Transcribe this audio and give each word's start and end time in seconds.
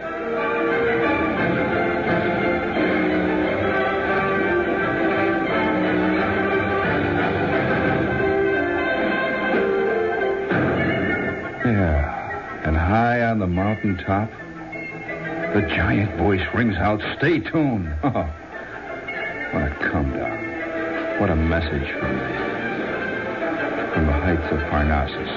Yeah, 0.00 0.06
and 12.64 12.76
high 12.76 13.22
on 13.22 13.40
the 13.40 13.48
mountain 13.48 13.96
top, 13.98 14.30
the 15.52 15.62
giant 15.74 16.16
voice 16.16 16.46
rings 16.54 16.76
out, 16.76 17.00
Stay 17.18 17.40
tuned. 17.40 17.92
Oh, 18.04 18.10
what 19.52 19.64
a 19.64 19.76
come 19.90 20.12
down. 20.12 21.18
What 21.18 21.30
a 21.30 21.36
message 21.36 21.90
from 21.98 22.18
the, 22.18 22.28
from 23.94 24.06
the 24.06 24.12
heights 24.12 24.52
of 24.52 24.60
Parnassus. 24.70 25.28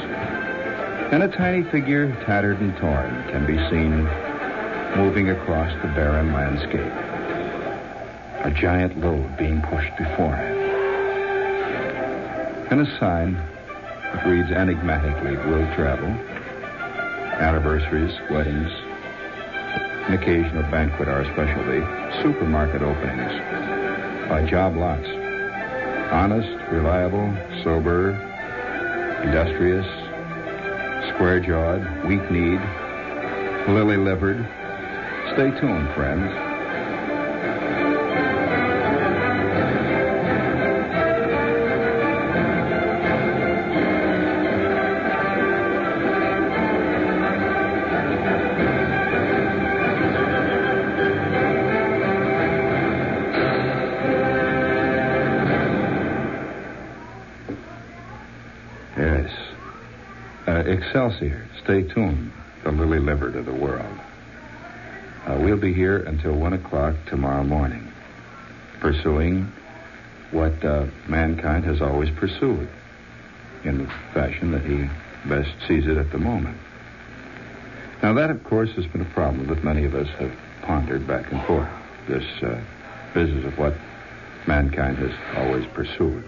And 1.11 1.23
a 1.23 1.27
tiny 1.29 1.63
figure, 1.71 2.11
tattered 2.27 2.59
and 2.59 2.77
torn, 2.77 3.23
can 3.31 3.47
be 3.47 3.57
seen 3.71 4.07
moving 4.95 5.29
across 5.29 5.71
the 5.81 5.87
barren 5.89 6.33
landscape. 6.33 6.91
A 8.43 8.51
giant 8.51 8.99
load 8.99 9.37
being 9.37 9.61
pushed 9.61 9.95
before 9.97 10.35
him. 10.35 10.57
And 12.71 12.81
a 12.81 12.99
sign 12.99 13.33
that 13.35 14.25
reads 14.25 14.51
enigmatically, 14.51 15.37
will 15.37 15.65
travel, 15.75 16.07
anniversaries, 17.39 18.13
weddings, 18.29 18.71
an 20.07 20.13
occasional 20.13 20.63
banquet 20.71 21.07
our 21.07 21.23
specialty, 21.33 21.81
supermarket 22.21 22.81
openings, 22.81 23.31
by 24.27 24.45
job 24.49 24.75
lots. 24.75 25.07
Honest, 26.11 26.49
reliable, 26.71 27.33
sober, 27.63 28.11
industrious, 29.23 29.85
square 31.13 31.39
jawed, 31.39 31.81
weak 32.05 32.29
kneed, 32.31 32.59
lily 33.69 33.97
livered. 33.97 34.45
Stay 35.33 35.49
tuned, 35.61 35.89
friends. 35.95 36.50
Be 65.61 65.73
here 65.73 65.97
until 65.97 66.33
1 66.33 66.53
o'clock 66.53 66.95
tomorrow 67.07 67.43
morning, 67.43 67.87
pursuing 68.79 69.51
what 70.31 70.65
uh, 70.65 70.87
mankind 71.07 71.63
has 71.65 71.81
always 71.81 72.09
pursued 72.09 72.67
in 73.63 73.77
the 73.77 73.87
fashion 74.13 74.51
that 74.51 74.65
he 74.65 74.89
best 75.29 75.51
sees 75.67 75.85
it 75.85 75.97
at 75.97 76.11
the 76.11 76.17
moment. 76.17 76.57
Now, 78.01 78.13
that, 78.13 78.31
of 78.31 78.43
course, 78.43 78.71
has 78.71 78.87
been 78.87 79.01
a 79.01 79.13
problem 79.13 79.45
that 79.47 79.63
many 79.63 79.85
of 79.85 79.93
us 79.93 80.07
have 80.17 80.35
pondered 80.63 81.05
back 81.05 81.31
and 81.31 81.43
forth. 81.45 81.69
This 82.07 82.25
uh, 82.41 82.59
business 83.13 83.45
of 83.45 83.57
what 83.59 83.75
mankind 84.47 84.97
has 84.97 85.11
always 85.37 85.67
pursued. 85.67 86.23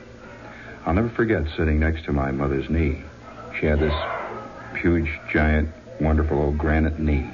I'll 0.85 0.93
never 0.93 1.09
forget 1.09 1.43
sitting 1.57 1.79
next 1.79 2.05
to 2.05 2.13
my 2.13 2.31
mother's 2.31 2.69
knee. 2.69 3.01
She 3.59 3.65
had 3.65 3.79
this 3.79 3.95
huge, 4.79 5.09
giant, 5.31 5.69
wonderful 5.99 6.37
old 6.37 6.59
granite 6.59 6.99
knee. 6.99 7.27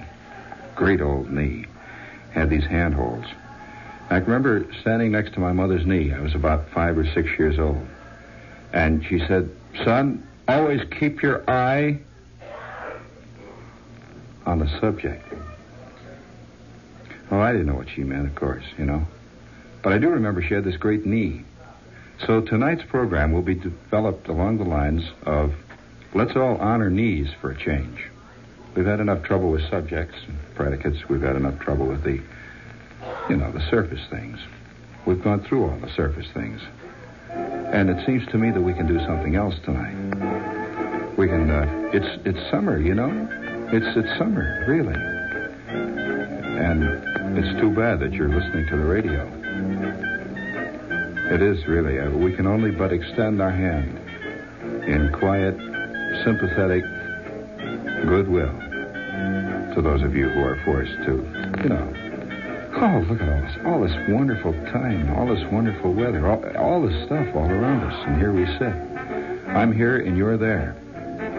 Great 0.75 1.01
old 1.01 1.29
knee. 1.29 1.65
Had 2.31 2.49
these 2.49 2.65
handholds. 2.65 3.27
I 4.09 4.19
can 4.19 4.31
remember 4.31 4.65
standing 4.81 5.11
next 5.11 5.33
to 5.33 5.39
my 5.39 5.51
mother's 5.51 5.85
knee. 5.85 6.13
I 6.13 6.19
was 6.19 6.33
about 6.33 6.69
five 6.69 6.97
or 6.97 7.05
six 7.05 7.29
years 7.37 7.59
old. 7.59 7.85
And 8.73 9.05
she 9.05 9.19
said, 9.19 9.49
Son, 9.83 10.27
always 10.47 10.81
keep 10.99 11.21
your 11.21 11.47
eye 11.49 11.99
on 14.45 14.59
the 14.59 14.79
subject. 14.79 15.25
Oh, 17.31 17.39
I 17.39 17.51
didn't 17.51 17.67
know 17.67 17.75
what 17.75 17.89
she 17.89 18.03
meant, 18.03 18.27
of 18.27 18.35
course, 18.35 18.63
you 18.77 18.85
know. 18.85 19.05
But 19.83 19.93
I 19.93 19.99
do 19.99 20.09
remember 20.09 20.41
she 20.41 20.55
had 20.55 20.63
this 20.63 20.77
great 20.77 21.05
knee. 21.05 21.43
So 22.25 22.41
tonight's 22.41 22.83
program 22.83 23.31
will 23.31 23.43
be 23.43 23.55
developed 23.55 24.27
along 24.27 24.57
the 24.57 24.63
lines 24.63 25.03
of 25.25 25.53
let's 26.13 26.35
all 26.35 26.57
honor 26.57 26.89
knees 26.89 27.29
for 27.39 27.51
a 27.51 27.57
change. 27.57 28.09
We've 28.75 28.85
had 28.85 28.99
enough 28.99 29.23
trouble 29.23 29.51
with 29.51 29.67
subjects 29.69 30.15
and 30.27 30.37
predicates. 30.55 31.09
We've 31.09 31.21
had 31.21 31.35
enough 31.35 31.59
trouble 31.59 31.87
with 31.87 32.03
the, 32.03 32.21
you 33.29 33.35
know, 33.35 33.51
the 33.51 33.61
surface 33.69 34.05
things. 34.09 34.39
We've 35.05 35.21
gone 35.21 35.41
through 35.41 35.69
all 35.69 35.77
the 35.79 35.89
surface 35.95 36.27
things. 36.33 36.61
And 37.29 37.89
it 37.89 38.05
seems 38.05 38.25
to 38.27 38.37
me 38.37 38.51
that 38.51 38.61
we 38.61 38.73
can 38.73 38.87
do 38.87 38.99
something 39.05 39.35
else 39.35 39.55
tonight. 39.63 39.95
We 41.17 41.27
can, 41.27 41.49
uh, 41.49 41.89
it's, 41.93 42.25
it's 42.25 42.49
summer, 42.49 42.79
you 42.79 42.93
know? 42.93 43.09
It's, 43.71 43.97
it's 43.97 44.17
summer, 44.17 44.63
really. 44.67 44.95
And 46.59 47.37
it's 47.37 47.59
too 47.59 47.71
bad 47.75 47.99
that 47.99 48.13
you're 48.13 48.29
listening 48.29 48.67
to 48.67 48.77
the 48.77 48.85
radio. 48.85 49.27
It 51.33 51.41
is 51.41 51.67
really. 51.67 51.99
Uh, 51.99 52.09
we 52.09 52.33
can 52.33 52.47
only 52.47 52.71
but 52.71 52.91
extend 52.91 53.41
our 53.41 53.51
hand 53.51 53.99
in 54.87 55.11
quiet, 55.13 55.55
sympathetic 56.23 56.83
goodwill 58.05 58.53
to 59.75 59.81
those 59.81 60.01
of 60.01 60.15
you 60.15 60.29
who 60.29 60.41
are 60.41 60.59
forced 60.65 60.95
to, 61.05 61.13
you 61.63 61.69
know. 61.69 61.93
Oh, 62.81 63.05
look 63.09 63.21
at 63.21 63.29
all 63.29 63.41
this, 63.41 63.57
all 63.65 63.81
this 63.81 64.09
wonderful 64.09 64.53
time, 64.71 65.13
all 65.15 65.27
this 65.27 65.43
wonderful 65.51 65.93
weather, 65.93 66.27
all, 66.27 66.43
all 66.57 66.81
this 66.81 67.05
stuff 67.05 67.27
all 67.35 67.49
around 67.49 67.83
us, 67.83 68.05
and 68.07 68.17
here 68.17 68.31
we 68.31 68.45
sit. 68.57 68.73
I'm 69.55 69.71
here 69.71 69.99
and 69.99 70.17
you're 70.17 70.37
there. 70.37 70.75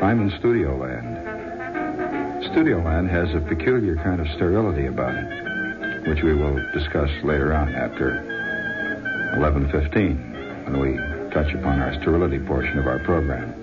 I'm 0.03 0.21
in 0.21 0.39
Studio 0.39 0.77
Land. 0.77 2.45
Studio 2.53 2.83
Land 2.83 3.09
has 3.11 3.35
a 3.35 3.41
peculiar 3.41 3.97
kind 3.97 4.21
of 4.21 4.29
sterility 4.35 4.87
about 4.87 5.15
it, 5.15 6.09
which 6.09 6.23
we 6.23 6.35
will 6.35 6.57
discuss 6.73 7.11
later 7.23 7.55
on 7.55 7.75
after 7.75 8.23
11:15 9.37 10.65
when 10.65 10.81
we 10.81 10.97
touch 11.31 11.53
upon 11.55 11.81
our 11.81 11.95
sterility 12.01 12.39
portion 12.39 12.79
of 12.79 12.87
our 12.87 12.99
program. 13.01 13.55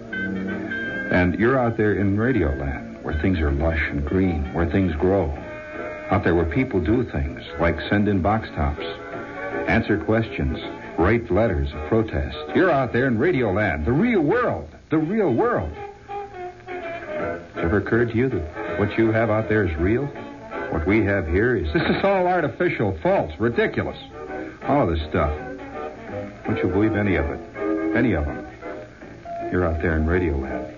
And 1.12 1.38
you're 1.40 1.58
out 1.58 1.78
there 1.78 1.94
in 1.94 2.18
Radio 2.18 2.54
Land 2.56 2.77
where 3.08 3.22
things 3.22 3.40
are 3.40 3.54
lush 3.54 3.80
and 3.90 4.04
green, 4.06 4.54
where 4.54 4.70
things 4.70 4.94
grow. 4.96 5.32
Out 6.12 6.26
there 6.26 6.36
where 6.36 6.44
people 6.44 6.82
do 6.82 7.06
things 7.06 7.42
like 7.58 7.80
send 7.90 8.10
in 8.10 8.22
box 8.22 8.50
tops, 8.50 8.84
answer 9.70 9.98
questions, 9.98 10.60
write 11.00 11.32
letters 11.32 11.72
of 11.72 11.88
protest. 11.88 12.36
You're 12.54 12.70
out 12.70 12.92
there 12.92 13.08
in 13.08 13.18
Radio 13.18 13.54
Land, 13.54 13.86
the 13.86 13.94
real 13.94 14.20
world, 14.20 14.70
the 14.90 14.98
real 14.98 15.34
world. 15.34 15.72
Has 16.68 17.40
it 17.56 17.60
ever 17.60 17.78
occurred 17.78 18.12
to 18.12 18.18
you 18.18 18.28
that 18.28 18.78
what 18.78 18.98
you 18.98 19.14
have 19.14 19.30
out 19.30 19.48
there 19.48 19.66
is 19.66 19.74
real? 19.78 20.06
What 20.74 20.86
we 20.86 21.06
have 21.06 21.28
here 21.28 21.56
is 21.56 21.72
this 21.72 21.84
is 21.84 22.04
all 22.04 22.28
artificial, 22.28 23.00
false, 23.02 23.32
ridiculous. 23.40 23.98
All 24.64 24.82
of 24.82 24.90
this 24.90 25.08
stuff. 25.08 25.32
Don't 26.46 26.58
you 26.58 26.68
believe 26.68 26.98
any 26.98 27.16
of 27.16 27.26
it? 27.26 27.40
Any 27.96 28.12
of 28.16 28.26
them. 28.26 28.46
You're 29.50 29.66
out 29.66 29.82
there 29.82 29.96
in 29.96 30.06
Radio 30.06 30.36
Land. 30.36 30.77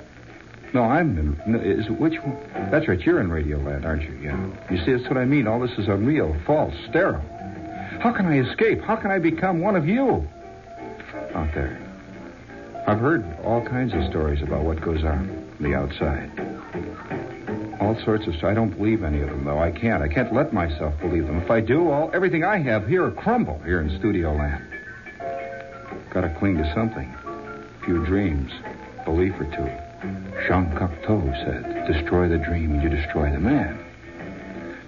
No, 0.73 0.83
I'm 0.83 1.17
in. 1.17 1.41
no, 1.51 1.59
Is 1.59 1.89
which 1.89 2.15
one? 2.21 2.37
That's 2.71 2.87
right. 2.87 2.99
You're 3.01 3.19
in 3.19 3.29
Radioland, 3.29 3.85
aren't 3.85 4.03
you? 4.03 4.13
Yeah. 4.21 4.49
You 4.69 4.77
see, 4.85 4.91
that's 4.93 5.05
what 5.09 5.17
I 5.17 5.25
mean. 5.25 5.47
All 5.47 5.59
this 5.59 5.77
is 5.77 5.87
unreal, 5.87 6.35
false, 6.45 6.73
sterile. 6.89 7.23
How 7.99 8.11
can 8.13 8.25
I 8.27 8.39
escape? 8.39 8.81
How 8.81 8.95
can 8.95 9.09
I 9.11 9.19
become 9.19 9.61
one 9.61 9.75
of 9.75 9.87
you? 9.87 10.27
Out 11.33 11.53
there. 11.53 11.79
I've 12.87 12.99
heard 12.99 13.25
all 13.43 13.61
kinds 13.65 13.93
of 13.93 14.03
stories 14.09 14.41
about 14.41 14.63
what 14.63 14.79
goes 14.81 15.03
on 15.03 15.47
the 15.59 15.73
outside. 15.75 16.31
All 17.81 17.99
sorts 18.03 18.27
of 18.27 18.35
stuff. 18.35 18.45
I 18.51 18.53
don't 18.53 18.69
believe 18.77 19.03
any 19.03 19.21
of 19.21 19.29
them, 19.29 19.45
though. 19.45 19.59
I 19.59 19.71
can't. 19.71 20.03
I 20.03 20.07
can't 20.07 20.33
let 20.33 20.53
myself 20.53 20.93
believe 21.01 21.25
them. 21.25 21.37
If 21.41 21.49
I 21.49 21.61
do, 21.61 21.89
all 21.89 22.11
everything 22.13 22.43
I 22.43 22.57
have 22.59 22.87
here 22.87 23.03
will 23.03 23.11
crumble 23.11 23.59
here 23.65 23.81
in 23.81 23.97
Studio 23.99 24.33
Land. 24.33 24.63
Got 26.11 26.21
to 26.21 26.35
cling 26.39 26.57
to 26.57 26.73
something. 26.73 27.07
A 27.07 27.85
few 27.85 28.05
dreams, 28.05 28.51
belief 29.05 29.33
or 29.39 29.45
two. 29.45 29.88
Jean 30.47 30.71
Cocteau 30.75 31.21
said, 31.43 31.87
"Destroy 31.87 32.27
the 32.27 32.37
dream, 32.37 32.71
and 32.71 32.83
you 32.83 32.89
destroy 32.89 33.31
the 33.31 33.39
man." 33.39 33.77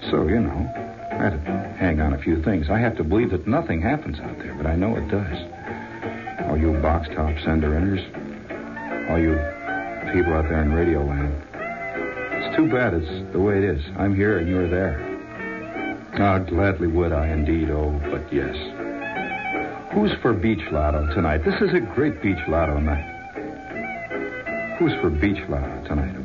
So 0.10 0.28
you 0.28 0.40
know, 0.40 0.72
I 1.12 1.16
had 1.16 1.46
to 1.46 1.52
hang 1.78 2.00
on 2.02 2.14
a 2.14 2.18
few 2.18 2.42
things. 2.42 2.70
I 2.70 2.80
have 2.80 2.96
to 2.98 3.04
believe 3.04 3.32
that 3.32 3.48
nothing 3.48 3.82
happens 3.82 4.20
out 4.20 4.40
there, 4.40 4.54
but 4.54 4.66
I 4.66 4.76
know 4.76 4.96
it 4.96 5.08
does. 5.10 5.38
All 6.48 6.58
you 6.58 6.74
box 6.82 7.08
top 7.16 7.38
sender 7.44 7.70
inners, 7.72 8.02
all 9.10 9.20
you 9.20 9.36
people 10.14 10.34
out 10.34 10.50
there 10.50 10.62
in 10.62 10.74
Radio 10.74 11.04
Land. 11.04 11.34
It's 11.54 12.56
too 12.56 12.68
bad 12.68 12.94
it's 12.94 13.32
the 13.32 13.40
way 13.40 13.58
it 13.58 13.64
is. 13.64 13.84
I'm 13.98 14.16
here 14.16 14.38
and 14.40 14.48
you're 14.48 14.68
there. 14.68 15.00
Ah, 16.16 16.40
gladly 16.40 16.88
would 16.88 17.12
I 17.12 17.28
indeed, 17.28 17.70
oh, 17.70 17.92
but 18.10 18.32
yes. 18.34 18.56
Who's 19.94 20.14
for 20.22 20.34
Beach 20.34 20.64
Lotto 20.72 21.14
tonight? 21.14 21.44
This 21.44 21.62
is 21.62 21.74
a 21.74 21.80
great 21.80 22.22
Beach 22.22 22.40
Lotto 22.48 22.80
night. 22.80 23.11
Who's 24.82 25.00
for 25.00 25.12
Beach 25.12 25.38
Lotto 25.48 25.84
tonight? 25.86 26.16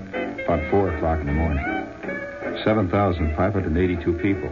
About 0.46 0.70
4 0.70 0.96
o'clock 0.96 1.20
in 1.20 1.26
the 1.26 1.32
morning. 1.32 1.62
7,582 2.64 4.12
people. 4.14 4.48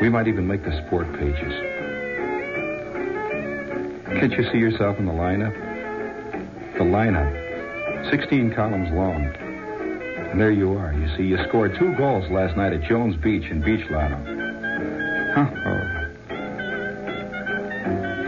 We 0.00 0.08
might 0.08 0.26
even 0.26 0.48
make 0.48 0.64
the 0.64 0.76
sport 0.84 1.06
pages. 1.12 1.54
Can't 4.18 4.32
you 4.32 4.50
see 4.50 4.58
yourself 4.58 4.98
in 4.98 5.06
the 5.06 5.12
lineup? 5.12 5.54
The 6.72 6.82
lineup. 6.82 8.10
16 8.10 8.52
columns 8.56 8.90
long. 8.90 9.26
And 9.26 10.40
there 10.40 10.50
you 10.50 10.76
are. 10.76 10.92
You 10.92 11.06
see, 11.16 11.22
you 11.22 11.38
scored 11.46 11.76
two 11.78 11.94
goals 11.94 12.28
last 12.32 12.56
night 12.56 12.72
at 12.72 12.82
Jones 12.82 13.14
Beach 13.14 13.48
in 13.48 13.60
Beach 13.60 13.88
Lotto. 13.90 14.16
Huh? 15.36 15.46
Oh. 15.54 15.84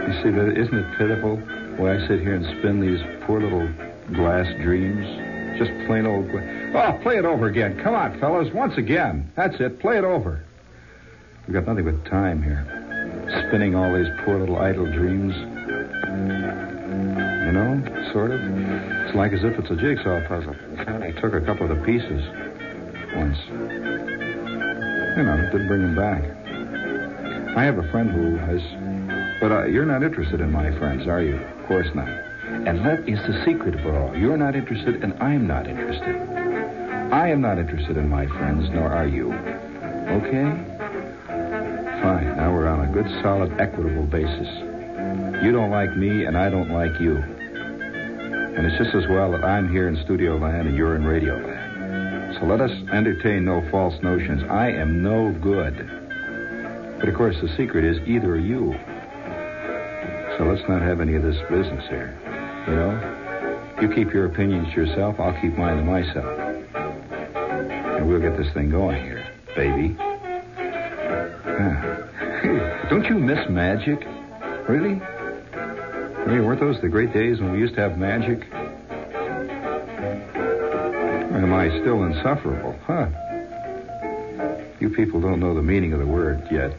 You 0.07 0.13
see, 0.23 0.29
isn't 0.61 0.77
it 0.77 0.97
pitiful 0.97 1.41
way 1.77 1.91
I 1.91 2.07
sit 2.07 2.21
here 2.21 2.35
and 2.35 2.45
spin 2.57 2.79
these 2.79 3.01
poor 3.25 3.41
little 3.41 3.67
glass 4.13 4.47
dreams? 4.61 5.05
Just 5.57 5.71
plain 5.87 6.05
old. 6.05 6.29
Oh, 6.73 6.99
play 7.03 7.17
it 7.17 7.25
over 7.25 7.47
again. 7.47 7.79
Come 7.83 7.93
on, 7.93 8.19
fellas. 8.19 8.51
Once 8.53 8.77
again. 8.77 9.31
That's 9.35 9.59
it. 9.59 9.79
Play 9.79 9.97
it 9.97 10.03
over. 10.03 10.43
We've 11.45 11.53
got 11.53 11.67
nothing 11.67 11.85
but 11.85 12.09
time 12.09 12.41
here. 12.41 12.65
Spinning 13.47 13.75
all 13.75 13.93
these 13.93 14.07
poor 14.23 14.39
little 14.39 14.57
idle 14.57 14.85
dreams. 14.91 15.35
You 17.45 17.51
know, 17.51 18.09
sort 18.13 18.31
of. 18.31 18.39
It's 18.41 19.15
like 19.15 19.33
as 19.33 19.43
if 19.43 19.59
it's 19.59 19.69
a 19.69 19.75
jigsaw 19.75 20.25
puzzle. 20.27 20.55
I 20.79 21.11
took 21.19 21.33
a 21.33 21.41
couple 21.41 21.69
of 21.69 21.77
the 21.77 21.83
pieces 21.83 22.23
once. 23.15 23.37
You 25.17 25.23
know, 25.23 25.35
it 25.37 25.51
didn't 25.51 25.67
bring 25.67 25.81
them 25.81 25.95
back. 25.95 26.23
I 27.57 27.63
have 27.65 27.77
a 27.77 27.91
friend 27.91 28.09
who 28.09 28.37
has. 28.37 28.61
But 29.41 29.51
uh, 29.51 29.65
you're 29.65 29.85
not 29.85 30.03
interested 30.03 30.39
in 30.39 30.51
my 30.51 30.71
friends, 30.77 31.07
are 31.07 31.21
you? 31.21 31.35
Of 31.35 31.67
course 31.67 31.87
not. 31.93 32.07
And 32.67 32.85
that 32.85 33.09
is 33.09 33.19
the 33.25 33.43
secret 33.43 33.75
of 33.75 33.85
it 33.85 33.95
all. 33.95 34.15
You're 34.15 34.37
not 34.37 34.55
interested, 34.55 35.03
and 35.03 35.13
I'm 35.21 35.47
not 35.47 35.67
interested. 35.67 36.15
I 37.11 37.27
am 37.29 37.41
not 37.41 37.57
interested 37.57 37.97
in 37.97 38.07
my 38.07 38.27
friends, 38.27 38.69
nor 38.69 38.87
are 38.87 39.07
you. 39.07 39.33
Okay? 39.33 40.43
Fine. 42.01 42.37
Now 42.37 42.53
we're 42.53 42.67
on 42.67 42.87
a 42.87 42.91
good, 42.93 43.07
solid, 43.21 43.59
equitable 43.59 44.05
basis. 44.05 44.47
You 45.43 45.51
don't 45.51 45.71
like 45.71 45.95
me, 45.97 46.25
and 46.25 46.37
I 46.37 46.49
don't 46.49 46.69
like 46.69 46.99
you. 47.01 47.17
And 47.17 48.65
it's 48.65 48.77
just 48.77 48.93
as 48.93 49.07
well 49.07 49.31
that 49.31 49.43
I'm 49.43 49.71
here 49.71 49.87
in 49.87 49.95
Studio 50.03 50.37
Land 50.37 50.67
and 50.67 50.77
you're 50.77 50.95
in 50.95 51.03
Radio 51.03 51.35
Land. 51.35 52.37
So 52.39 52.45
let 52.45 52.61
us 52.61 52.71
entertain 52.91 53.45
no 53.45 53.67
false 53.71 53.99
notions. 54.03 54.43
I 54.49 54.69
am 54.69 55.01
no 55.01 55.31
good. 55.41 55.75
But 56.99 57.09
of 57.09 57.15
course, 57.15 57.37
the 57.41 57.49
secret 57.57 57.83
is 57.83 57.97
either 58.07 58.37
you. 58.37 58.73
So 60.37 60.45
let's 60.45 60.67
not 60.69 60.81
have 60.81 61.01
any 61.01 61.15
of 61.15 61.23
this 61.23 61.37
business 61.49 61.87
here. 61.89 62.17
You 62.67 62.75
know? 62.75 63.75
You 63.81 63.89
keep 63.89 64.13
your 64.13 64.25
opinions 64.25 64.73
to 64.73 64.81
yourself, 64.85 65.19
I'll 65.19 65.39
keep 65.41 65.57
mine 65.57 65.77
to 65.77 65.83
myself. 65.83 66.39
And 66.75 68.07
we'll 68.07 68.21
get 68.21 68.37
this 68.37 68.51
thing 68.53 68.69
going 68.69 69.03
here, 69.03 69.27
baby. 69.55 69.95
Ah. 71.45 72.87
Don't 72.89 73.05
you 73.05 73.15
miss 73.15 73.49
magic? 73.49 74.05
Really? 74.67 74.95
Hey, 76.25 76.39
weren't 76.39 76.59
those 76.59 76.79
the 76.81 76.89
great 76.89 77.13
days 77.13 77.39
when 77.39 77.51
we 77.51 77.59
used 77.59 77.75
to 77.75 77.81
have 77.81 77.97
magic? 77.97 78.47
Or 81.31 81.37
am 81.37 81.53
I 81.53 81.69
still 81.81 82.03
insufferable? 82.03 82.77
Huh? 82.85 83.07
You 84.79 84.89
people 84.89 85.21
don't 85.21 85.39
know 85.39 85.53
the 85.53 85.61
meaning 85.61 85.93
of 85.93 85.99
the 85.99 86.05
word 86.05 86.47
yet. 86.51 86.71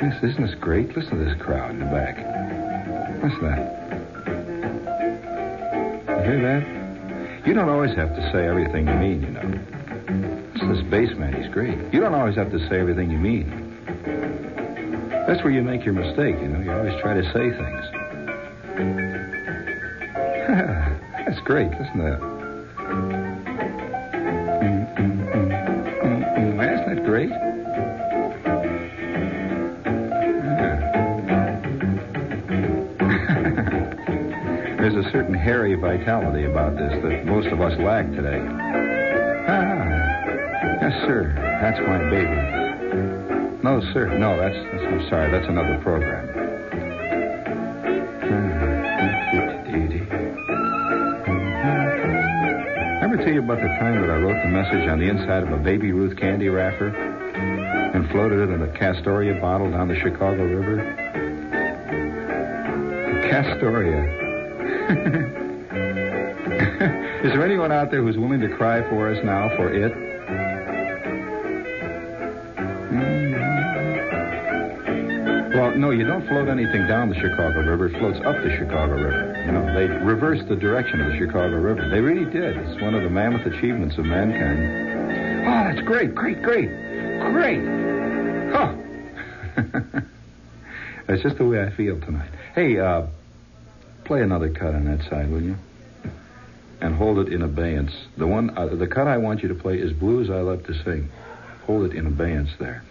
Yes, 0.00 0.22
isn't 0.22 0.46
this 0.46 0.54
great? 0.54 0.96
Listen 0.96 1.18
to 1.18 1.24
this 1.24 1.40
crowd 1.40 1.70
in 1.70 1.80
the 1.80 1.86
back. 1.86 2.37
What's 3.20 3.40
that? 3.40 3.58
You 6.08 6.22
hear 6.22 6.40
that? 6.42 7.46
You 7.46 7.54
don't 7.54 7.68
always 7.68 7.94
have 7.96 8.14
to 8.14 8.32
say 8.32 8.46
everything 8.46 8.86
you 8.86 8.94
mean, 8.94 9.22
you 9.22 9.30
know. 9.30 9.60
It's 10.54 10.60
this 10.60 10.82
bassman, 10.86 11.34
he's 11.40 11.52
great. 11.52 11.76
You 11.92 12.00
don't 12.00 12.14
always 12.14 12.36
have 12.36 12.50
to 12.52 12.58
say 12.68 12.78
everything 12.78 13.10
you 13.10 13.18
mean. 13.18 13.48
That's 15.26 15.42
where 15.42 15.52
you 15.52 15.62
make 15.62 15.84
your 15.84 15.94
mistake, 15.94 16.36
you 16.40 16.48
know. 16.48 16.60
You 16.60 16.72
always 16.72 17.00
try 17.00 17.14
to 17.14 17.24
say 17.32 17.50
things. 17.50 17.84
That's 21.26 21.40
great, 21.40 21.72
isn't 21.72 21.98
that? 21.98 22.37
Vitality 35.78 36.44
about 36.44 36.76
this 36.76 36.92
that 37.02 37.24
most 37.26 37.46
of 37.48 37.60
us 37.60 37.78
lack 37.78 38.06
today. 38.10 38.40
Ah, 39.48 39.84
yes, 40.82 40.92
sir. 41.06 41.32
That's 41.60 41.78
my 41.86 41.98
baby. 42.10 43.60
No, 43.62 43.80
sir. 43.92 44.16
No, 44.18 44.36
that's, 44.38 44.56
that's 44.72 44.84
I'm 44.84 45.08
sorry. 45.08 45.30
That's 45.30 45.48
another 45.48 45.78
program. 45.82 46.28
Ever 53.02 53.16
tell 53.16 53.32
you 53.32 53.40
about 53.40 53.58
the 53.58 53.68
time 53.80 54.00
that 54.00 54.10
I 54.10 54.16
wrote 54.16 54.42
the 54.42 54.48
message 54.50 54.88
on 54.88 54.98
the 54.98 55.08
inside 55.08 55.42
of 55.42 55.50
a 55.52 55.56
Baby 55.56 55.92
Ruth 55.92 56.16
candy 56.18 56.48
wrapper 56.48 56.88
and 56.88 58.08
floated 58.10 58.40
it 58.40 58.50
in 58.52 58.62
a 58.62 58.66
Castoria 58.68 59.40
bottle 59.40 59.70
down 59.70 59.88
the 59.88 59.96
Chicago 59.96 60.44
River? 60.44 60.76
Castoria. 63.30 65.34
Is 67.18 67.32
there 67.32 67.44
anyone 67.44 67.72
out 67.72 67.90
there 67.90 68.00
who's 68.00 68.16
willing 68.16 68.40
to 68.40 68.48
cry 68.48 68.88
for 68.88 69.10
us 69.10 69.18
now 69.24 69.48
for 69.56 69.72
it? 69.72 69.92
Well, 75.52 75.74
no, 75.76 75.90
you 75.90 76.06
don't 76.06 76.24
float 76.28 76.48
anything 76.48 76.86
down 76.86 77.08
the 77.08 77.16
Chicago 77.16 77.60
River. 77.62 77.86
It 77.86 77.98
floats 77.98 78.20
up 78.20 78.36
the 78.44 78.56
Chicago 78.56 78.92
River. 78.92 79.42
You 79.44 79.50
know, 79.50 79.74
they 79.74 79.88
reversed 79.88 80.46
the 80.48 80.54
direction 80.54 81.00
of 81.00 81.10
the 81.10 81.18
Chicago 81.18 81.56
River. 81.56 81.88
They 81.90 81.98
really 81.98 82.24
did. 82.30 82.56
It's 82.56 82.80
one 82.80 82.94
of 82.94 83.02
the 83.02 83.10
mammoth 83.10 83.44
achievements 83.44 83.98
of 83.98 84.04
mankind. 84.04 85.44
Oh, 85.44 85.74
that's 85.74 85.84
great, 85.84 86.14
great, 86.14 86.40
great, 86.40 86.68
great. 87.32 87.60
Huh. 88.52 88.76
that's 91.08 91.22
just 91.22 91.36
the 91.38 91.44
way 91.44 91.64
I 91.64 91.70
feel 91.70 91.98
tonight. 92.00 92.30
Hey, 92.54 92.78
uh, 92.78 93.06
play 94.04 94.22
another 94.22 94.50
cut 94.50 94.76
on 94.76 94.84
that 94.84 95.02
side, 95.10 95.28
will 95.32 95.42
you? 95.42 95.56
And 96.80 96.94
hold 96.94 97.18
it 97.18 97.32
in 97.32 97.42
abeyance. 97.42 97.92
The 98.16 98.26
one, 98.26 98.56
uh, 98.56 98.66
the 98.66 98.86
cut 98.86 99.08
I 99.08 99.16
want 99.16 99.42
you 99.42 99.48
to 99.48 99.54
play 99.54 99.78
is 99.78 99.92
Blues 99.92 100.30
I 100.30 100.40
Love 100.40 100.64
to 100.66 100.74
Sing. 100.84 101.10
Hold 101.66 101.90
it 101.90 101.96
in 101.96 102.06
abeyance 102.06 102.50
there. 102.58 102.82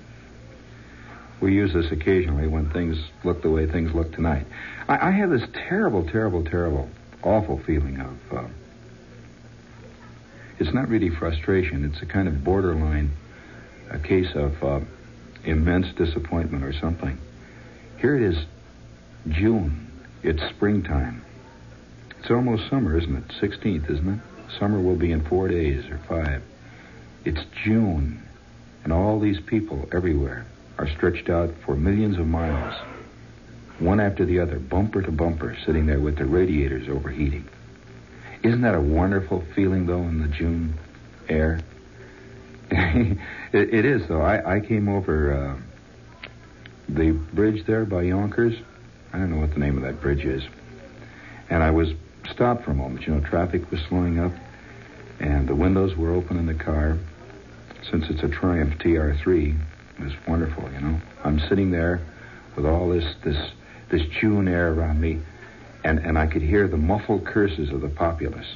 We 1.40 1.54
use 1.54 1.74
this 1.74 1.92
occasionally 1.92 2.48
when 2.48 2.70
things 2.72 2.98
look 3.24 3.42
the 3.42 3.50
way 3.50 3.66
things 3.66 3.94
look 3.94 4.12
tonight. 4.12 4.46
I, 4.88 5.10
I 5.10 5.12
have 5.12 5.30
this 5.30 5.48
terrible, 5.54 6.06
terrible, 6.10 6.44
terrible, 6.44 6.90
awful 7.24 7.62
feeling 7.66 8.00
of. 8.00 8.18
Uh, 8.32 8.48
it's 10.60 10.74
not 10.74 10.90
really 10.90 11.10
frustration. 11.10 11.86
It's 11.86 12.02
a 12.02 12.06
kind 12.06 12.28
of 12.28 12.44
borderline, 12.44 13.12
a 13.92 14.00
case 14.00 14.34
of 14.36 14.64
uh, 14.64 14.80
immense 15.44 15.94
disappointment 15.96 16.64
or 16.64 16.74
something. 16.74 17.18
Here 18.00 18.16
it 18.16 18.24
is, 18.24 18.46
June. 19.30 19.88
It's 20.24 20.42
springtime. 20.56 21.24
It's 22.20 22.32
almost 22.32 22.70
summer, 22.70 22.98
isn't 22.98 23.16
it? 23.16 23.28
16th, 23.42 23.90
isn't 23.90 24.08
it? 24.08 24.20
Summer 24.60 24.80
will 24.80 24.96
be 24.96 25.12
in 25.12 25.24
four 25.26 25.48
days 25.48 25.86
or 25.90 26.00
five. 26.08 26.42
It's 27.26 27.42
June, 27.64 28.22
and 28.84 28.94
all 28.94 29.20
these 29.20 29.40
people 29.40 29.88
everywhere 29.92 30.46
are 30.78 30.88
stretched 30.88 31.30
out 31.30 31.54
for 31.66 31.76
millions 31.76 32.18
of 32.18 32.28
miles, 32.28 32.74
one 33.80 34.00
after 34.00 34.26
the 34.26 34.40
other, 34.40 34.60
bumper 34.60 35.02
to 35.02 35.12
bumper, 35.12 35.58
sitting 35.66 35.86
there 35.86 36.00
with 36.00 36.18
their 36.18 36.26
radiators 36.26 36.88
overheating. 36.90 37.48
Isn't 38.44 38.62
that 38.62 38.76
a 38.76 38.82
wonderful 38.82 39.44
feeling, 39.56 39.86
though, 39.86 40.04
in 40.04 40.22
the 40.22 40.28
June 40.28 40.76
air? 41.28 41.60
it, 42.72 43.18
it 43.52 43.86
is, 43.86 44.08
though. 44.08 44.22
I, 44.22 44.58
I 44.58 44.60
came 44.60 44.88
over 44.88 45.34
uh, 45.34 45.58
the 46.90 47.12
bridge 47.12 47.66
there 47.66 47.86
by 47.86 48.04
Yonkers. 48.04 48.56
I 49.12 49.18
don't 49.18 49.32
know 49.32 49.42
what 49.42 49.54
the 49.54 49.60
name 49.60 49.78
of 49.78 49.84
that 49.84 50.02
bridge 50.02 50.24
is. 50.24 50.44
And 51.50 51.64
I 51.64 51.72
was 51.72 51.90
stopped 52.30 52.64
for 52.64 52.72
a 52.72 52.76
moment. 52.76 53.06
You 53.06 53.16
know, 53.16 53.22
traffic 53.22 53.70
was 53.72 53.82
slowing 53.82 54.20
up, 54.20 54.32
and 55.20 55.48
the 55.48 55.56
windows 55.56 55.96
were 55.96 56.12
open 56.14 56.38
in 56.38 56.46
the 56.46 56.54
car. 56.54 56.98
Since 57.90 58.10
it's 58.10 58.24
a 58.24 58.28
Triumph 58.28 58.78
TR3, 58.80 59.60
it 60.00 60.04
was 60.04 60.14
wonderful, 60.28 60.70
you 60.72 60.82
know. 60.82 61.00
I'm 61.24 61.40
sitting 61.40 61.72
there 61.72 62.02
with 62.56 62.66
all 62.66 62.90
this 62.90 63.16
this 63.24 63.52
this 63.90 64.04
June 64.20 64.48
air 64.48 64.74
around 64.74 65.00
me, 65.00 65.20
and, 65.84 66.00
and 66.00 66.18
I 66.18 66.28
could 66.28 66.42
hear 66.42 66.68
the 66.68 66.78
muffled 66.78 67.26
curses 67.26 67.70
of 67.70 67.82
the 67.82 67.90
populace. 67.90 68.48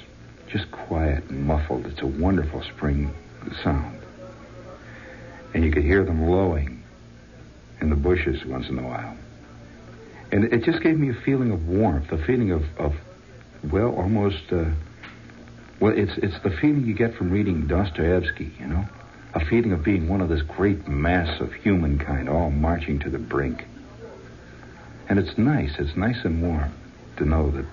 Just 0.47 0.69
quiet 0.71 1.23
and 1.29 1.45
muffled. 1.45 1.85
It's 1.85 2.01
a 2.01 2.07
wonderful 2.07 2.61
spring 2.63 3.13
sound. 3.63 4.01
And 5.53 5.63
you 5.63 5.71
could 5.71 5.83
hear 5.83 6.03
them 6.03 6.27
lowing 6.27 6.83
in 7.79 7.89
the 7.89 7.95
bushes 7.95 8.45
once 8.45 8.67
in 8.67 8.77
a 8.77 8.83
while. 8.83 9.17
And 10.31 10.45
it 10.45 10.63
just 10.63 10.81
gave 10.81 10.97
me 10.97 11.09
a 11.09 11.13
feeling 11.13 11.51
of 11.51 11.67
warmth, 11.67 12.11
a 12.11 12.17
feeling 12.17 12.51
of, 12.51 12.63
of 12.77 12.95
well, 13.63 13.95
almost, 13.95 14.51
uh, 14.51 14.65
well, 15.79 15.93
it's, 15.95 16.17
it's 16.17 16.39
the 16.43 16.49
feeling 16.49 16.85
you 16.85 16.93
get 16.93 17.15
from 17.15 17.31
reading 17.31 17.67
Dostoevsky, 17.67 18.51
you 18.59 18.67
know? 18.67 18.85
A 19.33 19.45
feeling 19.45 19.71
of 19.71 19.83
being 19.83 20.09
one 20.09 20.21
of 20.21 20.29
this 20.29 20.41
great 20.41 20.87
mass 20.87 21.39
of 21.39 21.53
humankind 21.53 22.27
all 22.27 22.49
marching 22.49 22.99
to 22.99 23.09
the 23.09 23.19
brink. 23.19 23.65
And 25.07 25.19
it's 25.19 25.37
nice, 25.37 25.73
it's 25.77 25.95
nice 25.95 26.23
and 26.23 26.41
warm 26.41 26.73
to 27.17 27.25
know 27.25 27.51
that, 27.51 27.65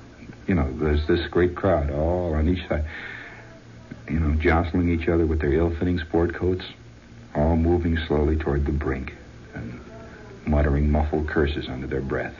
you 0.47 0.55
know, 0.55 0.71
there's 0.79 1.07
this 1.07 1.27
great 1.29 1.57
crowd 1.57 1.91
all 1.91 2.35
on 2.35 2.49
each 2.49 2.67
side, 2.69 2.85
you 4.09 4.21
know, 4.21 4.35
jostling 4.41 4.89
each 4.89 5.09
other 5.09 5.27
with 5.27 5.41
their 5.41 5.53
ill 5.53 5.71
fitting 5.71 5.99
sport 5.99 6.35
coats, 6.35 6.65
all 7.35 7.57
moving 7.57 7.99
slowly 8.07 8.37
toward 8.37 8.67
the 8.67 8.73
brink 8.73 9.15
and 9.55 9.81
muttering 10.47 10.91
muffled 10.91 11.29
curses 11.29 11.69
under 11.69 11.87
their 11.87 12.01
breath 12.01 12.35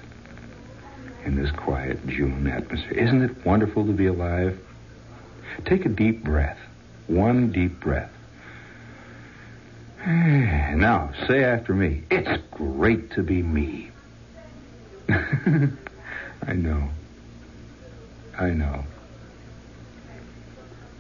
in 1.29 1.37
this 1.37 1.51
quiet 1.51 2.05
June 2.07 2.47
atmosphere. 2.47 2.99
Isn't 2.99 3.23
it 3.23 3.45
wonderful 3.45 3.85
to 3.85 3.93
be 3.93 4.07
alive? 4.07 4.59
Take 5.67 5.85
a 5.85 5.91
deep 5.91 6.25
breath. 6.25 6.59
One 7.07 7.53
deep 7.53 7.79
breath. 7.79 8.11
Now, 10.07 11.11
say 11.27 11.43
after 11.43 11.75
me. 11.75 12.05
It's 12.11 12.43
great 12.53 13.11
to 13.13 13.23
be 13.23 13.43
me. 13.43 13.91
I 15.09 16.53
know. 16.55 16.89
I 18.39 18.51
know. 18.51 18.85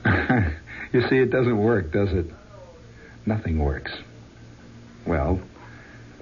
you 0.92 1.08
see, 1.08 1.18
it 1.18 1.30
doesn't 1.30 1.56
work, 1.56 1.92
does 1.92 2.12
it? 2.12 2.26
Nothing 3.24 3.60
works. 3.60 3.92
Well, 5.06 5.40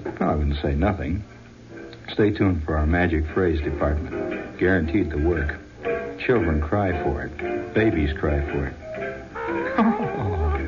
well, 0.05 0.31
I 0.31 0.35
wouldn't 0.35 0.61
say 0.63 0.75
nothing. 0.75 1.25
Stay 2.13 2.31
tuned 2.31 2.63
for 2.65 2.77
our 2.77 2.87
magic 2.87 3.25
phrase 3.35 3.61
department. 3.61 4.57
Guaranteed 4.59 5.11
to 5.11 5.17
work. 5.17 5.59
Children 6.19 6.61
cry 6.63 6.93
for 7.03 7.23
it. 7.25 7.37
Babies 7.75 8.13
cry 8.19 8.41
for 8.51 8.67
it. 8.67 8.75
Oh, 9.79 10.59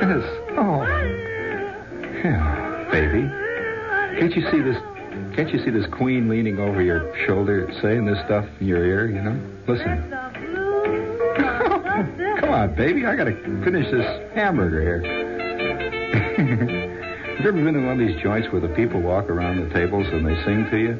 yes. 0.00 0.24
Oh. 0.58 0.82
Yeah, 2.24 2.88
baby. 2.90 3.22
Can't 4.18 4.34
you 4.34 4.42
see 4.50 4.60
this? 4.60 4.76
Can't 5.36 5.50
you 5.52 5.60
see 5.64 5.70
this 5.70 5.86
queen 5.92 6.28
leaning 6.28 6.58
over 6.58 6.82
your 6.82 7.14
shoulder, 7.26 7.70
saying 7.82 8.06
this 8.06 8.18
stuff 8.24 8.44
in 8.60 8.66
your 8.66 8.84
ear? 8.84 9.06
You 9.06 9.22
know. 9.22 9.38
Listen. 9.68 10.10
Come 12.40 12.50
on, 12.50 12.74
baby. 12.74 13.06
I 13.06 13.14
gotta 13.14 13.36
finish 13.64 13.88
this 13.90 14.04
hamburger 14.34 14.82
here. 14.82 15.02
You 17.46 17.52
ever 17.52 17.62
been 17.62 17.76
in 17.76 17.86
one 17.86 18.00
of 18.00 18.08
these 18.08 18.20
joints 18.20 18.50
where 18.50 18.60
the 18.60 18.74
people 18.74 19.00
walk 19.00 19.30
around 19.30 19.60
the 19.60 19.72
tables 19.72 20.04
and 20.08 20.26
they 20.26 20.34
sing 20.42 20.68
to 20.68 20.76
you? 20.76 20.94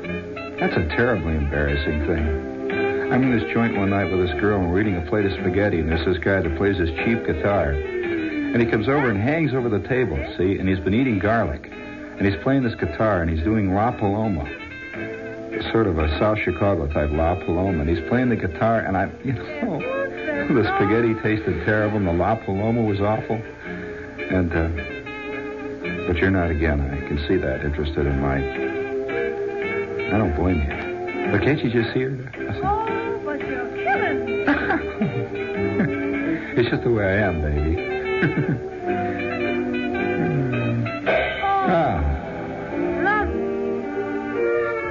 That's 0.61 0.76
a 0.76 0.87
terribly 0.95 1.35
embarrassing 1.35 2.07
thing. 2.07 3.11
I'm 3.12 3.25
in 3.25 3.37
this 3.37 3.53
joint 3.53 3.76
one 3.76 3.91
night 3.91 4.12
with 4.12 4.29
this 4.29 4.41
girl 4.41 4.61
and 4.61 4.71
we're 4.71 4.83
eating 4.83 4.97
a 4.97 5.00
plate 5.11 5.26
of 5.26 5.33
spaghetti, 5.33 5.81
and 5.81 5.91
there's 5.91 6.07
this 6.07 6.19
guy 6.19 6.41
that 6.41 6.57
plays 6.57 6.79
this 6.79 6.91
cheap 7.03 7.26
guitar. 7.26 7.71
And 7.73 8.62
he 8.62 8.71
comes 8.71 8.87
over 8.87 9.11
and 9.11 9.21
hangs 9.21 9.55
over 9.55 9.69
the 9.69 9.81
table, 9.88 10.17
see, 10.38 10.57
and 10.57 10.69
he's 10.69 10.79
been 10.79 10.95
eating 10.95 11.19
garlic. 11.19 11.67
And 11.67 12.25
he's 12.25 12.41
playing 12.45 12.62
this 12.62 12.76
guitar 12.76 13.23
and 13.23 13.29
he's 13.29 13.43
doing 13.43 13.75
La 13.75 13.91
Paloma. 13.91 14.45
Sort 15.73 15.88
of 15.88 15.99
a 15.99 16.17
South 16.21 16.38
Chicago 16.38 16.87
type 16.87 17.11
La 17.11 17.35
Paloma. 17.45 17.81
And 17.81 17.91
he's 17.91 18.09
playing 18.09 18.29
the 18.29 18.37
guitar 18.37 18.79
and 18.79 18.97
I, 18.97 19.11
you 19.25 19.33
know, 19.33 19.81
the 20.55 20.62
spaghetti 20.76 21.15
tasted 21.25 21.65
terrible 21.65 21.97
and 21.97 22.07
the 22.07 22.12
La 22.12 22.37
Paloma 22.37 22.83
was 22.83 23.00
awful. 23.00 23.35
And, 24.31 24.53
uh, 24.53 24.96
but 26.06 26.16
you're 26.18 26.30
not 26.30 26.50
again. 26.50 26.80
I 26.80 27.00
can 27.08 27.18
see 27.26 27.36
that. 27.36 27.64
Interested 27.64 28.06
in 28.06 28.20
my. 28.20 28.36
I 30.14 30.18
don't 30.18 30.34
blame 30.36 30.60
you. 30.60 31.30
But 31.32 31.42
can't 31.42 31.58
you 31.62 31.70
just 31.70 31.90
hear? 31.94 32.10
Listen. 32.38 32.62
Oh, 32.64 33.20
but 33.25 33.40
you're 33.40 33.68
killing 33.84 34.25
me. 34.25 34.44
it's 36.56 36.70
just 36.70 36.82
the 36.84 36.90
way 36.90 37.04
I 37.04 37.16
am, 37.26 37.42
baby. 37.42 37.76
ah. 41.42 42.00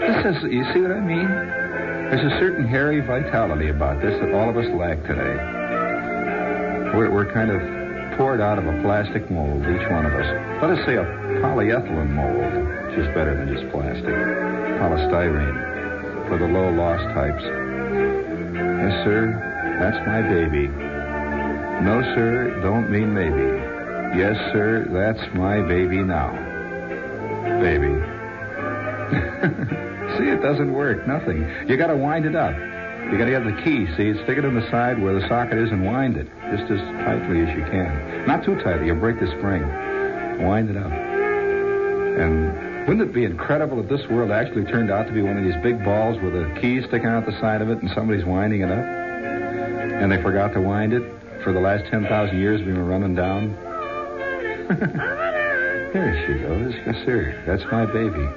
This 0.02 0.36
is, 0.36 0.44
you 0.52 0.64
see 0.74 0.82
what 0.82 0.92
I 0.92 1.00
mean? 1.00 1.28
There's 1.28 2.26
a 2.32 2.38
certain 2.40 2.68
hairy 2.68 3.00
vitality 3.00 3.70
about 3.70 4.02
this 4.02 4.20
that 4.20 4.34
all 4.34 4.50
of 4.50 4.58
us 4.58 4.68
lack 4.76 5.02
today. 5.04 5.38
We're, 6.96 7.10
we're 7.10 7.32
kind 7.34 7.50
of 7.52 7.62
poured 8.18 8.42
out 8.42 8.58
of 8.58 8.66
a 8.66 8.82
plastic 8.82 9.30
mold, 9.30 9.62
each 9.62 9.88
one 9.92 10.06
of 10.06 10.14
us. 10.14 10.28
Let 10.62 10.72
us 10.72 10.86
say 10.86 10.96
a 10.96 11.06
polyethylene 11.44 12.12
mold, 12.12 12.54
which 12.90 13.00
is 13.00 13.08
better 13.14 13.36
than 13.36 13.54
just 13.54 13.70
plastic. 13.72 14.06
Polystyrene, 14.80 16.28
for 16.28 16.38
the 16.38 16.48
low 16.48 16.70
loss 16.72 17.02
types. 17.14 17.44
Yes, 17.44 18.94
sir, 19.04 19.34
that's 19.80 20.00
my 20.08 20.22
baby. 20.22 20.68
No, 21.84 22.02
sir, 22.16 22.60
don't 22.62 22.90
mean 22.90 23.14
maybe. 23.14 23.44
Yes, 24.18 24.36
sir, 24.54 24.88
that's 24.92 25.34
my 25.36 25.62
baby 25.68 26.04
now. 26.04 26.32
Baby. 27.60 27.94
See, 30.18 30.30
it 30.30 30.42
doesn't 30.42 30.72
work. 30.74 31.06
Nothing. 31.08 31.48
You 31.68 31.78
gotta 31.78 31.98
wind 31.98 32.26
it 32.26 32.36
up. 32.36 32.56
You 33.12 33.18
gotta 33.20 33.32
have 33.32 33.46
the 33.46 33.62
key, 33.62 33.86
see? 33.96 34.14
Stick 34.24 34.38
it 34.40 34.46
in 34.46 34.56
the 34.56 34.70
side 34.72 35.02
where 35.02 35.14
the 35.14 35.28
socket 35.28 35.58
is 35.58 35.72
and 35.72 35.86
wind 35.86 36.18
it. 36.18 36.28
Just 36.52 36.72
as 36.72 36.80
tightly 37.06 37.42
as 37.42 37.56
you 37.56 37.64
can. 37.66 38.26
Not 38.28 38.44
too 38.44 38.56
tightly, 38.62 38.88
you'll 38.88 39.00
break 39.00 39.20
the 39.20 39.28
spring. 39.38 39.62
Wind 40.44 40.70
it 40.70 40.78
up. 40.78 40.92
And 40.92 42.88
wouldn't 42.88 43.10
it 43.10 43.14
be 43.14 43.24
incredible 43.24 43.80
if 43.80 43.90
this 43.90 44.08
world 44.10 44.32
actually 44.32 44.66
turned 44.66 44.92
out 44.92 45.08
to 45.08 45.14
be 45.14 45.22
one 45.22 45.38
of 45.38 45.44
these 45.44 45.56
big 45.62 45.84
balls 45.86 46.20
with 46.22 46.36
a 46.36 46.58
key 46.60 46.82
sticking 46.82 47.08
out 47.08 47.26
the 47.26 47.40
side 47.40 47.62
of 47.62 47.70
it 47.70 47.82
and 47.82 47.92
somebody's 47.92 48.26
winding 48.26 48.62
it 48.62 48.72
up? 48.72 48.84
And 48.84 50.12
they 50.12 50.22
forgot 50.22 50.54
to 50.54 50.62
wind 50.62 50.94
it 50.94 51.04
for 51.44 51.54
the 51.54 51.60
last 51.60 51.86
10,000 51.92 52.38
years 52.38 52.62
we've 52.64 52.74
been 52.74 52.88
running 52.88 53.16
down? 53.16 53.54
there 55.94 56.26
she 56.26 56.34
goes. 56.42 56.74
Yes, 56.86 57.06
sir. 57.06 57.44
That's 57.46 57.64
my 57.72 57.86
baby. 57.86 58.28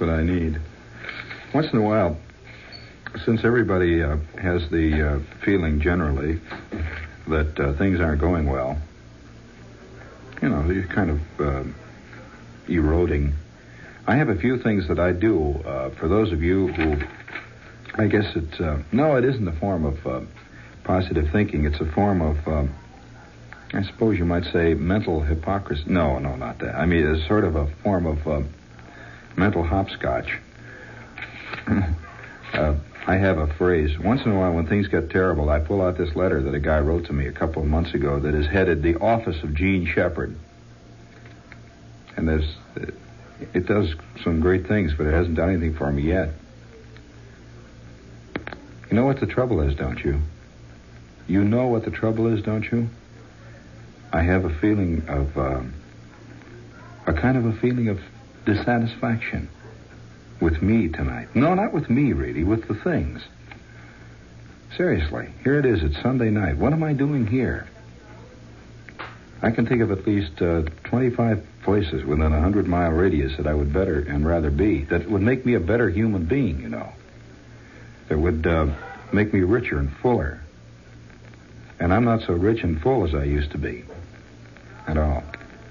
What 0.00 0.08
I 0.08 0.22
need. 0.22 0.58
Once 1.52 1.70
in 1.74 1.78
a 1.78 1.82
while, 1.82 2.16
since 3.26 3.44
everybody 3.44 4.02
uh, 4.02 4.16
has 4.40 4.66
the 4.70 5.06
uh, 5.06 5.18
feeling 5.44 5.78
generally 5.82 6.40
that 7.28 7.60
uh, 7.60 7.74
things 7.74 8.00
aren't 8.00 8.18
going 8.18 8.46
well, 8.46 8.78
you 10.40 10.48
know, 10.48 10.64
you're 10.70 10.86
kind 10.86 11.10
of 11.10 11.20
uh, 11.38 11.64
eroding. 12.66 13.34
I 14.06 14.16
have 14.16 14.30
a 14.30 14.36
few 14.36 14.56
things 14.56 14.88
that 14.88 14.98
I 14.98 15.12
do 15.12 15.60
uh, 15.66 15.90
for 15.90 16.08
those 16.08 16.32
of 16.32 16.42
you 16.42 16.68
who, 16.68 16.96
I 18.02 18.06
guess 18.06 18.34
it's, 18.34 18.58
uh, 18.58 18.82
no, 18.92 19.16
it 19.16 19.26
isn't 19.26 19.46
a 19.46 19.60
form 19.60 19.84
of 19.84 20.06
uh, 20.06 20.22
positive 20.82 21.28
thinking. 21.30 21.66
It's 21.66 21.80
a 21.80 21.92
form 21.92 22.22
of, 22.22 22.48
uh, 22.48 22.64
I 23.74 23.82
suppose 23.82 24.16
you 24.16 24.24
might 24.24 24.50
say, 24.50 24.72
mental 24.72 25.20
hypocrisy. 25.20 25.84
No, 25.88 26.18
no, 26.18 26.36
not 26.36 26.58
that. 26.60 26.74
I 26.74 26.86
mean, 26.86 27.06
it's 27.06 27.28
sort 27.28 27.44
of 27.44 27.54
a 27.54 27.66
form 27.82 28.06
of 28.06 28.26
uh, 28.26 28.42
mental 29.40 29.64
hopscotch. 29.64 30.38
uh, 32.52 32.74
I 33.06 33.16
have 33.16 33.38
a 33.38 33.46
phrase. 33.54 33.98
Once 33.98 34.22
in 34.24 34.32
a 34.32 34.38
while, 34.38 34.52
when 34.52 34.66
things 34.66 34.86
get 34.86 35.08
terrible, 35.08 35.48
I 35.48 35.58
pull 35.58 35.80
out 35.80 35.96
this 35.96 36.14
letter 36.14 36.42
that 36.42 36.54
a 36.54 36.60
guy 36.60 36.78
wrote 36.78 37.06
to 37.06 37.14
me 37.14 37.26
a 37.26 37.32
couple 37.32 37.62
of 37.62 37.68
months 37.68 37.94
ago 37.94 38.20
that 38.20 38.34
is 38.34 38.46
headed 38.46 38.82
"The 38.82 38.96
Office 38.96 39.42
of 39.42 39.54
Jean 39.54 39.86
Shepherd," 39.86 40.36
and 42.16 42.28
there's, 42.28 42.54
it 43.54 43.66
does 43.66 43.94
some 44.22 44.40
great 44.40 44.68
things, 44.68 44.92
but 44.92 45.06
it 45.06 45.14
hasn't 45.14 45.36
done 45.36 45.48
anything 45.48 45.74
for 45.74 45.90
me 45.90 46.02
yet. 46.02 46.28
You 48.90 48.96
know 48.96 49.06
what 49.06 49.20
the 49.20 49.26
trouble 49.26 49.62
is, 49.62 49.74
don't 49.74 50.04
you? 50.04 50.20
You 51.26 51.44
know 51.44 51.68
what 51.68 51.86
the 51.86 51.90
trouble 51.90 52.26
is, 52.26 52.42
don't 52.42 52.70
you? 52.70 52.90
I 54.12 54.22
have 54.22 54.44
a 54.44 54.50
feeling 54.50 55.08
of, 55.08 55.38
um, 55.38 55.72
a 57.06 57.14
kind 57.14 57.38
of 57.38 57.46
a 57.46 57.52
feeling 57.52 57.88
of 57.88 58.00
dissatisfaction 58.44 59.48
with 60.40 60.62
me 60.62 60.88
tonight. 60.88 61.28
No, 61.34 61.54
not 61.54 61.72
with 61.72 61.90
me, 61.90 62.12
really, 62.12 62.44
with 62.44 62.66
the 62.68 62.74
things. 62.74 63.22
Seriously, 64.76 65.28
here 65.42 65.58
it 65.58 65.66
is. 65.66 65.82
It's 65.82 66.00
Sunday 66.00 66.30
night. 66.30 66.56
What 66.56 66.72
am 66.72 66.82
I 66.82 66.92
doing 66.92 67.26
here? 67.26 67.68
I 69.42 69.50
can 69.50 69.66
think 69.66 69.80
of 69.80 69.90
at 69.90 70.06
least 70.06 70.40
uh, 70.42 70.62
25 70.84 71.44
places 71.62 72.04
within 72.04 72.26
a 72.26 72.30
100 72.30 72.66
mile 72.66 72.90
radius 72.90 73.36
that 73.36 73.46
I 73.46 73.54
would 73.54 73.72
better 73.72 74.00
and 74.00 74.26
rather 74.26 74.50
be, 74.50 74.84
that 74.84 75.10
would 75.10 75.22
make 75.22 75.46
me 75.46 75.54
a 75.54 75.60
better 75.60 75.88
human 75.88 76.26
being, 76.26 76.60
you 76.60 76.68
know. 76.68 76.92
That 78.08 78.18
would 78.18 78.46
uh, 78.46 78.66
make 79.12 79.32
me 79.32 79.40
richer 79.40 79.78
and 79.78 79.90
fuller. 79.98 80.40
And 81.78 81.92
I'm 81.92 82.04
not 82.04 82.20
so 82.26 82.34
rich 82.34 82.62
and 82.62 82.80
full 82.80 83.06
as 83.06 83.14
I 83.14 83.24
used 83.24 83.52
to 83.52 83.58
be. 83.58 83.84
At 84.86 84.98
all. 84.98 85.22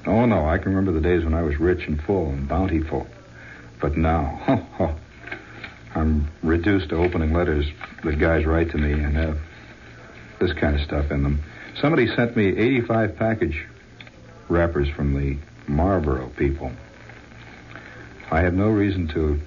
Oh, 0.06 0.26
no, 0.26 0.46
I 0.46 0.58
can 0.58 0.76
remember 0.76 0.92
the 0.92 1.02
days 1.02 1.24
when 1.24 1.34
I 1.34 1.42
was 1.42 1.60
rich 1.60 1.88
and 1.88 2.02
full 2.02 2.30
and 2.30 2.48
bountiful. 2.48 3.08
But 3.82 3.98
now, 3.98 4.42
oh, 4.48 4.68
oh, 4.80 4.96
I'm 5.96 6.30
reduced 6.42 6.90
to 6.90 6.96
opening 6.96 7.34
letters 7.34 7.66
that 8.04 8.20
guys 8.20 8.46
write 8.46 8.72
to 8.72 8.78
me 8.78 8.94
and 8.94 9.16
have 9.16 9.40
this 10.40 10.54
kind 10.54 10.76
of 10.76 10.82
stuff 10.82 11.12
in 11.12 11.24
them. 11.24 11.44
Somebody 11.82 12.08
sent 12.16 12.36
me 12.36 12.48
85 12.48 13.18
package 13.18 13.68
wrappers 14.48 14.90
from 14.90 15.14
the 15.14 15.38
Marlboro 15.68 16.30
people. 16.38 16.72
I 18.32 18.42
have 18.42 18.54
no 18.54 18.70
reason 18.70 19.08
to. 19.10 19.40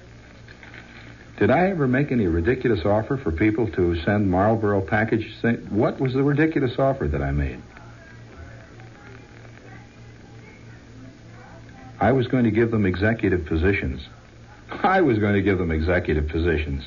Did 1.37 1.49
I 1.49 1.69
ever 1.69 1.87
make 1.87 2.11
any 2.11 2.27
ridiculous 2.27 2.85
offer 2.85 3.17
for 3.17 3.31
people 3.31 3.67
to 3.71 3.99
send 4.03 4.29
Marlboro 4.29 4.81
package? 4.81 5.33
What 5.69 5.99
was 5.99 6.13
the 6.13 6.23
ridiculous 6.23 6.77
offer 6.77 7.07
that 7.07 7.21
I 7.21 7.31
made? 7.31 7.61
I 12.03 12.11
was 12.11 12.27
going 12.27 12.43
to 12.43 12.51
give 12.51 12.69
them 12.69 12.85
executive 12.85 13.45
positions. 13.45 14.01
I 14.69 14.99
was 14.99 15.19
going 15.19 15.35
to 15.35 15.41
give 15.41 15.57
them 15.57 15.71
executive 15.71 16.27
positions. 16.27 16.83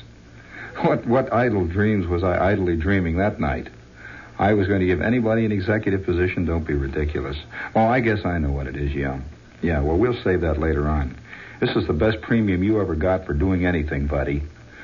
What 0.83 1.07
what 1.07 1.33
idle 1.33 1.65
dreams 1.65 2.05
was 2.05 2.23
I 2.23 2.51
idly 2.51 2.75
dreaming 2.75 3.17
that 3.17 3.39
night? 3.39 3.67
I 4.37 4.53
was 4.53 4.67
going 4.67 4.81
to 4.81 4.85
give 4.85 5.01
anybody 5.01 5.43
an 5.43 5.51
executive 5.51 6.05
position. 6.05 6.45
Don't 6.45 6.67
be 6.67 6.75
ridiculous. 6.75 7.35
Oh, 7.73 7.87
I 7.87 7.99
guess 7.99 8.25
I 8.25 8.37
know 8.37 8.51
what 8.51 8.67
it 8.67 8.75
is, 8.77 8.93
yeah. 8.93 9.19
Yeah, 9.63 9.79
well, 9.81 9.97
we'll 9.97 10.21
save 10.23 10.41
that 10.41 10.59
later 10.59 10.87
on. 10.87 11.17
This 11.59 11.75
is 11.75 11.87
the 11.87 11.93
best 11.93 12.21
premium 12.21 12.61
you 12.61 12.79
ever 12.79 12.93
got 12.93 13.25
for 13.25 13.33
doing 13.33 13.65
anything, 13.65 14.05
buddy. 14.05 14.43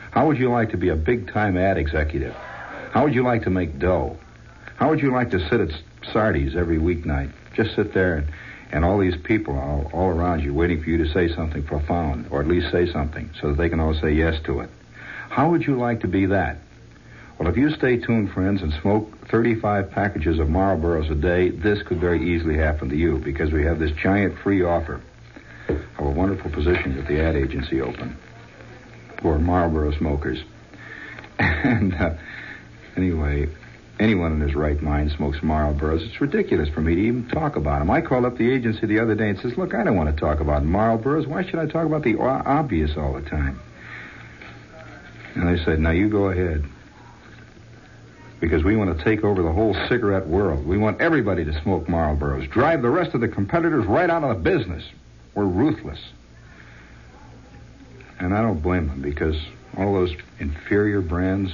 How 0.10 0.25
would 0.25 0.39
you 0.39 0.49
like 0.49 0.71
to 0.71 0.77
be 0.77 0.89
a 0.89 0.95
big 0.95 1.31
time 1.31 1.58
ad 1.58 1.77
executive? 1.77 2.34
How 2.89 3.03
would 3.03 3.13
you 3.13 3.21
like 3.21 3.43
to 3.43 3.51
make 3.51 3.77
dough? 3.77 4.17
How 4.77 4.89
would 4.89 4.99
you 4.99 5.12
like 5.12 5.29
to 5.29 5.47
sit 5.47 5.60
at 5.60 5.69
Sardi's 6.12 6.55
every 6.55 6.79
weeknight? 6.79 7.31
Just 7.55 7.75
sit 7.75 7.93
there 7.93 8.15
and 8.15 8.27
and 8.71 8.84
all 8.84 8.99
these 8.99 9.17
people 9.23 9.58
all, 9.58 9.89
all 9.93 10.10
around 10.10 10.41
you 10.41 10.54
waiting 10.54 10.82
for 10.82 10.89
you 10.89 10.97
to 10.97 11.12
say 11.12 11.34
something 11.34 11.63
profound, 11.63 12.28
or 12.32 12.41
at 12.41 12.47
least 12.47 12.71
say 12.71 12.91
something, 12.91 13.30
so 13.39 13.49
that 13.49 13.58
they 13.58 13.69
can 13.69 13.80
all 13.80 13.93
say 13.93 14.12
yes 14.12 14.41
to 14.45 14.62
it. 14.62 14.69
How 15.30 15.49
would 15.52 15.63
you 15.63 15.78
like 15.78 16.02
to 16.02 16.08
be 16.08 16.28
that? 16.28 16.58
Well, 17.39 17.49
if 17.49 17.58
you 17.58 17.71
stay 17.71 17.97
tuned, 17.97 18.32
friends, 18.32 18.62
and 18.62 18.71
smoke 18.82 19.28
35 19.30 19.91
packages 19.91 20.39
of 20.39 20.47
Marlboros 20.47 21.10
a 21.12 21.15
day, 21.15 21.49
this 21.49 21.82
could 21.82 21.99
very 21.99 22.36
easily 22.36 22.58
happen 22.58 22.89
to 22.89 22.95
you 22.95 23.17
because 23.17 23.52
we 23.52 23.63
have 23.65 23.80
this 23.80 23.91
giant 23.91 24.38
free 24.39 24.63
offer 24.63 25.02
of 25.67 26.06
a 26.06 26.10
wonderful 26.10 26.52
position 26.52 26.95
with 26.95 27.08
the 27.08 27.19
ad 27.19 27.36
agency 27.36 27.82
open 27.82 28.15
for 29.21 29.39
Marlboro 29.39 29.91
smokers. 29.97 30.39
And 31.39 31.95
uh, 31.95 32.13
anyway, 32.95 33.47
anyone 33.99 34.34
in 34.34 34.41
his 34.41 34.56
right 34.56 34.82
mind 34.82 35.12
smokes 35.12 35.39
Marlboros. 35.39 36.06
It's 36.06 36.19
ridiculous 36.19 36.69
for 36.69 36.82
me 36.82 36.95
to 36.95 37.01
even 37.01 37.27
talk 37.29 37.56
about 37.56 37.79
them. 37.79 37.89
I 37.89 38.01
called 38.01 38.25
up 38.25 38.38
the 38.38 38.51
agency 38.51 38.86
the 38.86 38.99
other 38.99 39.15
day 39.15 39.29
and 39.29 39.39
says, 39.39 39.58
"Look, 39.58 39.73
I 39.73 39.84
don't 39.84 39.95
want 39.95 40.15
to 40.15 40.19
talk 40.19 40.39
about 40.39 40.63
Marlboros. 40.63 41.27
Why 41.27 41.43
should 41.43 41.60
I 41.60 41.67
talk 41.67 41.86
about 41.86 42.03
the 42.03 42.17
obvious 42.17 42.97
all 42.97 43.13
the 43.13 43.21
time?" 43.21 43.60
And 45.36 45.47
they 45.47 45.63
said, 45.63 45.79
"Now 45.79 45.91
you 45.91 46.10
go 46.10 46.29
ahead." 46.29 46.63
Because 48.39 48.63
we 48.63 48.75
want 48.75 48.97
to 48.97 49.03
take 49.03 49.23
over 49.23 49.41
the 49.41 49.53
whole 49.53 49.73
cigarette 49.88 50.27
world. 50.27 50.67
We 50.67 50.77
want 50.77 50.99
everybody 50.99 51.45
to 51.45 51.62
smoke 51.62 51.88
Marlboros. 51.88 52.49
Drive 52.49 52.82
the 52.82 52.89
rest 52.89 53.13
of 53.13 53.21
the 53.21 53.29
competitors 53.29 53.86
right 53.86 54.10
out 54.10 54.23
of 54.23 54.29
the 54.29 54.43
business. 54.43 54.84
We're 55.34 55.45
ruthless. 55.45 55.99
And 58.19 58.34
I 58.34 58.41
don't 58.41 58.62
blame 58.62 58.88
them 58.88 59.01
because 59.01 59.38
all 59.77 59.93
those 59.93 60.13
inferior 60.39 61.01
brands, 61.01 61.53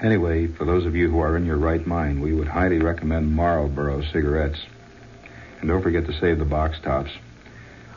Anyway, 0.00 0.46
for 0.46 0.64
those 0.64 0.86
of 0.86 0.94
you 0.94 1.10
who 1.10 1.18
are 1.18 1.36
in 1.36 1.44
your 1.44 1.56
right 1.56 1.84
mind, 1.84 2.22
we 2.22 2.32
would 2.32 2.46
highly 2.46 2.78
recommend 2.78 3.32
Marlboro 3.32 4.00
cigarettes. 4.12 4.60
And 5.60 5.68
don't 5.68 5.82
forget 5.82 6.06
to 6.06 6.12
save 6.20 6.38
the 6.38 6.44
box 6.44 6.78
tops, 6.80 7.10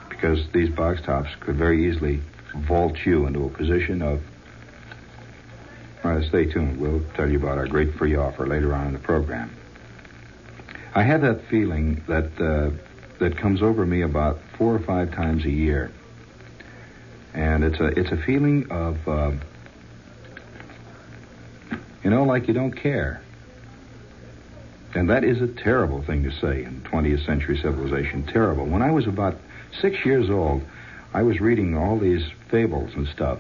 because 0.10 0.50
these 0.52 0.70
box 0.70 1.00
tops 1.02 1.30
could 1.42 1.58
very 1.58 1.88
easily 1.88 2.20
vault 2.56 2.98
you 3.06 3.28
into 3.28 3.46
a 3.46 3.50
position 3.50 4.02
of. 4.02 4.22
Stay 6.28 6.46
tuned. 6.52 6.82
We'll 6.82 7.04
tell 7.16 7.30
you 7.30 7.38
about 7.38 7.60
our 7.60 7.68
great 7.68 7.94
free 7.94 8.16
offer 8.16 8.48
later 8.48 8.74
on 8.74 8.88
in 8.88 8.94
the 8.94 9.00
program. 9.00 9.56
I 10.96 11.04
have 11.04 11.22
that 11.22 11.46
feeling 11.50 12.04
that 12.08 12.32
uh, 12.42 12.72
that 13.20 13.38
comes 13.38 13.62
over 13.62 13.86
me 13.86 14.02
about 14.02 14.40
four 14.58 14.74
or 14.76 14.80
five 14.80 15.12
times 15.12 15.46
a 15.46 15.52
year, 15.52 15.92
and 17.36 17.64
it's 17.64 17.80
a 17.80 17.88
it's 18.00 18.12
a 18.12 18.18
feeling 18.18 18.72
of. 18.72 19.08
Uh, 19.08 19.32
you 22.12 22.18
know, 22.18 22.24
like 22.26 22.50
you 22.50 22.54
don't 22.54 22.74
care. 22.74 23.22
And 24.94 25.10
that 25.10 25.24
is 25.24 25.42
a 25.42 25.48
terrible 25.48 26.02
thing 26.04 26.24
to 26.24 26.32
say 26.42 26.66
in 26.66 26.82
20th 26.82 27.26
century 27.26 27.58
civilization. 27.58 28.24
Terrible. 28.24 28.66
When 28.66 28.82
I 28.82 28.92
was 28.92 29.08
about 29.08 29.38
six 29.80 30.06
years 30.06 30.30
old, 30.30 30.62
I 31.14 31.24
was 31.24 31.40
reading 31.40 31.78
all 31.78 31.98
these 31.98 32.30
fables 32.50 32.92
and 32.96 33.08
stuff. 33.08 33.40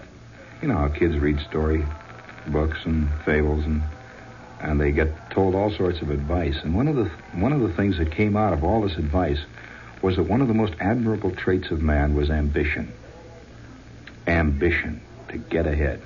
You 0.61 0.69
know 0.69 0.77
how 0.77 0.87
kids 0.87 1.17
read 1.17 1.41
story 1.41 1.85
books 2.47 2.77
and 2.85 3.09
fables 3.25 3.65
and 3.65 3.83
and 4.61 4.79
they 4.79 4.93
get 4.93 5.31
told 5.31 5.53
all 5.53 5.71
sorts 5.71 6.01
of 6.01 6.09
advice. 6.09 6.55
And 6.63 6.73
one 6.73 6.87
of 6.87 6.95
the 6.95 7.11
one 7.33 7.51
of 7.51 7.59
the 7.59 7.73
things 7.73 7.97
that 7.97 8.09
came 8.09 8.37
out 8.37 8.53
of 8.53 8.63
all 8.63 8.83
this 8.83 8.95
advice 8.95 9.41
was 10.01 10.15
that 10.15 10.23
one 10.23 10.39
of 10.41 10.47
the 10.47 10.53
most 10.53 10.75
admirable 10.79 11.31
traits 11.31 11.71
of 11.71 11.81
man 11.81 12.15
was 12.15 12.29
ambition. 12.29 12.93
Ambition 14.27 15.01
to 15.27 15.37
get 15.37 15.67
ahead. 15.67 16.01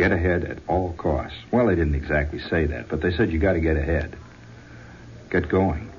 Get 0.00 0.12
ahead 0.12 0.44
at 0.44 0.60
all 0.66 0.94
costs. 0.94 1.36
Well, 1.52 1.66
they 1.66 1.74
didn't 1.74 1.94
exactly 1.94 2.38
say 2.38 2.64
that, 2.64 2.88
but 2.88 3.02
they 3.02 3.12
said 3.12 3.30
you 3.30 3.38
got 3.38 3.52
to 3.52 3.60
get 3.60 3.76
ahead. 3.76 4.16
Get 5.28 5.50
going. 5.50 5.90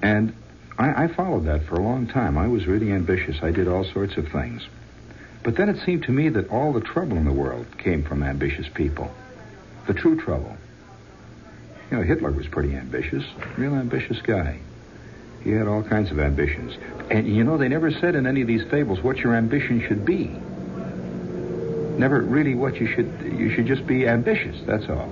And 0.00 0.34
I, 0.78 1.04
I 1.04 1.08
followed 1.08 1.44
that 1.44 1.64
for 1.64 1.74
a 1.74 1.82
long 1.82 2.06
time. 2.06 2.38
I 2.38 2.48
was 2.48 2.66
really 2.66 2.90
ambitious. 2.90 3.42
I 3.42 3.50
did 3.50 3.68
all 3.68 3.84
sorts 3.84 4.16
of 4.16 4.28
things. 4.28 4.66
But 5.42 5.56
then 5.56 5.68
it 5.68 5.84
seemed 5.84 6.04
to 6.04 6.10
me 6.10 6.30
that 6.30 6.48
all 6.48 6.72
the 6.72 6.80
trouble 6.80 7.18
in 7.18 7.26
the 7.26 7.34
world 7.34 7.66
came 7.76 8.02
from 8.02 8.22
ambitious 8.22 8.66
people. 8.72 9.10
The 9.86 9.92
true 9.92 10.18
trouble. 10.18 10.56
You 11.90 11.98
know, 11.98 12.04
Hitler 12.04 12.30
was 12.30 12.46
pretty 12.46 12.74
ambitious, 12.74 13.24
real 13.58 13.74
ambitious 13.74 14.22
guy. 14.22 14.58
He 15.44 15.50
had 15.50 15.68
all 15.68 15.82
kinds 15.82 16.10
of 16.10 16.18
ambitions. 16.18 16.78
And 17.10 17.26
you 17.26 17.44
know, 17.44 17.58
they 17.58 17.68
never 17.68 17.90
said 17.90 18.14
in 18.14 18.26
any 18.26 18.40
of 18.40 18.46
these 18.46 18.64
fables 18.70 19.02
what 19.02 19.18
your 19.18 19.34
ambition 19.34 19.86
should 19.86 20.06
be 20.06 20.34
never 21.98 22.20
really 22.20 22.54
what 22.54 22.76
you 22.76 22.86
should. 22.86 23.32
You 23.38 23.50
should 23.54 23.66
just 23.66 23.86
be 23.86 24.06
ambitious. 24.06 24.60
That's 24.66 24.88
all. 24.88 25.10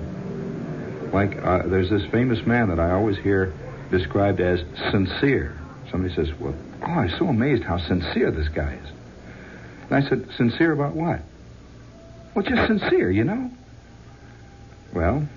Like 1.13 1.37
uh, 1.43 1.67
there's 1.67 1.89
this 1.89 2.05
famous 2.11 2.45
man 2.45 2.69
that 2.69 2.79
I 2.79 2.91
always 2.91 3.17
hear 3.17 3.53
described 3.89 4.39
as 4.39 4.61
sincere. 4.91 5.57
Somebody 5.89 6.13
says, 6.15 6.29
"Well, 6.39 6.55
oh, 6.81 6.85
I'm 6.85 7.09
so 7.17 7.27
amazed 7.27 7.63
how 7.63 7.77
sincere 7.77 8.31
this 8.31 8.47
guy 8.47 8.79
is." 8.83 8.91
And 9.91 10.05
I 10.05 10.07
said, 10.07 10.25
sincere 10.37 10.71
about 10.71 10.95
what? 10.95 11.19
Well, 12.33 12.45
just 12.45 12.65
sincere, 12.65 13.11
you 13.11 13.25
know? 13.25 13.51
Well, 14.93 15.27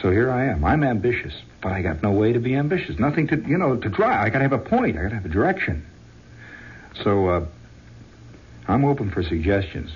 so 0.00 0.12
here 0.12 0.30
I 0.30 0.46
am. 0.46 0.64
I'm 0.64 0.84
ambitious, 0.84 1.34
but 1.60 1.72
I 1.72 1.82
got 1.82 2.00
no 2.00 2.12
way 2.12 2.32
to 2.32 2.38
be 2.38 2.54
ambitious. 2.54 2.96
Nothing 2.96 3.26
to, 3.28 3.36
you 3.36 3.58
know, 3.58 3.76
to 3.76 3.88
drive. 3.88 4.24
I 4.24 4.30
got 4.30 4.38
to 4.38 4.44
have 4.44 4.52
a 4.52 4.58
point. 4.58 4.96
I 4.96 5.02
got 5.02 5.08
to 5.08 5.14
have 5.16 5.24
a 5.24 5.30
direction. 5.30 5.84
So, 7.02 7.28
uh, 7.28 7.46
I'm 8.68 8.84
open 8.84 9.10
for 9.10 9.24
suggestions. 9.24 9.90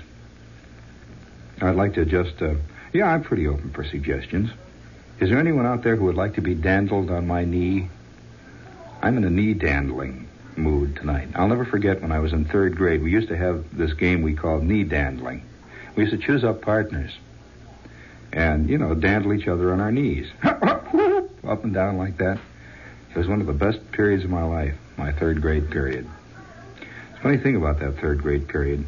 I'd 1.61 1.75
like 1.75 1.95
to 1.95 2.05
just, 2.05 2.41
uh, 2.41 2.55
yeah, 2.93 3.11
I'm 3.11 3.23
pretty 3.23 3.47
open 3.47 3.71
for 3.71 3.83
suggestions. 3.83 4.51
Is 5.19 5.29
there 5.29 5.37
anyone 5.37 5.65
out 5.65 5.83
there 5.83 5.95
who 5.95 6.05
would 6.05 6.15
like 6.15 6.35
to 6.35 6.41
be 6.41 6.55
dandled 6.55 7.11
on 7.11 7.27
my 7.27 7.43
knee? 7.43 7.89
I'm 9.01 9.17
in 9.17 9.23
a 9.25 9.29
knee 9.29 9.53
dandling 9.53 10.27
mood 10.55 10.95
tonight. 10.95 11.29
I'll 11.35 11.47
never 11.47 11.65
forget 11.65 12.01
when 12.01 12.11
I 12.11 12.19
was 12.19 12.33
in 12.33 12.45
third 12.45 12.75
grade. 12.75 13.01
We 13.01 13.11
used 13.11 13.27
to 13.29 13.37
have 13.37 13.77
this 13.77 13.93
game 13.93 14.21
we 14.21 14.33
called 14.33 14.63
knee 14.63 14.83
dandling. 14.83 15.41
We 15.95 16.05
used 16.05 16.17
to 16.17 16.25
choose 16.25 16.43
up 16.43 16.61
partners 16.61 17.11
and, 18.31 18.69
you 18.69 18.77
know, 18.77 18.93
dandle 18.93 19.33
each 19.33 19.47
other 19.47 19.73
on 19.73 19.81
our 19.81 19.91
knees. 19.91 20.29
Up 20.43 21.63
and 21.63 21.73
down 21.73 21.97
like 21.97 22.17
that. 22.17 22.37
It 23.09 23.17
was 23.17 23.27
one 23.27 23.41
of 23.41 23.47
the 23.47 23.53
best 23.53 23.91
periods 23.91 24.23
of 24.23 24.29
my 24.29 24.43
life, 24.43 24.75
my 24.97 25.11
third 25.11 25.41
grade 25.41 25.71
period. 25.71 26.07
Funny 27.23 27.37
thing 27.37 27.55
about 27.55 27.79
that 27.79 27.99
third 27.99 28.21
grade 28.21 28.47
period, 28.47 28.85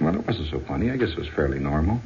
well, 0.00 0.14
it 0.14 0.26
wasn't 0.26 0.50
so 0.50 0.60
funny. 0.60 0.90
I 0.90 0.96
guess 0.96 1.10
it 1.10 1.18
was 1.18 1.28
fairly 1.28 1.58
normal. 1.58 2.00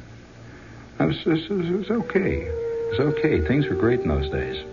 I 0.99 1.05
was, 1.05 1.17
it 1.25 1.29
was, 1.29 1.45
it 1.49 1.77
was 1.77 1.91
okay. 1.91 2.41
It 2.41 2.91
was 2.91 2.99
okay. 3.15 3.41
Things 3.47 3.67
were 3.67 3.75
great 3.75 4.01
in 4.01 4.07
those 4.07 4.29
days. 4.29 4.63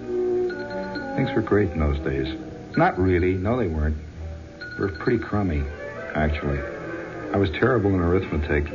Things 1.17 1.31
were 1.35 1.43
great 1.43 1.71
in 1.71 1.81
those 1.81 1.99
days. 2.01 2.37
Not 2.77 2.99
really. 2.99 3.35
No, 3.35 3.57
they 3.57 3.69
weren't. 3.69 3.97
They 4.59 4.81
were 4.81 4.89
pretty 4.89 5.19
crummy, 5.19 5.63
actually. 6.15 6.59
I 7.33 7.37
was 7.37 7.51
terrible 7.51 7.91
in 7.95 8.01
arithmetic. 8.01 8.67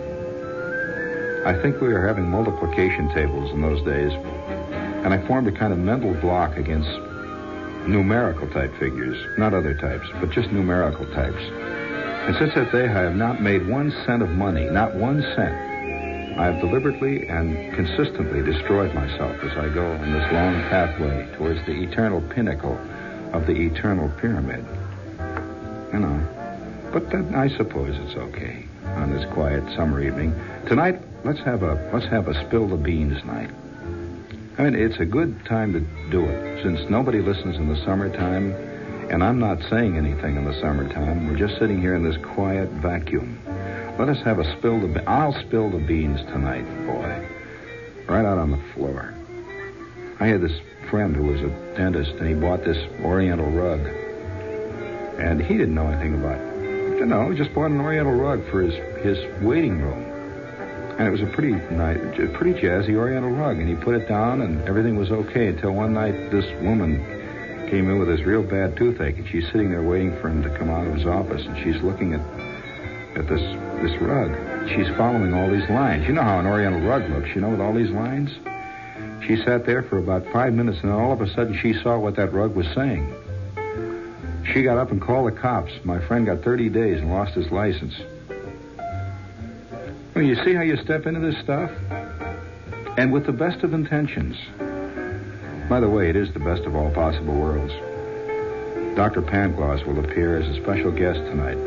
I 1.46 1.60
think 1.62 1.80
we 1.80 1.88
were 1.88 2.06
having 2.06 2.30
multiplication 2.30 3.14
tables 3.14 3.52
in 3.52 3.62
those 3.62 3.84
days, 3.86 4.12
and 5.06 5.14
I 5.14 5.26
formed 5.28 5.48
a 5.48 5.52
kind 5.52 5.72
of 5.72 5.80
mental 5.80 6.14
block 6.16 6.58
against 6.58 6.90
numerical 7.88 8.50
type 8.50 8.72
figures, 8.80 9.18
not 9.38 9.54
other 9.54 9.74
types, 9.74 10.08
but 10.20 10.30
just 10.30 10.52
numerical 10.52 11.06
types. 11.14 11.42
And 12.28 12.36
since 12.36 12.54
that 12.56 12.74
day, 12.74 12.90
I 12.90 13.04
have 13.04 13.16
not 13.16 13.42
made 13.42 13.66
one 13.70 13.90
cent 14.06 14.22
of 14.22 14.30
money, 14.32 14.66
not 14.70 14.94
one 14.94 15.22
cent. 15.22 15.56
I 16.38 16.48
have 16.48 16.60
deliberately 16.60 17.26
and 17.26 17.74
consistently 17.74 18.44
destroyed 18.44 18.94
myself 18.94 19.42
as 19.44 19.58
I 19.58 19.70
go 19.70 19.90
on 19.90 20.12
this 20.12 20.34
long 20.34 20.54
pathway 20.64 21.26
towards 21.38 21.66
the 21.66 21.72
eternal 21.72 22.22
pinnacle 22.22 22.78
of 23.32 23.48
the 23.48 23.54
eternal 23.54 24.10
pyramid. 24.20 24.66
You 25.94 26.00
know. 26.00 26.28
But 26.92 27.10
then 27.12 27.34
I 27.34 27.48
suppose 27.56 27.96
it's 27.98 28.18
okay 28.18 28.66
on 28.84 29.14
this 29.14 29.24
quiet 29.34 29.64
summer 29.74 30.02
evening. 30.04 30.36
Tonight, 30.68 31.00
let's 31.24 31.40
have 31.40 31.64
a 31.64 31.90
let's 31.94 32.08
have 32.08 32.28
a 32.28 32.34
spill 32.46 32.68
the 32.68 32.76
beans 32.76 33.24
night. 33.24 33.52
I 34.58 34.64
mean, 34.64 34.76
it's 34.76 35.00
a 35.00 35.06
good 35.06 35.46
time 35.46 35.72
to 35.72 35.80
do 36.12 36.26
it 36.26 36.62
since 36.62 36.90
nobody 36.90 37.22
listens 37.22 37.56
in 37.56 37.70
the 37.70 37.82
summertime, 37.86 38.52
and 39.10 39.24
I'm 39.24 39.40
not 39.40 39.62
saying 39.70 39.98
anything 39.98 40.36
in 40.36 40.46
the 40.46 40.54
summertime. 40.60 41.28
We're 41.28 41.38
just 41.38 41.58
sitting 41.60 41.80
here 41.80 41.96
in 41.96 42.04
this 42.04 42.18
quiet 42.18 42.70
vacuum. 42.70 43.40
Let 43.98 44.10
us 44.10 44.22
have 44.24 44.40
a 44.40 44.58
spill 44.58 44.80
the. 44.80 44.88
Be- 44.88 45.06
I'll 45.08 45.34
spill 45.46 45.70
the 45.70 45.80
beans 45.80 46.22
tonight, 46.24 46.66
boy, 46.86 47.28
right 48.08 48.26
out 48.26 48.38
on 48.38 48.52
the 48.52 48.62
floor. 48.74 49.14
I 50.20 50.28
had 50.28 50.42
this 50.42 50.60
friend 50.90 51.16
who 51.16 51.24
was 51.24 51.42
a 51.42 51.50
dentist, 51.76 52.12
and 52.20 52.28
he 52.28 52.34
bought 52.34 52.64
this 52.64 52.78
Oriental 53.02 53.50
rug, 53.50 53.80
and 55.20 55.42
he 55.42 55.58
didn't 55.58 55.76
know 55.76 55.88
anything 55.88 56.16
about. 56.16 56.40
It. 56.40 57.00
You 57.00 57.06
know, 57.06 57.30
he 57.30 57.38
just 57.38 57.54
bought 57.54 57.72
an 57.72 57.80
Oriental 57.80 58.14
rug 58.14 58.44
for 58.50 58.62
his 58.62 58.74
his 59.04 59.18
waiting 59.42 59.82
room, 59.82 60.04
and 61.00 61.08
it 61.08 61.12
was 61.12 61.22
a 61.22 61.28
pretty 61.28 61.54
nice, 61.74 61.98
pretty 62.34 62.54
jazzy 62.54 62.96
Oriental 62.96 63.32
rug, 63.32 63.58
and 63.58 63.70
he 63.70 63.76
put 63.76 63.96
it 63.96 64.08
down, 64.08 64.42
and 64.42 64.68
everything 64.68 64.98
was 64.98 65.12
okay 65.12 65.48
until 65.48 65.72
one 65.72 65.94
night 65.94 66.30
this 66.30 66.46
woman 66.62 67.17
came 67.70 67.90
in 67.90 68.00
with 68.00 68.08
this 68.08 68.26
real 68.26 68.44
bad 68.44 68.76
toothache, 68.78 69.18
and 69.18 69.28
she's 69.28 69.46
sitting 69.48 69.70
there 69.70 69.84
waiting 69.84 70.12
for 70.22 70.30
him 70.30 70.42
to 70.44 70.50
come 70.58 70.70
out 70.70 70.88
of 70.88 70.94
his 70.94 71.06
office, 71.06 71.46
and 71.46 71.58
she's 71.64 71.82
looking 71.82 72.14
at 72.14 72.22
at 73.18 73.28
this 73.28 73.42
this 73.82 74.02
rug. 74.02 74.32
She's 74.70 74.88
following 74.96 75.34
all 75.34 75.50
these 75.50 75.70
lines. 75.70 76.08
You 76.08 76.14
know 76.14 76.24
how 76.24 76.40
an 76.40 76.46
Oriental 76.46 76.82
rug 76.82 77.10
looks, 77.10 77.30
you 77.36 77.42
know, 77.42 77.50
with 77.50 77.62
all 77.62 77.74
these 77.74 77.92
lines. 77.92 78.32
She 79.26 79.38
sat 79.44 79.66
there 79.66 79.84
for 79.84 79.98
about 79.98 80.26
five 80.32 80.54
minutes, 80.54 80.80
and 80.82 80.92
all 80.92 81.12
of 81.12 81.22
a 81.22 81.28
sudden 81.34 81.58
she 81.62 81.74
saw 81.74 81.98
what 82.00 82.16
that 82.16 82.34
rug 82.34 82.56
was 82.56 82.68
saying. 82.74 83.14
She 84.54 84.64
got 84.64 84.78
up 84.78 84.92
and 84.92 85.02
called 85.02 85.28
the 85.28 85.38
cops. 85.38 85.72
My 85.84 86.00
friend 86.00 86.26
got 86.26 86.42
30 86.42 86.70
days 86.70 87.00
and 87.00 87.10
lost 87.10 87.34
his 87.34 87.52
license. 87.52 87.94
Well, 90.16 90.24
you 90.24 90.36
see 90.44 90.54
how 90.54 90.62
you 90.62 90.78
step 90.78 91.06
into 91.06 91.20
this 91.20 91.38
stuff? 91.44 91.70
And 92.98 93.12
with 93.12 93.26
the 93.26 93.34
best 93.34 93.64
of 93.64 93.74
intentions. 93.74 94.38
By 95.70 95.82
the 95.82 95.90
way, 95.90 96.10
it 96.10 96.16
is 96.16 96.32
the 96.32 96.40
best 96.40 96.64
of 96.64 96.76
all 96.78 96.90
possible 96.92 97.34
worlds. 97.34 97.74
Dr. 98.96 99.22
Pangloss 99.22 99.86
will 99.86 100.00
appear 100.00 100.38
as 100.38 100.48
a 100.48 100.62
special 100.62 100.92
guest 100.92 101.20
tonight. 101.20 101.58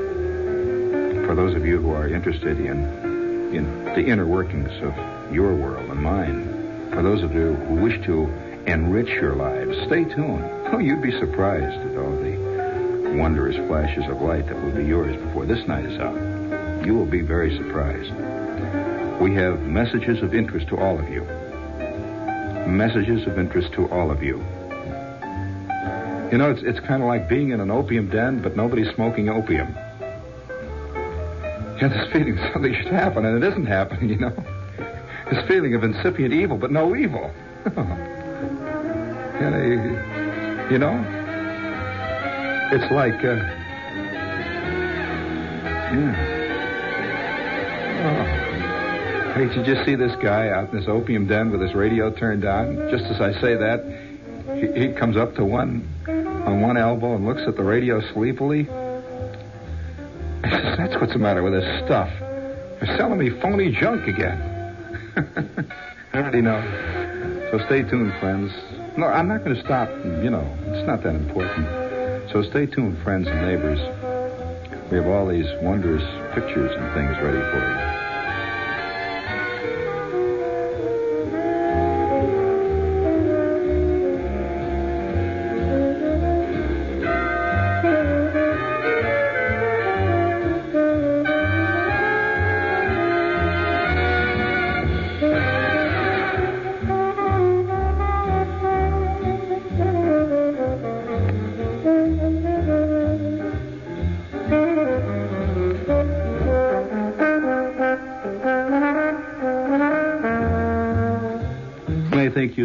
For 1.27 1.35
those 1.35 1.55
of 1.55 1.67
you 1.67 1.83
who 1.83 1.93
are 1.93 2.09
interested 2.09 2.59
in, 2.59 3.55
in 3.55 3.85
the 3.85 4.07
inner 4.07 4.27
workings 4.27 4.73
of 4.83 4.97
your 5.35 5.55
world 5.55 5.91
and 5.91 6.03
mine, 6.03 6.91
for 6.91 7.03
those 7.03 7.23
of 7.23 7.35
you 7.35 7.53
who 7.55 7.75
wish 7.75 8.03
to 8.07 8.25
enrich 8.67 9.11
your 9.11 9.35
lives, 9.35 9.77
stay 9.87 10.05
tuned. 10.05 10.45
Oh, 10.73 10.79
you'd 10.79 11.03
be 11.03 11.13
surprised 11.19 11.79
at 11.91 11.99
all 11.99 12.17
the 12.17 13.17
wondrous 13.19 13.57
flashes 13.69 14.07
of 14.09 14.23
light 14.23 14.47
that 14.47 14.63
will 14.63 14.73
be 14.73 14.85
yours 14.87 15.15
before 15.25 15.45
this 15.45 15.67
night 15.69 15.85
is 15.85 15.99
out. 16.01 16.87
You 16.87 16.95
will 16.95 17.07
be 17.07 17.21
very 17.21 17.55
surprised. 17.55 18.13
We 19.21 19.35
have 19.35 19.61
messages 19.61 20.23
of 20.23 20.35
interest 20.35 20.69
to 20.69 20.79
all 20.79 20.99
of 20.99 21.09
you. 21.11 21.27
Messages 22.71 23.27
of 23.27 23.39
interest 23.39 23.73
to 23.75 23.89
all 23.89 24.11
of 24.11 24.23
you. 24.23 24.39
You 26.31 26.39
know, 26.39 26.51
it's, 26.51 26.63
it's 26.63 26.81
kind 26.81 27.03
of 27.03 27.09
like 27.09 27.29
being 27.29 27.51
in 27.51 27.61
an 27.61 27.71
opium 27.71 28.09
den, 28.09 28.41
but 28.41 28.57
nobody's 28.57 28.89
smoking 28.95 29.29
opium. 29.29 29.75
You 31.75 31.89
have 31.89 31.91
this 31.91 32.13
feeling 32.13 32.39
something 32.53 32.73
should 32.75 32.93
happen, 32.93 33.25
and 33.25 33.43
it 33.43 33.49
isn't 33.49 33.67
happening, 33.67 34.09
you 34.11 34.19
know. 34.19 34.33
This 35.31 35.47
feeling 35.49 35.75
of 35.75 35.83
incipient 35.83 36.33
evil, 36.33 36.57
but 36.57 36.71
no 36.71 36.95
evil. 36.95 37.33
you, 37.67 37.73
know, 39.51 39.63
you, 39.63 40.71
you 40.71 40.79
know? 40.79 41.05
It's 42.73 42.93
like, 42.93 43.25
uh, 43.25 43.37
yeah. 45.93 46.30
Did 49.41 49.57
you 49.57 49.75
just 49.75 49.87
see 49.87 49.95
this 49.95 50.15
guy 50.17 50.51
out 50.51 50.71
in 50.71 50.79
this 50.79 50.87
opium 50.87 51.27
den 51.27 51.51
with 51.51 51.63
his 51.63 51.73
radio 51.73 52.11
turned 52.11 52.45
on? 52.45 52.91
Just 52.91 53.05
as 53.05 53.23
I 53.23 53.33
say 53.41 53.55
that, 53.57 53.83
he, 54.55 54.89
he 54.89 54.93
comes 54.93 55.17
up 55.17 55.35
to 55.37 55.47
one 55.47 55.89
on 56.07 56.61
one 56.61 56.77
elbow 56.77 57.15
and 57.15 57.25
looks 57.25 57.41
at 57.49 57.57
the 57.57 57.63
radio 57.63 58.03
sleepily. 58.13 58.69
I 60.45 60.51
says, 60.51 60.77
That's 60.77 61.01
what's 61.01 61.15
the 61.15 61.19
matter 61.19 61.43
with 61.43 61.55
this 61.55 61.85
stuff. 61.87 62.11
They're 62.21 62.95
selling 62.99 63.19
me 63.19 63.31
phony 63.41 63.73
junk 63.73 64.07
again. 64.07 64.37
I 66.13 66.19
already 66.19 66.43
know. 66.43 67.49
So 67.51 67.65
stay 67.65 67.83
tuned, 67.83 68.13
friends. 68.21 68.53
No, 68.99 69.07
I'm 69.07 69.27
not 69.27 69.43
going 69.43 69.57
to 69.57 69.63
stop. 69.63 69.89
You 70.23 70.29
know, 70.29 70.47
it's 70.67 70.87
not 70.87 71.03
that 71.03 71.15
important. 71.15 72.31
So 72.31 72.43
stay 72.43 72.67
tuned, 72.67 73.03
friends 73.03 73.27
and 73.27 73.41
neighbors. 73.41 73.81
We 74.91 74.99
have 74.99 75.07
all 75.07 75.27
these 75.27 75.49
wondrous 75.63 76.05
pictures 76.35 76.77
and 76.77 76.93
things 76.93 77.17
ready 77.23 77.41
for 77.41 77.87
you. 77.87 77.90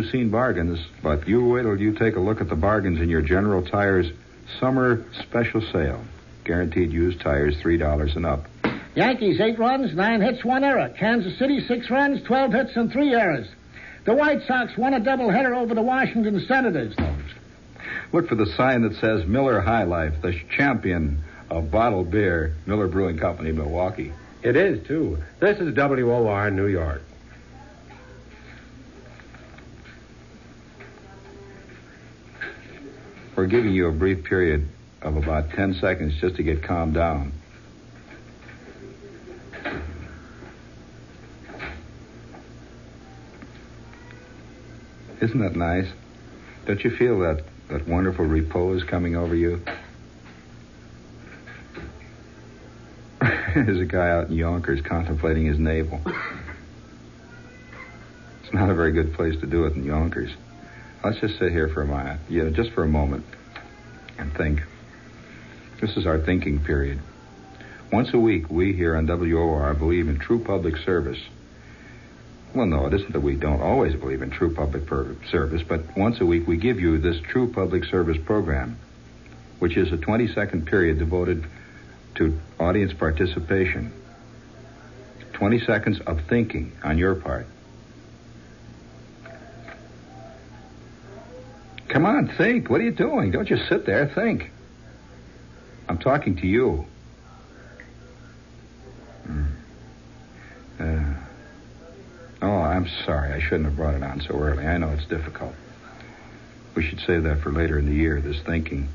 You've 0.06 0.12
seen 0.12 0.30
bargains, 0.30 0.80
but 1.02 1.28
you 1.28 1.44
wait 1.46 1.64
till 1.64 1.80
you 1.80 1.94
take 1.94 2.16
a 2.16 2.20
look 2.20 2.42
at 2.42 2.50
the 2.50 2.56
bargains 2.56 3.00
in 3.00 3.10
your 3.10 3.22
General 3.22 3.64
Tires 3.64 4.08
summer 4.60 5.04
special 5.24 5.62
sale. 5.62 6.04
Guaranteed 6.44 6.92
used 6.92 7.20
tires, 7.22 7.56
$3 7.58 8.16
and 8.16 8.26
up. 8.26 8.46
Yankees, 8.94 9.42
eight 9.42 9.58
runs, 9.58 9.94
nine 9.96 10.22
hits, 10.22 10.46
one 10.46 10.64
error. 10.64 10.94
Kansas 10.98 11.38
City, 11.40 11.66
six 11.68 11.90
runs, 11.90 12.22
12 12.24 12.54
hits, 12.54 12.76
and 12.76 12.92
three 12.92 13.14
errors. 13.14 13.48
The 14.06 14.14
White 14.14 14.44
Sox 14.48 14.78
won 14.78 14.94
a 14.94 15.00
doubleheader 15.00 15.56
over 15.56 15.74
the 15.74 15.82
Washington 15.82 16.40
Senators. 16.48 16.96
Look 18.14 18.30
for 18.30 18.36
the 18.36 18.46
sign 18.46 18.84
that 18.84 18.96
says 18.98 19.26
Miller 19.26 19.60
High 19.60 19.84
Life, 19.84 20.22
the 20.22 20.40
champion 20.56 21.18
of 21.18 21.36
of 21.50 21.72
bottled 21.72 22.12
beer, 22.12 22.56
Miller 22.66 22.88
Brewing 22.88 23.18
Company, 23.18 23.52
Milwaukee. 23.52 24.12
It 24.42 24.56
is, 24.56 24.86
too. 24.88 25.20
This 25.40 25.60
is 25.60 25.76
WOR 25.76 26.52
New 26.52 26.68
York. 26.68 27.02
We're 33.36 33.48
giving 33.48 33.74
you 33.74 33.88
a 33.88 33.92
brief 33.92 34.24
period 34.24 34.70
of 35.02 35.18
about 35.18 35.50
10 35.50 35.76
seconds 35.76 36.14
just 36.22 36.38
to 36.38 36.44
get 36.44 36.64
calmed 36.64 36.94
down. 36.94 37.34
Isn't 45.22 45.40
that 45.40 45.56
nice? 45.56 45.88
Don't 46.66 46.82
you 46.84 46.96
feel 46.96 47.20
that, 47.20 47.44
that 47.70 47.86
wonderful 47.88 48.26
repose 48.26 48.84
coming 48.84 49.18
over 49.18 49.36
you? 49.36 49.62
There's 53.22 53.80
a 53.80 53.86
guy 53.86 54.12
out 54.12 54.30
in 54.30 54.34
Yonkers 54.34 54.82
contemplating 54.82 55.46
his 55.46 55.60
navel. 55.60 56.00
It's 58.44 58.54
not 58.54 58.70
a 58.70 58.74
very 58.74 58.94
good 58.94 59.14
place 59.14 59.38
to 59.42 59.46
do 59.46 59.66
it 59.66 59.74
in 59.74 59.84
Yonkers. 59.84 60.32
Let's 61.06 61.20
just 61.20 61.38
sit 61.38 61.52
here 61.52 61.68
for 61.68 61.84
a 61.84 61.86
minute, 61.86 62.20
you 62.30 62.44
know, 62.44 62.50
just 62.50 62.72
for 62.72 62.82
a 62.82 62.88
moment, 62.88 63.26
and 64.18 64.34
think. 64.34 64.64
This 65.80 65.98
is 65.98 66.08
our 66.08 66.18
thinking 66.18 66.60
period. 66.64 67.00
Once 67.94 68.12
a 68.16 68.18
week, 68.18 68.50
we 68.50 68.74
here 68.74 68.96
on 68.96 69.06
WOR 69.06 69.72
believe 69.76 70.08
in 70.08 70.18
true 70.18 70.44
public 70.44 70.78
service. 70.78 71.20
Well, 72.56 72.66
no, 72.66 72.88
it 72.88 72.96
isn't 72.96 73.14
that 73.14 73.20
we 73.20 73.36
don't 73.36 73.62
always 73.62 73.94
believe 73.94 74.24
in 74.24 74.32
true 74.32 74.52
public 74.56 74.88
per- 74.88 75.16
service, 75.30 75.62
but 75.62 75.96
once 75.96 76.20
a 76.22 76.26
week 76.26 76.48
we 76.48 76.58
give 76.58 76.80
you 76.80 76.98
this 76.98 77.20
true 77.20 77.54
public 77.54 77.84
service 77.84 78.18
program, 78.26 78.80
which 79.60 79.78
is 79.78 79.94
a 79.94 79.98
20 79.98 80.34
second 80.34 80.66
period 80.66 80.98
devoted 80.98 81.46
to 82.16 82.36
audience 82.60 82.94
participation. 82.94 83.94
20 85.34 85.60
seconds 85.60 86.00
of 86.00 86.22
thinking 86.22 86.72
on 86.84 86.98
your 86.98 87.14
part. 87.14 87.46
Come 91.96 92.06
on, 92.06 92.28
think. 92.28 92.70
What 92.70 92.82
are 92.82 92.84
you 92.84 92.92
doing? 92.92 93.32
Don't 93.32 93.48
just 93.48 93.70
sit 93.70 93.86
there. 93.86 94.06
Think. 94.06 94.52
I'm 95.88 95.98
talking 95.98 96.36
to 96.36 96.46
you. 96.46 96.86
Hmm. 99.26 99.46
Uh, 100.78 101.14
oh, 102.42 102.52
I'm 102.52 102.86
sorry. 103.06 103.32
I 103.32 103.40
shouldn't 103.40 103.64
have 103.64 103.78
brought 103.78 103.94
it 103.94 104.04
on 104.04 104.20
so 104.20 104.38
early. 104.38 104.66
I 104.66 104.78
know 104.78 104.90
it's 104.90 105.06
difficult. 105.06 105.56
We 106.76 106.84
should 106.84 107.00
save 107.00 107.24
that 107.24 107.40
for 107.40 107.54
later 107.54 107.80
in 107.80 107.86
the 107.86 107.96
year, 107.96 108.20
this 108.20 108.42
thinking. 108.42 108.90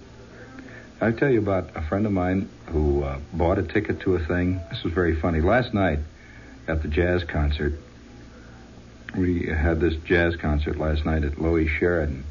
I'll 1.01 1.15
tell 1.15 1.31
you 1.31 1.39
about 1.39 1.75
a 1.75 1.81
friend 1.81 2.05
of 2.05 2.13
mine 2.13 2.51
who 2.67 3.03
uh, 3.03 3.19
bought 3.33 3.59
a 3.59 3.63
ticket 3.63 4.01
to 4.01 4.17
a 4.17 4.27
thing. 4.27 4.61
This 4.69 4.83
was 4.85 4.93
very 4.93 5.19
funny. 5.19 5.41
Last 5.41 5.73
night 5.73 6.01
at 6.69 6.83
the 6.83 6.89
jazz 6.89 7.25
concert, 7.25 7.73
we 9.17 9.47
had 9.47 9.81
this 9.81 9.95
jazz 10.05 10.37
concert 10.37 10.77
last 10.77 11.07
night 11.07 11.25
at 11.25 11.41
Loew's 11.41 11.71
Sheridan, 11.71 12.25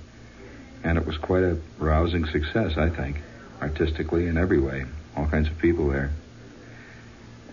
and 0.83 0.97
it 0.97 1.05
was 1.05 1.17
quite 1.17 1.43
a 1.43 1.57
rousing 1.77 2.25
success, 2.25 2.77
I 2.77 2.89
think, 2.89 3.17
artistically 3.61 4.27
in 4.27 4.37
every 4.37 4.59
way. 4.59 4.85
All 5.15 5.27
kinds 5.27 5.47
of 5.47 5.57
people 5.57 5.89
there. 5.89 6.11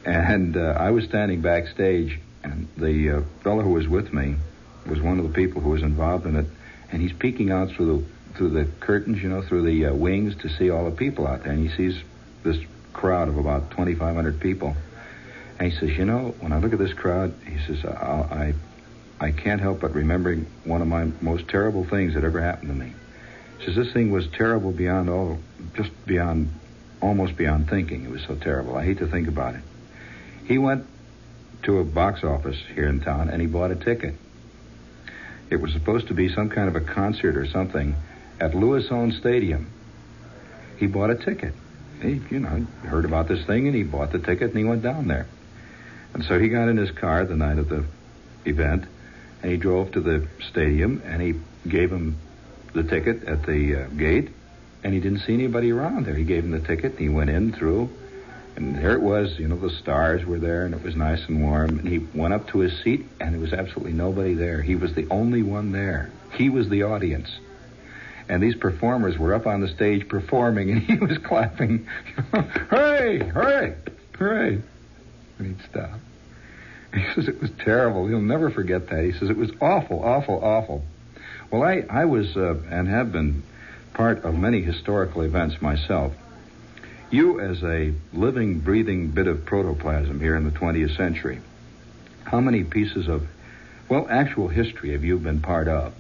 And 0.05 0.57
uh, 0.57 0.77
I 0.79 0.91
was 0.91 1.05
standing 1.05 1.41
backstage, 1.41 2.19
and 2.45 2.69
the 2.77 3.11
uh, 3.11 3.21
fellow 3.43 3.63
who 3.63 3.73
was 3.73 3.89
with 3.89 4.13
me 4.13 4.37
was 4.87 5.01
one 5.01 5.19
of 5.19 5.27
the 5.27 5.35
people 5.35 5.61
who 5.61 5.71
was 5.71 5.83
involved 5.83 6.27
in 6.27 6.37
it, 6.37 6.47
and 6.93 7.03
he's 7.03 7.13
peeking 7.13 7.51
out 7.51 7.71
through 7.71 7.99
the 7.99 8.05
through 8.37 8.51
the 8.51 8.67
curtains, 8.81 9.23
you 9.23 9.31
know, 9.31 9.41
through 9.41 9.63
the 9.63 9.87
uh, 9.87 9.95
wings 9.95 10.37
to 10.37 10.49
see 10.51 10.69
all 10.69 10.85
the 10.85 10.95
people 10.95 11.27
out 11.27 11.43
there, 11.43 11.53
and 11.53 11.67
he 11.67 11.75
sees 11.75 11.99
this 12.45 12.59
crowd 12.93 13.29
of 13.29 13.39
about 13.39 13.71
2,500 13.71 14.39
people, 14.41 14.77
and 15.59 15.73
he 15.73 15.79
says, 15.79 15.97
you 15.97 16.05
know, 16.05 16.35
when 16.41 16.53
I 16.53 16.59
look 16.59 16.73
at 16.75 16.79
this 16.79 16.93
crowd, 16.93 17.35
he 17.47 17.59
says, 17.67 17.85
I, 17.85 18.55
I, 19.21 19.27
I 19.27 19.33
can't 19.33 19.61
help 19.61 19.81
but 19.81 19.95
remembering 19.95 20.47
one 20.65 20.83
of 20.83 20.89
my 20.89 21.11
most 21.23 21.49
terrible 21.49 21.85
things 21.85 22.13
that 22.13 22.25
ever 22.25 22.41
happened 22.41 22.69
to 22.69 22.75
me. 22.75 22.93
Says 23.65 23.75
this 23.75 23.93
thing 23.93 24.11
was 24.11 24.27
terrible 24.29 24.73
beyond 24.73 25.09
all, 25.09 25.39
just 25.75 25.91
beyond, 26.07 26.51
almost 27.01 27.37
beyond 27.37 27.69
thinking. 27.69 28.05
It 28.05 28.11
was 28.11 28.23
so 28.23 28.35
terrible. 28.37 28.77
I 28.77 28.85
hate 28.85 28.99
to 28.99 29.07
think 29.07 29.29
about 29.29 29.55
it. 29.55 29.63
He 30.45 30.59
went 30.59 30.87
to 31.63 31.79
a 31.79 31.85
box 31.85 32.23
office 32.23 32.59
here 32.75 32.89
in 32.89 33.01
town 33.01 33.29
and 33.29 33.41
he 33.41 33.47
bought 33.47 33.71
a 33.71 33.77
ticket. 33.77 34.15
It 35.51 35.57
was 35.57 35.73
supposed 35.73 36.09
to 36.09 36.15
be 36.15 36.29
some 36.29 36.49
kind 36.49 36.69
of 36.69 36.77
a 36.77 36.81
concert 36.81 37.37
or 37.37 37.47
something 37.47 37.95
at 38.41 38.53
Lewisohn 38.53 39.19
Stadium. 39.19 39.71
He 40.77 40.87
bought 40.87 41.11
a 41.11 41.15
ticket. 41.15 41.55
He, 42.03 42.21
you 42.31 42.41
know, 42.41 42.67
heard 42.85 43.05
about 43.05 43.29
this 43.29 43.45
thing 43.47 43.67
and 43.67 43.75
he 43.75 43.83
bought 43.83 44.13
the 44.13 44.19
ticket 44.19 44.51
and 44.51 44.59
he 44.59 44.65
went 44.65 44.83
down 44.83 45.09
there. 45.09 45.27
And 46.15 46.25
so 46.25 46.39
he 46.39 46.49
got 46.49 46.69
in 46.69 46.77
his 46.77 46.91
car 46.91 47.25
the 47.25 47.37
night 47.37 47.59
of 47.59 47.69
the 47.69 47.85
event 48.45 48.85
and 49.43 49.51
he 49.51 49.57
drove 49.57 49.93
to 49.93 50.01
the 50.01 50.27
stadium 50.51 51.03
and 51.05 51.23
he 51.23 51.35
gave 51.69 51.91
him 51.91 52.17
the 52.77 52.85
ticket 52.85 53.25
at 53.25 53.45
the 53.45 53.85
uh, 53.85 53.89
gate 53.89 54.31
and 54.85 54.95
he 54.95 55.01
didn't 55.01 55.21
see 55.21 55.35
anybody 55.35 55.73
around 55.73 56.07
there. 56.07 56.15
He 56.15 56.25
gave 56.25 56.45
him 56.45 56.53
the 56.53 56.61
ticket 56.61 56.93
and 56.93 57.01
he 57.01 57.09
went 57.09 57.31
in 57.31 57.53
through 57.53 57.91
and 58.57 58.77
there 58.77 58.93
it 58.93 59.03
was, 59.03 59.39
you 59.39 59.49
know, 59.49 59.57
the 59.57 59.71
stars 59.71 60.25
were 60.25 60.39
there 60.39 60.65
and 60.65 60.75
it 60.75 60.83
was 60.83 60.97
nice 60.97 61.27
and 61.27 61.43
warm. 61.43 61.79
And 61.79 61.89
he 61.89 61.99
went 61.99 62.33
up 62.33 62.49
to 62.49 62.61
his 62.61 62.83
seat 62.83 63.05
and 63.21 63.35
there 63.35 63.41
was 63.41 63.53
absolutely 63.53 63.93
nobody 63.93 64.35
there. 64.35 64.63
He 64.63 64.77
was 64.77 64.95
the 64.95 65.07
only 65.11 65.43
one 65.43 65.73
there. 65.73 66.11
He 66.33 66.49
was 66.49 66.69
the 66.69 66.85
audience 66.85 67.29
and 68.29 68.43
these 68.43 68.57
performers 68.57 69.19
were 69.19 69.35
up 69.35 69.47
on 69.47 69.61
the 69.61 69.69
stage 69.69 70.09
performing, 70.09 70.71
and 70.73 70.83
he 70.83 70.97
was 70.97 71.19
clapping, 71.19 71.87
hooray, 72.71 73.19
hooray, 73.19 73.75
hooray. 74.19 74.63
And 75.39 75.47
he'd 75.47 75.67
stop. 75.71 75.99
He 76.95 77.05
says 77.15 77.29
it 77.29 77.41
was 77.41 77.51
terrible. 77.59 78.07
He'll 78.07 78.21
never 78.21 78.51
forget 78.51 78.89
that. 78.89 79.05
He 79.05 79.13
says 79.13 79.29
it 79.29 79.37
was 79.37 79.51
awful, 79.61 80.03
awful, 80.03 80.43
awful. 80.43 80.83
Well, 81.51 81.63
I, 81.63 81.85
I 81.89 82.05
was 82.07 82.37
uh, 82.37 82.57
and 82.71 82.89
have 82.89 83.13
been 83.13 83.43
part 83.95 84.25
of 84.25 84.35
many 84.35 84.63
historical 84.63 85.23
events 85.23 85.63
myself. 85.63 86.13
You, 87.11 87.41
as 87.41 87.63
a 87.63 87.93
living, 88.13 88.59
breathing 88.61 89.09
bit 89.09 89.29
of 89.29 89.45
protoplasm 89.45 90.21
here 90.21 90.35
in 90.37 90.45
the 90.45 90.51
20th 90.51 90.97
century, 90.97 91.41
how 92.25 92.41
many 92.41 92.65
pieces 92.65 93.07
of, 93.07 93.27
well, 93.89 94.07
actual 94.11 94.49
history 94.49 94.91
have 94.91 95.05
you 95.05 95.19
been 95.19 95.41
part 95.41 95.69
of? 95.69 95.95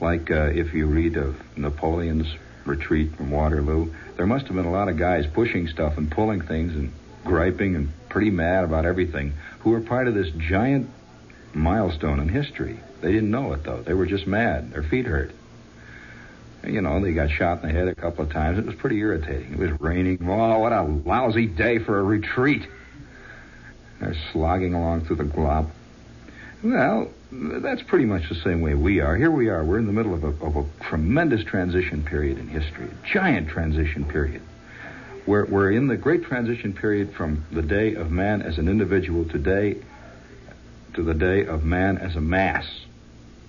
Like 0.00 0.30
uh, 0.30 0.50
if 0.52 0.74
you 0.74 0.86
read 0.86 1.16
of 1.16 1.40
Napoleon's 1.56 2.26
retreat 2.64 3.14
from 3.16 3.30
Waterloo, 3.30 3.94
there 4.16 4.26
must 4.26 4.46
have 4.46 4.56
been 4.56 4.66
a 4.66 4.72
lot 4.72 4.88
of 4.88 4.96
guys 4.96 5.26
pushing 5.26 5.68
stuff 5.68 5.96
and 5.96 6.10
pulling 6.10 6.40
things 6.40 6.74
and 6.74 6.92
griping 7.24 7.76
and 7.76 7.92
pretty 8.08 8.30
mad 8.30 8.64
about 8.64 8.84
everything 8.84 9.34
who 9.60 9.70
were 9.70 9.80
part 9.80 10.08
of 10.08 10.14
this 10.14 10.30
giant 10.30 10.90
milestone 11.56 12.20
in 12.20 12.28
history. 12.28 12.78
They 13.00 13.12
didn't 13.12 13.30
know 13.30 13.52
it, 13.52 13.64
though. 13.64 13.82
They 13.82 13.94
were 13.94 14.06
just 14.06 14.26
mad. 14.26 14.72
Their 14.72 14.82
feet 14.82 15.06
hurt. 15.06 15.32
You 16.64 16.80
know, 16.80 17.00
they 17.00 17.12
got 17.12 17.30
shot 17.30 17.62
in 17.62 17.68
the 17.68 17.74
head 17.74 17.88
a 17.88 17.94
couple 17.94 18.24
of 18.24 18.32
times. 18.32 18.58
It 18.58 18.66
was 18.66 18.74
pretty 18.74 18.98
irritating. 18.98 19.52
It 19.52 19.58
was 19.58 19.80
raining. 19.80 20.18
Oh, 20.28 20.58
what 20.58 20.72
a 20.72 20.82
lousy 20.82 21.46
day 21.46 21.78
for 21.78 21.98
a 21.98 22.02
retreat. 22.02 22.66
They're 24.00 24.16
slogging 24.32 24.74
along 24.74 25.06
through 25.06 25.16
the 25.16 25.24
glop. 25.24 25.70
Well, 26.62 27.10
that's 27.30 27.82
pretty 27.82 28.06
much 28.06 28.28
the 28.28 28.34
same 28.36 28.60
way 28.60 28.74
we 28.74 29.00
are. 29.00 29.16
Here 29.16 29.30
we 29.30 29.48
are. 29.48 29.64
We're 29.64 29.78
in 29.78 29.86
the 29.86 29.92
middle 29.92 30.14
of 30.14 30.24
a, 30.24 30.44
of 30.44 30.56
a 30.56 30.64
tremendous 30.84 31.44
transition 31.44 32.02
period 32.02 32.38
in 32.38 32.48
history, 32.48 32.88
a 32.88 33.06
giant 33.06 33.48
transition 33.48 34.04
period. 34.04 34.42
We're, 35.26 35.44
we're 35.44 35.72
in 35.72 35.86
the 35.86 35.96
great 35.96 36.24
transition 36.24 36.72
period 36.72 37.14
from 37.14 37.44
the 37.52 37.62
day 37.62 37.94
of 37.94 38.10
man 38.10 38.42
as 38.42 38.58
an 38.58 38.68
individual 38.68 39.24
today 39.24 39.76
to 40.96 41.02
the 41.02 41.14
day 41.14 41.46
of 41.46 41.62
man 41.62 41.98
as 41.98 42.16
a 42.16 42.20
mass. 42.20 42.66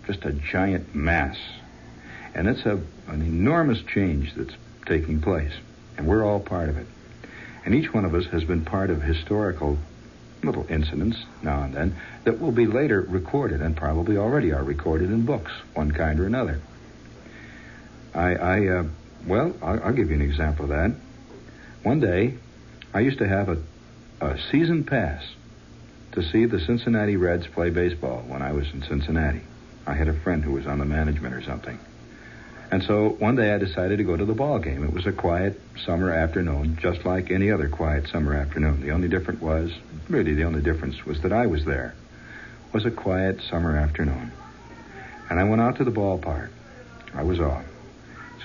Just 0.05 0.23
a 0.25 0.31
giant 0.31 0.93
mass. 0.93 1.37
And 2.35 2.47
it's 2.47 2.65
a, 2.65 2.79
an 3.07 3.21
enormous 3.21 3.81
change 3.81 4.33
that's 4.35 4.53
taking 4.85 5.21
place. 5.21 5.53
And 5.97 6.07
we're 6.07 6.23
all 6.23 6.39
part 6.39 6.69
of 6.69 6.77
it. 6.77 6.85
And 7.65 7.73
each 7.73 7.93
one 7.93 8.05
of 8.05 8.13
us 8.13 8.25
has 8.27 8.43
been 8.43 8.63
part 8.63 8.89
of 8.89 9.01
historical 9.01 9.77
little 10.43 10.67
incidents 10.69 11.17
now 11.41 11.63
and 11.63 11.73
then 11.73 11.95
that 12.23 12.39
will 12.39 12.51
be 12.51 12.67
later 12.67 13.01
recorded 13.01 13.59
and 13.59 13.75
probably 13.75 14.17
already 14.17 14.53
are 14.53 14.63
recorded 14.63 15.09
in 15.09 15.25
books, 15.25 15.51
one 15.73 15.91
kind 15.91 16.19
or 16.19 16.27
another. 16.27 16.61
I, 18.13 18.35
I 18.35 18.67
uh, 18.67 18.83
well, 19.25 19.55
I'll, 19.63 19.83
I'll, 19.85 19.93
give 19.93 20.09
you 20.09 20.15
an 20.15 20.21
example 20.21 20.65
of 20.65 20.69
that. 20.69 20.95
One 21.81 21.99
day, 21.99 22.35
I 22.93 22.99
used 22.99 23.17
to 23.17 23.27
have 23.27 23.49
a, 23.49 23.57
a 24.21 24.37
season 24.51 24.83
pass 24.83 25.23
to 26.17 26.23
see 26.31 26.45
the 26.45 26.59
Cincinnati 26.59 27.15
Reds 27.15 27.45
play 27.45 27.69
baseball 27.69 28.23
when 28.25 28.41
I 28.41 28.51
was 28.51 28.65
in 28.73 28.81
Cincinnati. 28.81 29.41
I 29.85 29.93
had 29.93 30.07
a 30.07 30.19
friend 30.21 30.43
who 30.43 30.53
was 30.53 30.65
on 30.65 30.79
the 30.79 30.85
management 30.85 31.35
or 31.35 31.43
something. 31.43 31.77
And 32.71 32.81
so 32.81 33.09
one 33.19 33.35
day 33.35 33.53
I 33.53 33.59
decided 33.59 33.99
to 33.99 34.03
go 34.03 34.17
to 34.17 34.25
the 34.25 34.33
ball 34.33 34.57
game. 34.57 34.83
It 34.83 34.91
was 34.91 35.05
a 35.05 35.11
quiet 35.11 35.61
summer 35.85 36.11
afternoon, 36.11 36.79
just 36.81 37.05
like 37.05 37.29
any 37.29 37.51
other 37.51 37.69
quiet 37.69 38.07
summer 38.07 38.33
afternoon. 38.33 38.81
The 38.81 38.89
only 38.91 39.07
difference 39.07 39.41
was, 39.41 39.71
really 40.09 40.33
the 40.33 40.45
only 40.45 40.61
difference 40.61 41.05
was 41.05 41.21
that 41.21 41.31
I 41.31 41.45
was 41.45 41.65
there. 41.65 41.93
It 42.69 42.73
was 42.73 42.85
a 42.87 42.91
quiet 42.91 43.39
summer 43.47 43.77
afternoon. 43.77 44.31
And 45.29 45.39
I 45.39 45.43
went 45.43 45.61
out 45.61 45.77
to 45.77 45.83
the 45.83 45.91
ballpark. 45.91 46.49
I 47.13 47.21
was 47.21 47.39
off. 47.39 47.63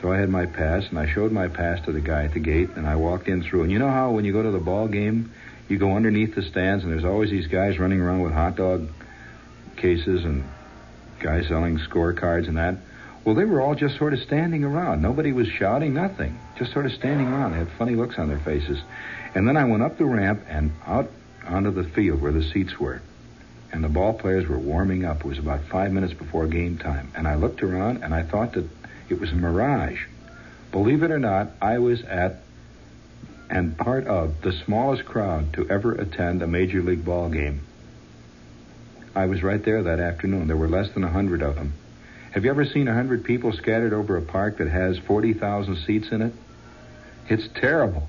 So 0.03 0.13
I 0.13 0.19
had 0.19 0.29
my 0.29 0.45
pass, 0.45 0.91
and 0.91 0.99
I 0.99 1.11
showed 1.11 1.33
my 1.33 1.49
pass 1.49 1.83
to 1.87 1.93
the 1.93 2.01
guy 2.01 2.25
at 2.25 2.35
the 2.35 2.41
gate, 2.41 2.69
and 2.77 2.87
I 2.87 2.97
walked 2.97 3.29
in 3.29 3.43
through. 3.43 3.63
And 3.63 3.73
you 3.73 3.79
know 3.79 3.91
how 3.91 4.11
when 4.11 4.27
you 4.27 4.35
go 4.35 4.43
to 4.43 4.51
the 4.51 4.59
ball 4.59 4.89
game, 4.89 5.33
you 5.73 5.79
go 5.79 5.97
underneath 5.97 6.35
the 6.35 6.43
stands, 6.43 6.85
and 6.85 6.93
there's 6.93 7.05
always 7.05 7.31
these 7.31 7.47
guys 7.47 7.79
running 7.79 7.99
around 7.99 8.21
with 8.21 8.33
hot 8.33 8.57
dog 8.57 8.89
cases 9.77 10.23
and 10.23 10.45
guys 11.19 11.49
selling 11.49 11.79
scorecards 11.79 12.47
and 12.47 12.59
that. 12.59 12.77
Well, 13.25 13.35
they 13.35 13.47
were 13.47 13.63
all 13.63 13.75
just 13.75 13.97
sort 13.97 14.13
of 14.13 14.21
standing 14.21 14.65
around. 14.65 15.01
Nobody 15.01 15.33
was 15.33 15.49
shouting, 15.49 15.95
nothing. 15.95 16.39
Just 16.59 16.73
sort 16.73 16.85
of 16.85 16.93
standing 16.93 17.27
around. 17.27 17.53
They 17.53 17.59
had 17.59 17.71
funny 17.79 17.95
looks 17.95 18.19
on 18.19 18.29
their 18.29 18.41
faces. 18.41 18.79
And 19.35 19.49
then 19.49 19.57
I 19.57 19.65
went 19.65 19.83
up 19.83 19.97
the 19.97 20.05
ramp 20.05 20.43
and 20.47 20.73
out 20.87 21.09
onto 21.47 21.71
the 21.71 21.85
field 21.85 22.21
where 22.21 22.33
the 22.33 22.43
seats 22.43 22.79
were. 22.79 23.01
And 23.73 23.83
the 23.83 23.89
ball 23.89 24.13
players 24.13 24.47
were 24.47 24.59
warming 24.59 25.07
up. 25.07 25.21
It 25.21 25.27
was 25.27 25.39
about 25.39 25.63
five 25.71 25.91
minutes 25.91 26.13
before 26.13 26.47
game 26.49 26.77
time. 26.77 27.11
And 27.17 27.27
I 27.27 27.37
looked 27.37 27.63
around 27.63 28.03
and 28.03 28.13
I 28.13 28.25
thought 28.25 28.53
that 28.55 28.69
it 29.09 29.19
was 29.19 29.31
a 29.31 29.37
mirage. 29.37 30.05
Believe 30.71 31.03
it 31.03 31.11
or 31.11 31.19
not, 31.19 31.53
I 31.63 31.79
was 31.79 32.03
at 32.03 32.43
and 33.53 33.77
part 33.77 34.07
of 34.07 34.41
the 34.41 34.53
smallest 34.65 35.05
crowd 35.05 35.53
to 35.53 35.69
ever 35.69 35.93
attend 35.93 36.43
a 36.43 36.47
major 36.47 36.83
league 36.83 37.05
ball 37.05 37.29
game. 37.29 37.61
I 39.15 39.27
was 39.27 39.43
right 39.43 39.63
there 39.63 39.83
that 39.83 40.01
afternoon. 40.01 40.49
There 40.49 40.57
were 40.57 40.69
less 40.69 40.91
than 40.93 41.05
a 41.05 41.11
hundred 41.11 41.43
of 41.43 41.55
them. 41.55 41.75
Have 42.33 42.47
you 42.47 42.51
ever 42.51 42.65
seen 42.65 42.89
a 42.89 42.95
hundred 42.95 43.25
people 43.25 43.53
scattered 43.53 43.93
over 43.93 44.17
a 44.17 44.23
park 44.23 44.57
that 44.57 44.69
has 44.69 44.99
forty 44.99 45.35
thousand 45.35 45.77
seats 45.87 46.09
in 46.11 46.23
it? 46.23 46.33
It's 47.29 47.47
terrible. 47.61 48.09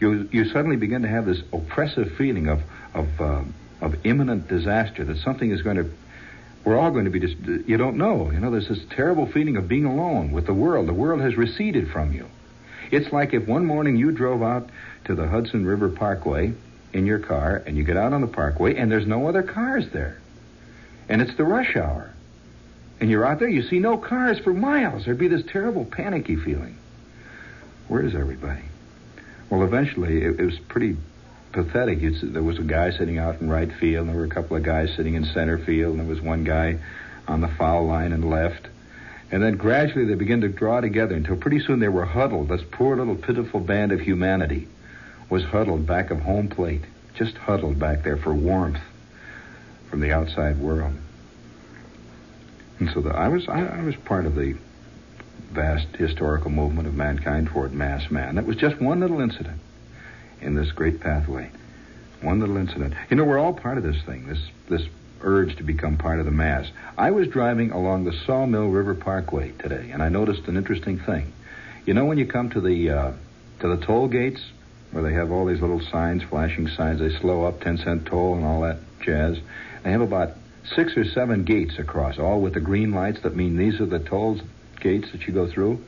You 0.00 0.30
you 0.32 0.46
suddenly 0.46 0.76
begin 0.76 1.02
to 1.02 1.08
have 1.08 1.26
this 1.26 1.42
oppressive 1.52 2.12
feeling 2.16 2.48
of 2.48 2.62
of 2.94 3.20
uh, 3.20 3.42
of 3.82 4.06
imminent 4.06 4.48
disaster 4.48 5.04
that 5.04 5.18
something 5.18 5.50
is 5.50 5.60
going 5.60 5.76
to. 5.76 5.90
We're 6.64 6.78
all 6.78 6.90
going 6.90 7.04
to 7.04 7.10
be 7.10 7.20
just. 7.20 7.36
You 7.68 7.76
don't 7.76 7.98
know. 7.98 8.30
You 8.30 8.40
know, 8.40 8.50
there's 8.50 8.68
this 8.68 8.80
terrible 8.96 9.30
feeling 9.30 9.58
of 9.58 9.68
being 9.68 9.84
alone 9.84 10.32
with 10.32 10.46
the 10.46 10.54
world. 10.54 10.88
The 10.88 10.94
world 10.94 11.20
has 11.20 11.36
receded 11.36 11.90
from 11.90 12.14
you. 12.14 12.26
It's 12.94 13.12
like 13.12 13.34
if 13.34 13.48
one 13.48 13.66
morning 13.66 13.96
you 13.96 14.12
drove 14.12 14.42
out 14.42 14.70
to 15.06 15.14
the 15.14 15.26
Hudson 15.26 15.66
River 15.66 15.88
Parkway 15.88 16.52
in 16.92 17.06
your 17.06 17.18
car 17.18 17.62
and 17.66 17.76
you 17.76 17.82
get 17.82 17.96
out 17.96 18.12
on 18.12 18.20
the 18.20 18.28
parkway 18.28 18.76
and 18.76 18.90
there's 18.90 19.06
no 19.06 19.26
other 19.26 19.42
cars 19.42 19.88
there. 19.92 20.20
And 21.08 21.20
it's 21.20 21.36
the 21.36 21.44
rush 21.44 21.76
hour. 21.76 22.12
And 23.00 23.10
you're 23.10 23.26
out 23.26 23.40
there, 23.40 23.48
you 23.48 23.62
see 23.62 23.80
no 23.80 23.98
cars 23.98 24.38
for 24.38 24.54
miles. 24.54 25.04
There'd 25.04 25.18
be 25.18 25.26
this 25.26 25.42
terrible 25.48 25.84
panicky 25.84 26.36
feeling. 26.36 26.78
Where 27.88 28.06
is 28.06 28.14
everybody? 28.14 28.62
Well, 29.50 29.64
eventually, 29.64 30.22
it, 30.22 30.38
it 30.38 30.44
was 30.44 30.58
pretty 30.68 30.96
pathetic. 31.52 31.98
It's, 32.00 32.20
there 32.22 32.42
was 32.42 32.58
a 32.58 32.62
guy 32.62 32.92
sitting 32.92 33.18
out 33.18 33.40
in 33.40 33.50
right 33.50 33.70
field, 33.72 34.06
and 34.06 34.10
there 34.10 34.16
were 34.16 34.24
a 34.24 34.30
couple 34.30 34.56
of 34.56 34.62
guys 34.62 34.94
sitting 34.96 35.14
in 35.14 35.24
center 35.24 35.58
field, 35.58 35.98
and 35.98 36.00
there 36.00 36.14
was 36.14 36.22
one 36.22 36.44
guy 36.44 36.78
on 37.26 37.40
the 37.40 37.48
foul 37.48 37.86
line 37.86 38.12
and 38.12 38.30
left. 38.30 38.68
And 39.34 39.42
then 39.42 39.56
gradually 39.56 40.04
they 40.04 40.14
began 40.14 40.42
to 40.42 40.48
draw 40.48 40.80
together 40.80 41.16
until 41.16 41.34
pretty 41.34 41.58
soon 41.58 41.80
they 41.80 41.88
were 41.88 42.04
huddled. 42.04 42.46
This 42.46 42.62
poor 42.70 42.96
little 42.96 43.16
pitiful 43.16 43.58
band 43.58 43.90
of 43.90 43.98
humanity 43.98 44.68
was 45.28 45.42
huddled 45.42 45.88
back 45.88 46.12
of 46.12 46.20
home 46.20 46.46
plate, 46.46 46.82
just 47.14 47.36
huddled 47.36 47.76
back 47.76 48.04
there 48.04 48.16
for 48.16 48.32
warmth 48.32 48.78
from 49.90 49.98
the 49.98 50.12
outside 50.12 50.58
world. 50.58 50.94
And 52.78 52.88
so 52.94 53.00
the, 53.00 53.10
I 53.10 53.26
was 53.26 53.48
I, 53.48 53.64
I 53.64 53.82
was 53.82 53.96
part 53.96 54.24
of 54.24 54.36
the 54.36 54.54
vast 55.50 55.88
historical 55.96 56.52
movement 56.52 56.86
of 56.86 56.94
mankind 56.94 57.48
toward 57.48 57.72
mass 57.72 58.12
man. 58.12 58.36
That 58.36 58.46
was 58.46 58.54
just 58.54 58.80
one 58.80 59.00
little 59.00 59.20
incident 59.20 59.58
in 60.42 60.54
this 60.54 60.70
great 60.70 61.00
pathway. 61.00 61.50
One 62.20 62.38
little 62.38 62.56
incident. 62.56 62.94
You 63.10 63.16
know, 63.16 63.24
we're 63.24 63.40
all 63.40 63.52
part 63.52 63.78
of 63.78 63.82
this 63.82 64.00
thing, 64.02 64.28
this 64.28 64.48
this 64.68 64.86
urge 65.24 65.56
to 65.56 65.62
become 65.62 65.96
part 65.96 66.20
of 66.20 66.26
the 66.26 66.30
mass. 66.30 66.70
I 66.96 67.10
was 67.10 67.26
driving 67.28 67.72
along 67.72 68.04
the 68.04 68.12
Sawmill 68.26 68.68
River 68.68 68.94
Parkway 68.94 69.50
today, 69.52 69.90
and 69.90 70.02
I 70.02 70.08
noticed 70.08 70.46
an 70.46 70.56
interesting 70.56 70.98
thing. 71.00 71.32
You 71.86 71.94
know, 71.94 72.04
when 72.04 72.18
you 72.18 72.26
come 72.26 72.50
to 72.50 72.60
the 72.60 72.90
uh, 72.90 73.12
to 73.60 73.76
the 73.76 73.84
toll 73.84 74.08
gates 74.08 74.40
where 74.92 75.02
they 75.02 75.14
have 75.14 75.32
all 75.32 75.46
these 75.46 75.60
little 75.60 75.80
signs, 75.80 76.22
flashing 76.22 76.68
signs, 76.68 77.00
they 77.00 77.10
slow 77.18 77.44
up, 77.44 77.60
ten 77.60 77.78
cent 77.78 78.06
toll, 78.06 78.36
and 78.36 78.44
all 78.44 78.60
that 78.62 78.78
jazz. 79.00 79.38
They 79.82 79.90
have 79.90 80.00
about 80.00 80.34
six 80.74 80.96
or 80.96 81.04
seven 81.04 81.44
gates 81.44 81.78
across, 81.78 82.18
all 82.18 82.40
with 82.40 82.54
the 82.54 82.60
green 82.60 82.92
lights 82.92 83.20
that 83.22 83.36
mean 83.36 83.56
these 83.56 83.80
are 83.80 83.86
the 83.86 83.98
toll 83.98 84.40
gates 84.80 85.10
that 85.12 85.26
you 85.26 85.32
go 85.32 85.50
through. 85.50 85.82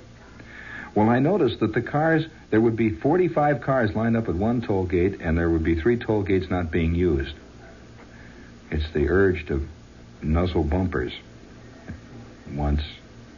Well, 0.94 1.10
I 1.10 1.18
noticed 1.18 1.60
that 1.60 1.74
the 1.74 1.82
cars, 1.82 2.24
there 2.50 2.60
would 2.60 2.76
be 2.76 2.90
45 2.90 3.60
cars 3.60 3.94
lined 3.94 4.16
up 4.16 4.28
at 4.28 4.34
one 4.34 4.62
toll 4.62 4.86
gate, 4.86 5.20
and 5.20 5.36
there 5.36 5.50
would 5.50 5.62
be 5.62 5.78
three 5.78 5.98
toll 5.98 6.22
gates 6.22 6.48
not 6.48 6.70
being 6.70 6.94
used. 6.94 7.34
It's 8.70 8.90
the 8.92 9.08
urge 9.08 9.46
to 9.46 9.66
nuzzle 10.22 10.64
bumpers 10.64 11.12
once 12.52 12.82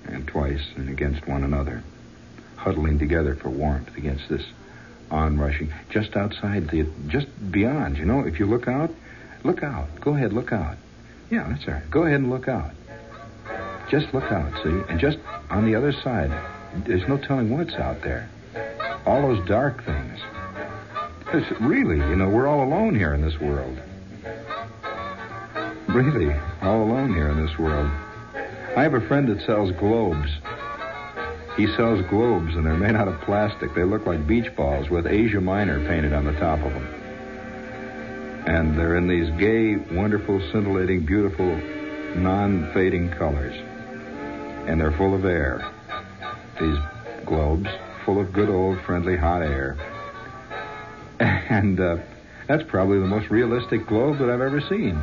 and 0.06 0.26
twice 0.26 0.66
and 0.76 0.88
against 0.88 1.26
one 1.26 1.44
another, 1.44 1.82
huddling 2.56 2.98
together 2.98 3.34
for 3.34 3.50
warmth 3.50 3.96
against 3.96 4.28
this 4.28 4.44
onrushing. 5.10 5.72
Just 5.90 6.16
outside 6.16 6.68
the, 6.70 6.86
just 7.08 7.26
beyond, 7.50 7.98
you 7.98 8.04
know, 8.04 8.20
if 8.20 8.38
you 8.38 8.46
look 8.46 8.68
out, 8.68 8.90
look 9.44 9.62
out. 9.62 9.88
Go 10.00 10.14
ahead, 10.14 10.32
look 10.32 10.52
out. 10.52 10.76
Yeah, 11.30 11.46
that's 11.48 11.66
all 11.68 11.74
right. 11.74 11.90
Go 11.90 12.04
ahead 12.04 12.20
and 12.20 12.30
look 12.30 12.48
out. 12.48 12.72
Just 13.90 14.12
look 14.12 14.24
out, 14.24 14.52
see? 14.62 14.82
And 14.88 14.98
just 15.00 15.18
on 15.50 15.64
the 15.64 15.74
other 15.74 15.92
side, 15.92 16.30
there's 16.86 17.06
no 17.08 17.16
telling 17.18 17.50
what's 17.50 17.74
out 17.74 18.02
there. 18.02 18.28
All 19.06 19.22
those 19.22 19.46
dark 19.46 19.84
things. 19.84 20.20
It's 21.32 21.60
really, 21.60 21.96
you 21.96 22.16
know, 22.16 22.28
we're 22.28 22.46
all 22.46 22.64
alone 22.64 22.94
here 22.94 23.14
in 23.14 23.22
this 23.22 23.38
world. 23.38 23.78
Really, 25.98 26.32
all 26.62 26.84
alone 26.84 27.12
here 27.12 27.28
in 27.28 27.44
this 27.44 27.58
world. 27.58 27.90
I 28.76 28.84
have 28.84 28.94
a 28.94 29.00
friend 29.08 29.26
that 29.26 29.44
sells 29.44 29.72
globes. 29.72 30.30
He 31.56 31.66
sells 31.74 32.06
globes, 32.08 32.54
and 32.54 32.64
they're 32.64 32.76
made 32.76 32.94
out 32.94 33.08
of 33.08 33.20
plastic. 33.22 33.74
They 33.74 33.82
look 33.82 34.06
like 34.06 34.24
beach 34.24 34.54
balls 34.54 34.88
with 34.90 35.08
Asia 35.08 35.40
Minor 35.40 35.84
painted 35.88 36.12
on 36.12 36.24
the 36.24 36.34
top 36.34 36.60
of 36.60 36.72
them. 36.72 36.86
And 38.46 38.78
they're 38.78 38.94
in 38.94 39.08
these 39.08 39.28
gay, 39.40 39.74
wonderful, 39.92 40.38
scintillating, 40.52 41.04
beautiful, 41.04 41.56
non 42.14 42.70
fading 42.72 43.10
colors. 43.10 43.56
And 44.68 44.80
they're 44.80 44.96
full 44.96 45.16
of 45.16 45.24
air. 45.24 45.68
These 46.60 46.78
globes, 47.26 47.68
full 48.04 48.20
of 48.20 48.32
good 48.32 48.50
old 48.50 48.80
friendly 48.82 49.16
hot 49.16 49.42
air. 49.42 49.76
And 51.50 51.80
uh, 51.80 51.96
that's 52.46 52.62
probably 52.68 53.00
the 53.00 53.06
most 53.06 53.30
realistic 53.30 53.84
globe 53.88 54.18
that 54.18 54.30
I've 54.30 54.42
ever 54.42 54.60
seen. 54.60 55.02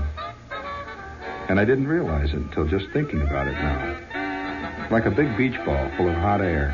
And 1.47 1.59
I 1.59 1.65
didn't 1.65 1.87
realize 1.87 2.29
it 2.31 2.37
until 2.37 2.65
just 2.67 2.89
thinking 2.91 3.21
about 3.21 3.47
it 3.47 3.53
now. 3.53 4.87
Like 4.91 5.05
a 5.05 5.11
big 5.11 5.35
beach 5.37 5.55
ball 5.65 5.89
full 5.97 6.09
of 6.09 6.15
hot 6.15 6.41
air. 6.41 6.69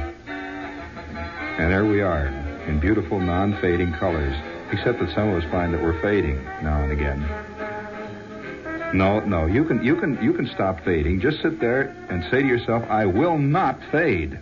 And 1.58 1.72
there 1.72 1.86
we 1.86 2.02
are, 2.02 2.28
in 2.68 2.80
beautiful, 2.80 3.20
non 3.20 3.60
fading 3.62 3.94
colors, 3.94 4.36
except 4.72 5.00
that 5.00 5.14
some 5.14 5.30
of 5.30 5.44
us 5.44 5.52
find 5.52 5.74
that 5.74 5.82
we're 5.82 6.00
fading 6.02 6.42
now 6.64 6.82
and 6.84 6.92
again. 6.92 7.20
No, 8.94 9.20
no, 9.22 9.46
you 9.46 9.64
can 9.64 9.84
you 9.84 9.96
can 9.96 10.22
you 10.22 10.34
can 10.34 10.48
stop 10.48 10.84
fading. 10.84 11.22
Just 11.22 11.42
sit 11.42 11.60
there 11.60 11.96
and 12.10 12.24
say 12.32 12.42
to 12.42 12.48
yourself, 12.48 12.84
I 12.90 13.06
will 13.06 13.38
not 13.38 13.80
fade. 13.92 14.38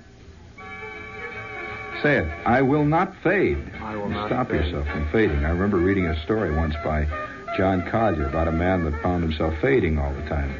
Say 2.01 2.17
it. 2.19 2.27
I 2.45 2.61
will 2.61 2.85
not 2.85 3.13
fade. 3.23 3.57
I 3.81 3.95
will 3.95 4.09
not 4.09 4.27
Stop 4.29 4.47
fade. 4.49 4.63
yourself 4.65 4.87
from 4.87 5.07
fading. 5.11 5.43
I 5.45 5.49
remember 5.49 5.77
reading 5.77 6.05
a 6.07 6.19
story 6.23 6.55
once 6.55 6.73
by 6.83 7.05
John 7.59 7.81
Collier 7.91 8.25
about 8.25 8.47
a 8.47 8.53
man 8.53 8.85
that 8.85 9.01
found 9.01 9.21
himself 9.21 9.53
fading 9.59 9.99
all 9.99 10.13
the 10.13 10.29
time. 10.29 10.55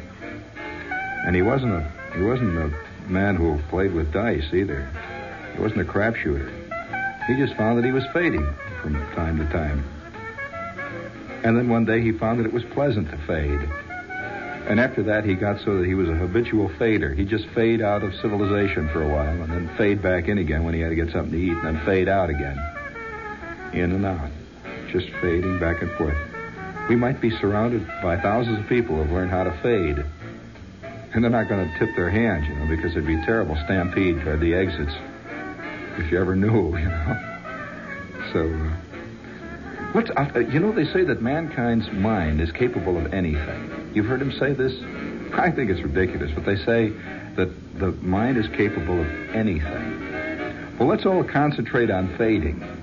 And 1.24 1.34
he 1.34 1.40
wasn't 1.40 1.72
a 1.72 1.92
he 2.14 2.22
wasn't 2.22 2.58
a 2.58 2.70
man 3.10 3.36
who 3.36 3.58
played 3.70 3.94
with 3.94 4.12
dice 4.12 4.52
either. 4.52 4.86
He 5.54 5.62
wasn't 5.62 5.80
a 5.80 5.84
crapshooter. 5.84 6.52
He 7.26 7.36
just 7.36 7.56
found 7.56 7.78
that 7.78 7.86
he 7.86 7.90
was 7.90 8.04
fading 8.12 8.46
from 8.82 8.92
time 9.14 9.38
to 9.38 9.46
time. 9.46 9.82
And 11.42 11.56
then 11.56 11.70
one 11.70 11.86
day 11.86 12.02
he 12.02 12.12
found 12.12 12.38
that 12.38 12.44
it 12.44 12.52
was 12.52 12.64
pleasant 12.64 13.10
to 13.12 13.16
fade. 13.26 13.60
And 14.68 14.78
after 14.78 15.02
that, 15.04 15.24
he 15.24 15.32
got 15.32 15.58
so 15.64 15.78
that 15.78 15.86
he 15.86 15.94
was 15.94 16.10
a 16.10 16.14
habitual 16.14 16.68
fader. 16.78 17.14
He'd 17.14 17.30
just 17.30 17.46
fade 17.54 17.80
out 17.80 18.02
of 18.02 18.14
civilization 18.16 18.90
for 18.90 19.02
a 19.02 19.08
while 19.08 19.42
and 19.42 19.50
then 19.50 19.74
fade 19.78 20.02
back 20.02 20.28
in 20.28 20.36
again 20.36 20.64
when 20.64 20.74
he 20.74 20.80
had 20.80 20.90
to 20.90 20.96
get 20.96 21.10
something 21.12 21.32
to 21.32 21.38
eat 21.38 21.56
and 21.56 21.64
then 21.64 21.86
fade 21.86 22.10
out 22.10 22.28
again. 22.28 22.58
In 23.72 23.90
and 23.92 24.04
out. 24.04 24.30
Just 24.92 25.08
fading 25.22 25.58
back 25.58 25.80
and 25.80 25.90
forth. 25.92 26.29
We 26.90 26.96
might 26.96 27.20
be 27.20 27.30
surrounded 27.30 27.86
by 28.02 28.20
thousands 28.20 28.58
of 28.58 28.68
people 28.68 28.96
who 28.96 29.02
have 29.02 29.12
learned 29.12 29.30
how 29.30 29.44
to 29.44 29.52
fade. 29.62 30.04
And 31.14 31.22
they're 31.22 31.30
not 31.30 31.48
going 31.48 31.70
to 31.70 31.78
tip 31.78 31.94
their 31.94 32.10
hands, 32.10 32.48
you 32.48 32.54
know, 32.56 32.66
because 32.66 32.90
it'd 32.90 33.06
be 33.06 33.14
terrible 33.24 33.54
stampede 33.64 34.20
toward 34.22 34.40
the 34.40 34.54
exits. 34.54 34.90
If 35.98 36.10
you 36.10 36.20
ever 36.20 36.34
knew, 36.34 36.76
you 36.76 36.88
know. 36.88 37.16
So, 38.32 38.40
uh, 38.40 39.92
what's, 39.92 40.10
uh, 40.10 40.40
you 40.40 40.58
know, 40.58 40.72
they 40.72 40.84
say 40.86 41.04
that 41.04 41.22
mankind's 41.22 41.88
mind 41.92 42.40
is 42.40 42.50
capable 42.50 42.98
of 42.98 43.14
anything. 43.14 43.92
You've 43.94 44.06
heard 44.06 44.20
him 44.20 44.32
say 44.32 44.52
this? 44.52 44.72
I 45.34 45.52
think 45.52 45.70
it's 45.70 45.82
ridiculous, 45.82 46.32
but 46.34 46.44
they 46.44 46.56
say 46.56 46.88
that 47.36 47.78
the 47.78 47.92
mind 48.02 48.36
is 48.36 48.48
capable 48.48 49.00
of 49.00 49.06
anything. 49.32 50.76
Well, 50.76 50.88
let's 50.88 51.06
all 51.06 51.22
concentrate 51.22 51.88
on 51.88 52.18
fading 52.18 52.79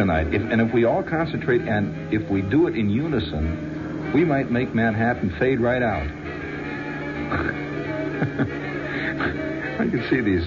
tonight. 0.00 0.32
If, 0.32 0.40
and 0.40 0.62
if 0.62 0.72
we 0.72 0.84
all 0.84 1.02
concentrate 1.02 1.60
and 1.60 2.12
if 2.12 2.26
we 2.30 2.40
do 2.40 2.66
it 2.66 2.74
in 2.74 2.88
unison, 2.88 4.12
we 4.14 4.24
might 4.24 4.50
make 4.50 4.74
Manhattan 4.74 5.30
fade 5.38 5.60
right 5.60 5.82
out. 5.82 6.06
I 9.80 9.88
can 9.90 10.06
see 10.08 10.22
these 10.22 10.46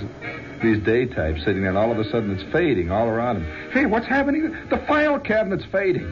These 0.64 0.84
day 0.84 1.06
types 1.06 1.44
sitting 1.44 1.62
there, 1.62 1.70
and 1.70 1.78
all 1.78 1.92
of 1.92 2.00
a 2.00 2.10
sudden 2.10 2.32
it's 2.32 2.52
fading 2.52 2.90
all 2.90 3.08
around 3.08 3.44
them. 3.44 3.72
Hey, 3.72 3.86
what's 3.86 4.08
happening? 4.08 4.58
The 4.70 4.80
file 4.88 5.20
cabinet's 5.20 5.66
fading. 5.66 6.12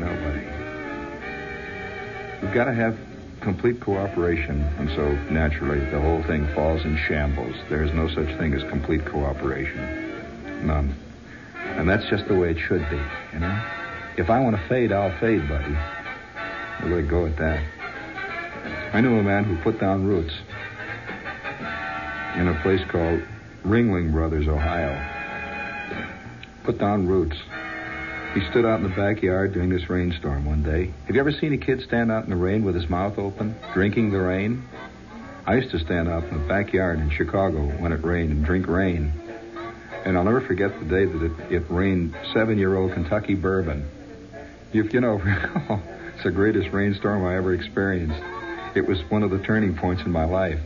Nobody. 0.00 0.46
We've 2.40 2.54
got 2.54 2.64
to 2.64 2.72
have 2.72 2.96
complete 3.42 3.80
cooperation, 3.80 4.62
and 4.78 4.88
so 4.90 5.12
naturally 5.30 5.80
the 5.90 6.00
whole 6.00 6.22
thing 6.22 6.46
falls 6.54 6.82
in 6.84 6.96
shambles. 6.96 7.56
There 7.68 7.82
is 7.82 7.92
no 7.92 8.08
such 8.08 8.34
thing 8.38 8.54
as 8.54 8.62
complete 8.70 9.04
cooperation. 9.04 10.09
None. 10.62 10.94
And 11.54 11.88
that's 11.88 12.08
just 12.08 12.26
the 12.28 12.34
way 12.34 12.50
it 12.50 12.58
should 12.58 12.88
be, 12.90 13.00
you 13.32 13.38
know? 13.38 13.64
If 14.16 14.28
I 14.28 14.40
want 14.40 14.56
to 14.56 14.68
fade, 14.68 14.92
I'll 14.92 15.16
fade, 15.18 15.48
buddy. 15.48 15.76
We'll 16.82 16.96
let 16.96 17.08
go 17.08 17.26
at 17.26 17.36
that. 17.36 17.62
I 18.92 19.00
knew 19.00 19.18
a 19.18 19.22
man 19.22 19.44
who 19.44 19.56
put 19.62 19.78
down 19.78 20.06
roots 20.06 20.34
in 22.36 22.48
a 22.48 22.58
place 22.62 22.82
called 22.90 23.22
Ringling 23.64 24.12
Brothers, 24.12 24.48
Ohio. 24.48 24.98
Put 26.64 26.78
down 26.78 27.06
roots. 27.06 27.36
He 28.34 28.40
stood 28.50 28.64
out 28.64 28.80
in 28.80 28.84
the 28.84 28.94
backyard 28.94 29.52
during 29.52 29.70
this 29.70 29.88
rainstorm 29.90 30.44
one 30.44 30.62
day. 30.62 30.92
Have 31.06 31.14
you 31.14 31.20
ever 31.20 31.32
seen 31.32 31.52
a 31.52 31.58
kid 31.58 31.82
stand 31.82 32.12
out 32.12 32.24
in 32.24 32.30
the 32.30 32.36
rain 32.36 32.64
with 32.64 32.74
his 32.74 32.88
mouth 32.88 33.18
open, 33.18 33.56
drinking 33.74 34.10
the 34.12 34.20
rain? 34.20 34.64
I 35.46 35.56
used 35.56 35.70
to 35.70 35.78
stand 35.78 36.08
out 36.08 36.24
in 36.24 36.40
the 36.40 36.46
backyard 36.46 37.00
in 37.00 37.10
Chicago 37.10 37.66
when 37.78 37.92
it 37.92 38.04
rained 38.04 38.30
and 38.30 38.44
drink 38.44 38.68
rain. 38.68 39.12
And 40.04 40.16
I'll 40.16 40.24
never 40.24 40.40
forget 40.40 40.78
the 40.78 40.86
day 40.86 41.04
that 41.04 41.22
it, 41.22 41.52
it 41.52 41.64
rained 41.68 42.16
seven 42.32 42.58
year 42.58 42.76
old 42.76 42.92
Kentucky 42.92 43.34
bourbon. 43.34 43.88
If 44.72 44.94
you 44.94 45.00
know, 45.00 45.20
it's 46.14 46.24
the 46.24 46.30
greatest 46.30 46.70
rainstorm 46.70 47.24
I 47.24 47.36
ever 47.36 47.52
experienced. 47.52 48.22
It 48.74 48.86
was 48.86 49.00
one 49.10 49.22
of 49.22 49.30
the 49.30 49.40
turning 49.40 49.76
points 49.76 50.02
in 50.02 50.12
my 50.12 50.24
life. 50.24 50.60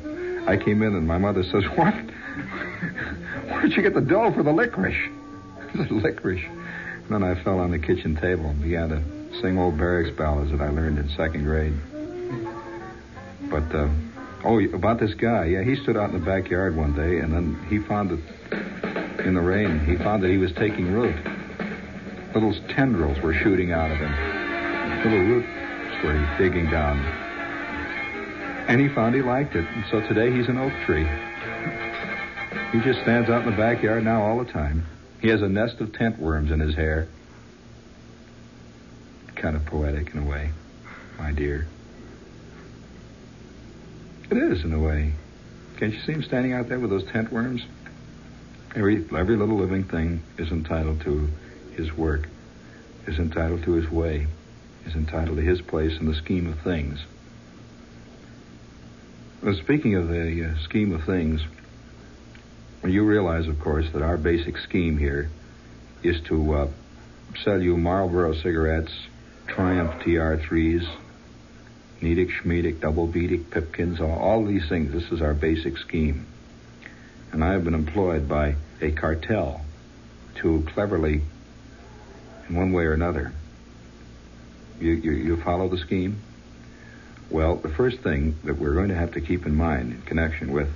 I 0.46 0.56
came 0.56 0.82
in 0.82 0.94
and 0.94 1.06
my 1.06 1.18
mother 1.18 1.42
says, 1.42 1.64
What? 1.76 1.94
Where'd 3.48 3.72
you 3.72 3.82
get 3.82 3.94
the 3.94 4.00
dough 4.00 4.32
for 4.32 4.42
the 4.42 4.52
licorice? 4.52 5.10
the 5.74 5.86
licorice. 5.90 6.44
And 6.44 7.10
then 7.10 7.22
I 7.22 7.42
fell 7.42 7.58
on 7.58 7.70
the 7.70 7.78
kitchen 7.78 8.16
table 8.16 8.46
and 8.46 8.62
began 8.62 8.88
to 8.90 9.40
sing 9.40 9.58
old 9.58 9.76
barracks 9.76 10.16
ballads 10.16 10.50
that 10.52 10.60
I 10.60 10.70
learned 10.70 10.98
in 10.98 11.08
second 11.10 11.44
grade. 11.44 11.74
But, 13.50 13.74
uh, 13.74 13.88
oh, 14.44 14.60
about 14.74 15.00
this 15.00 15.14
guy. 15.14 15.46
Yeah, 15.46 15.62
he 15.62 15.76
stood 15.76 15.96
out 15.96 16.10
in 16.10 16.18
the 16.18 16.24
backyard 16.24 16.76
one 16.76 16.94
day 16.94 17.18
and 17.18 17.32
then 17.32 17.66
he 17.68 17.78
found 17.78 18.10
that 18.10 18.83
in 19.24 19.34
the 19.34 19.40
rain, 19.40 19.80
he 19.80 19.96
found 19.96 20.22
that 20.22 20.30
he 20.30 20.38
was 20.38 20.52
taking 20.52 20.92
root. 20.92 21.14
Little 22.34 22.54
tendrils 22.68 23.20
were 23.20 23.34
shooting 23.34 23.72
out 23.72 23.90
of 23.90 23.98
him. 23.98 24.12
Little 25.04 25.26
roots 25.26 26.04
were 26.04 26.36
digging 26.38 26.70
down. 26.70 26.98
And 28.68 28.80
he 28.80 28.88
found 28.88 29.14
he 29.14 29.22
liked 29.22 29.54
it. 29.54 29.66
And 29.66 29.84
so 29.90 30.00
today 30.00 30.32
he's 30.32 30.48
an 30.48 30.58
oak 30.58 30.72
tree. 30.84 31.06
He 32.72 32.80
just 32.80 33.00
stands 33.02 33.30
out 33.30 33.44
in 33.44 33.50
the 33.50 33.56
backyard 33.56 34.04
now 34.04 34.22
all 34.22 34.42
the 34.42 34.50
time. 34.50 34.86
He 35.20 35.28
has 35.28 35.42
a 35.42 35.48
nest 35.48 35.80
of 35.80 35.92
tent 35.92 36.18
worms 36.18 36.50
in 36.50 36.60
his 36.60 36.74
hair. 36.74 37.08
Kind 39.36 39.56
of 39.56 39.64
poetic 39.66 40.12
in 40.14 40.20
a 40.20 40.28
way, 40.28 40.50
my 41.18 41.32
dear. 41.32 41.66
It 44.30 44.38
is, 44.38 44.64
in 44.64 44.72
a 44.72 44.78
way. 44.80 45.12
Can't 45.78 45.92
you 45.92 46.00
see 46.00 46.12
him 46.12 46.22
standing 46.22 46.52
out 46.52 46.68
there 46.68 46.80
with 46.80 46.90
those 46.90 47.04
tent 47.04 47.32
worms? 47.32 47.62
Every, 48.74 49.04
every 49.16 49.36
little 49.36 49.56
living 49.56 49.84
thing 49.84 50.22
is 50.36 50.50
entitled 50.50 51.00
to 51.02 51.28
his 51.76 51.92
work, 51.92 52.28
is 53.06 53.18
entitled 53.18 53.62
to 53.64 53.72
his 53.72 53.88
way, 53.88 54.26
is 54.84 54.94
entitled 54.94 55.36
to 55.36 55.42
his 55.44 55.60
place 55.60 55.98
in 56.00 56.06
the 56.06 56.14
scheme 56.14 56.48
of 56.48 56.58
things. 56.60 56.98
Well, 59.42 59.54
speaking 59.54 59.94
of 59.94 60.08
the 60.08 60.50
uh, 60.50 60.58
scheme 60.64 60.92
of 60.92 61.04
things, 61.04 61.42
you 62.82 63.04
realize, 63.04 63.46
of 63.46 63.60
course, 63.60 63.86
that 63.92 64.02
our 64.02 64.16
basic 64.16 64.58
scheme 64.58 64.98
here 64.98 65.30
is 66.02 66.20
to 66.22 66.54
uh, 66.54 66.68
sell 67.44 67.62
you 67.62 67.76
Marlboro 67.76 68.34
cigarettes, 68.34 68.92
Triumph 69.46 70.02
TR3s, 70.02 70.88
Nedick, 72.00 72.30
Schmedick, 72.30 72.80
Double 72.80 73.06
Beedick, 73.06 73.50
Pipkins, 73.50 74.00
all, 74.00 74.18
all 74.18 74.44
these 74.44 74.68
things. 74.68 74.92
This 74.92 75.12
is 75.12 75.22
our 75.22 75.34
basic 75.34 75.78
scheme. 75.78 76.26
And 77.34 77.42
I 77.42 77.50
have 77.54 77.64
been 77.64 77.74
employed 77.74 78.28
by 78.28 78.54
a 78.80 78.92
cartel 78.92 79.60
to 80.36 80.64
cleverly, 80.72 81.20
in 82.48 82.54
one 82.54 82.72
way 82.72 82.84
or 82.84 82.92
another, 82.92 83.32
you, 84.78 84.92
you, 84.92 85.10
you 85.10 85.42
follow 85.42 85.68
the 85.68 85.78
scheme? 85.78 86.22
Well, 87.30 87.56
the 87.56 87.70
first 87.70 87.98
thing 88.02 88.36
that 88.44 88.56
we're 88.56 88.74
going 88.74 88.90
to 88.90 88.94
have 88.94 89.14
to 89.14 89.20
keep 89.20 89.46
in 89.46 89.56
mind 89.56 89.94
in 89.94 90.02
connection 90.02 90.52
with 90.52 90.68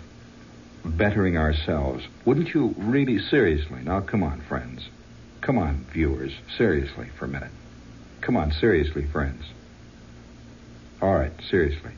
bettering 0.85 1.37
ourselves, 1.37 2.05
wouldn't 2.25 2.49
you 2.53 2.75
really 2.77 3.21
seriously? 3.21 3.83
Now, 3.85 4.01
come 4.01 4.25
on, 4.25 4.41
friends. 4.49 4.89
Come 5.41 5.59
on, 5.59 5.87
viewers. 5.93 6.33
Seriously 6.57 7.09
for 7.21 7.27
a 7.27 7.29
minute. 7.29 7.53
Come 8.21 8.37
on, 8.37 8.51
seriously, 8.51 9.07
friends. 9.07 9.45
All 11.01 11.15
right, 11.15 11.33
seriously. 11.49 11.93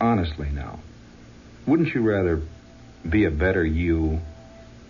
Honestly, 0.00 0.50
now, 0.50 0.80
wouldn't 1.68 1.94
you 1.94 2.00
rather 2.00 2.42
be 3.10 3.24
a 3.24 3.30
better 3.30 3.64
you, 3.64 4.20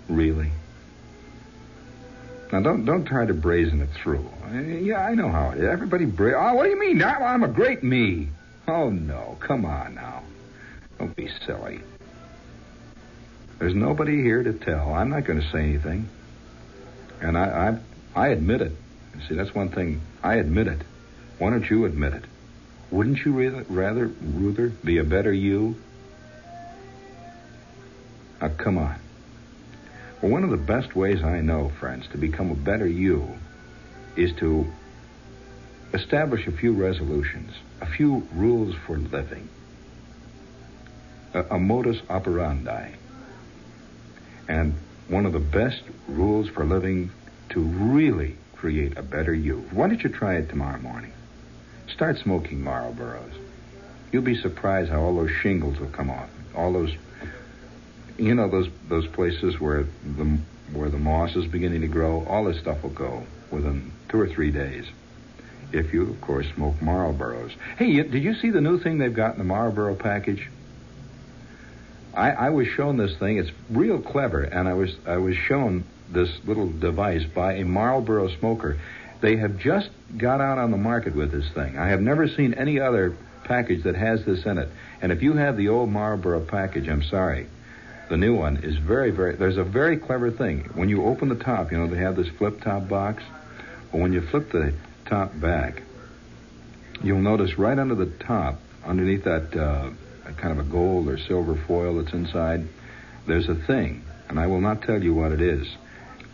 really? 0.09 0.51
Now, 2.53 2.61
don't 2.61 2.85
don't 2.85 3.05
try 3.05 3.27
to 3.27 3.35
brazen 3.35 3.81
it 3.81 3.89
through. 4.03 4.29
Yeah, 4.53 5.01
I 5.05 5.15
know 5.15 5.29
how 5.29 5.51
it 5.51 5.59
is. 5.59 5.65
Everybody 5.69 6.05
bra- 6.05 6.51
Oh, 6.51 6.55
what 6.55 6.65
do 6.65 6.71
you 6.71 6.79
mean? 6.79 6.99
Now 6.99 7.25
I'm 7.25 7.43
a 7.43 7.49
great 7.49 7.83
me. 7.83 8.29
Oh 8.69 8.89
no, 8.91 9.37
come 9.41 9.65
on 9.65 9.95
now. 9.97 10.23
Don't 10.99 11.15
be 11.17 11.29
silly. 11.45 11.81
There's 13.59 13.75
nobody 13.75 14.23
here 14.23 14.43
to 14.43 14.53
tell. 14.53 14.95
I'm 14.95 15.11
not 15.11 15.25
going 15.25 15.41
to 15.41 15.51
say 15.51 15.61
anything, 15.61 16.09
and 17.21 17.37
I 17.37 17.79
I, 18.15 18.21
I 18.27 18.29
admit 18.29 18.61
it. 18.61 18.73
See, 19.29 19.35
that's 19.35 19.55
one 19.55 19.71
thing. 19.71 20.01
I 20.23 20.35
admit 20.35 20.69
it. 20.69 20.83
Why 21.39 21.51
don't 21.51 21.69
you 21.69 21.85
admit 21.85 22.13
it? 22.15 22.25
Wouldn't 22.91 23.25
you 23.25 23.33
rather, 23.33 23.65
rather, 23.69 24.07
Ruther, 24.07 24.69
be 24.85 24.99
a 24.99 25.05
better 25.05 25.33
you? 25.33 25.77
Now, 28.41 28.49
come 28.49 28.79
on. 28.79 28.99
Well, 30.21 30.33
one 30.33 30.45
of 30.45 30.51
the 30.51 30.57
best 30.57 30.95
ways 30.97 31.23
I 31.23 31.41
know, 31.41 31.71
friends, 31.81 32.07
to 32.13 32.19
become 32.19 32.51
a 32.51 32.55
better 32.55 32.87
you 32.87 33.37
is 34.17 34.33
to 34.37 34.67
establish 35.93 36.47
a 36.47 36.53
few 36.53 36.73
resolutions, 36.73 37.53
a 37.81 37.87
few 37.87 38.27
rules 38.35 38.75
for 38.87 38.99
living, 38.99 39.49
a, 41.35 41.43
a 41.55 41.59
modus 41.59 42.01
operandi. 42.09 42.93
And 44.49 44.75
one 45.09 45.27
of 45.27 45.33
the 45.33 45.39
best 45.39 45.83
rules 46.09 46.49
for 46.49 46.65
living 46.65 47.11
to 47.51 47.61
really 47.61 48.37
create 48.55 48.97
a 48.97 49.03
better 49.03 49.35
you. 49.35 49.61
Why 49.71 49.89
don't 49.89 50.03
you 50.03 50.11
try 50.11 50.37
it 50.37 50.49
tomorrow 50.49 50.79
morning? 50.79 51.13
Start 51.89 52.19
smoking 52.19 52.61
Marlboros. 52.61 53.33
You'll 54.13 54.23
be 54.23 54.41
surprised 54.41 54.91
how 54.91 55.01
all 55.01 55.17
those 55.17 55.31
shingles 55.31 55.79
will 55.79 55.89
come 55.89 56.11
off. 56.11 56.29
All 56.55 56.73
those, 56.73 56.95
you 58.19 58.35
know, 58.35 58.49
those 58.49 58.69
those 58.89 59.07
places 59.07 59.61
where 59.61 59.85
the 59.85 60.39
where 60.73 60.89
the 60.89 60.99
moss 60.99 61.37
is 61.37 61.47
beginning 61.47 61.83
to 61.83 61.89
grow. 61.89 62.25
All 62.27 62.45
this 62.45 62.59
stuff 62.59 62.83
will 62.83 62.91
go 62.91 63.25
within 63.51 63.93
two 64.09 64.21
or 64.21 64.29
three 64.29 64.51
days. 64.51 64.87
If 65.73 65.93
you, 65.93 66.11
of 66.11 66.21
course, 66.21 66.47
smoke 66.55 66.77
Marlboros. 66.81 67.53
Hey, 67.77 68.03
did 68.03 68.23
you 68.23 68.35
see 68.35 68.51
the 68.51 68.61
new 68.61 68.79
thing 68.79 68.99
they've 68.99 69.13
got 69.13 69.33
in 69.33 69.39
the 69.39 69.45
Marlboro 69.45 69.95
package? 69.95 70.49
I, 72.15 72.31
I 72.31 72.51
was 72.51 72.67
shown 72.69 72.97
this 72.97 73.17
thing. 73.17 73.39
It's 73.39 73.51
real 73.69 74.01
clever, 74.01 74.43
and 74.43 74.69
I 74.69 74.75
was 74.75 74.97
I 75.07 75.19
was 75.19 75.37
shown 75.37 75.85
this 76.11 76.31
little 76.45 76.71
device 76.71 77.25
by 77.25 77.55
a 77.55 77.65
Marlboro 77.65 78.29
smoker. 78.39 78.79
They 79.21 79.37
have 79.37 79.59
just 79.59 79.91
got 80.17 80.41
out 80.41 80.59
on 80.59 80.71
the 80.71 80.77
market 80.77 81.15
with 81.15 81.33
this 81.33 81.49
thing. 81.51 81.79
I 81.79 81.89
have 81.89 82.01
never 82.01 82.29
seen 82.29 82.55
any 82.55 82.81
other 82.81 83.17
package 83.45 83.85
that 83.85 83.95
has 83.95 84.25
this 84.25 84.45
in 84.45 84.59
it. 84.59 84.69
And 85.01 85.13
if 85.13 85.23
you 85.23 85.35
have 85.35 85.57
the 85.57 85.69
old 85.69 85.91
Marlboro 85.91 86.41
package, 86.41 86.89
I'm 86.89 87.03
sorry. 87.03 87.49
The 88.09 88.17
new 88.17 88.37
one 88.37 88.59
is 88.59 88.77
very, 88.77 89.11
very. 89.11 89.35
There's 89.35 89.57
a 89.57 89.65
very 89.65 89.97
clever 89.97 90.31
thing. 90.31 90.71
When 90.75 90.89
you 90.89 91.05
open 91.05 91.29
the 91.29 91.35
top, 91.35 91.73
you 91.73 91.79
know 91.79 91.89
they 91.89 91.99
have 91.99 92.17
this 92.17 92.29
flip 92.29 92.61
top 92.61 92.89
box. 92.89 93.23
Well, 93.93 94.03
when 94.03 94.13
you 94.13 94.21
flip 94.21 94.51
the 94.53 94.75
top 95.07 95.39
back, 95.41 95.83
you'll 97.03 97.21
notice 97.21 97.59
right 97.59 97.79
under 97.79 97.97
the 97.97 98.07
top, 98.07 98.61
underneath 98.85 99.25
that 99.25 99.57
uh, 99.57 99.91
kind 100.37 100.59
of 100.59 100.67
a 100.67 100.71
gold 100.71 101.09
or 101.09 101.19
silver 101.19 101.57
foil 101.67 101.97
that's 101.97 102.13
inside, 102.13 102.67
there's 103.27 103.49
a 103.49 103.55
thing, 103.55 104.05
and 104.29 104.39
I 104.39 104.47
will 104.47 104.61
not 104.61 104.83
tell 104.83 105.03
you 105.03 105.15
what 105.15 105.33
it 105.33 105.41
is. 105.41 105.67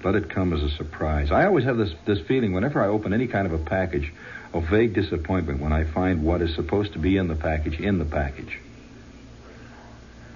Let 0.05 0.15
it 0.15 0.29
come 0.29 0.53
as 0.53 0.63
a 0.63 0.71
surprise. 0.77 1.31
I 1.31 1.47
always 1.47 1.65
have 1.65 1.77
this 1.77 1.95
this 2.05 2.21
feeling 2.27 2.53
whenever 2.53 2.83
I 2.83 2.89
open 2.89 3.13
any 3.13 3.29
kind 3.29 3.47
of 3.47 3.53
a 3.53 3.65
package 3.65 4.13
of 4.53 4.65
vague 4.65 4.95
disappointment 4.95 5.61
when 5.61 5.73
I 5.73 5.85
find 5.85 6.25
what 6.25 6.43
is 6.43 6.55
supposed 6.55 6.93
to 6.95 6.99
be 6.99 7.17
in 7.17 7.29
the 7.29 7.37
package 7.37 7.79
in 7.79 7.99
the 7.99 8.05
package. 8.05 8.59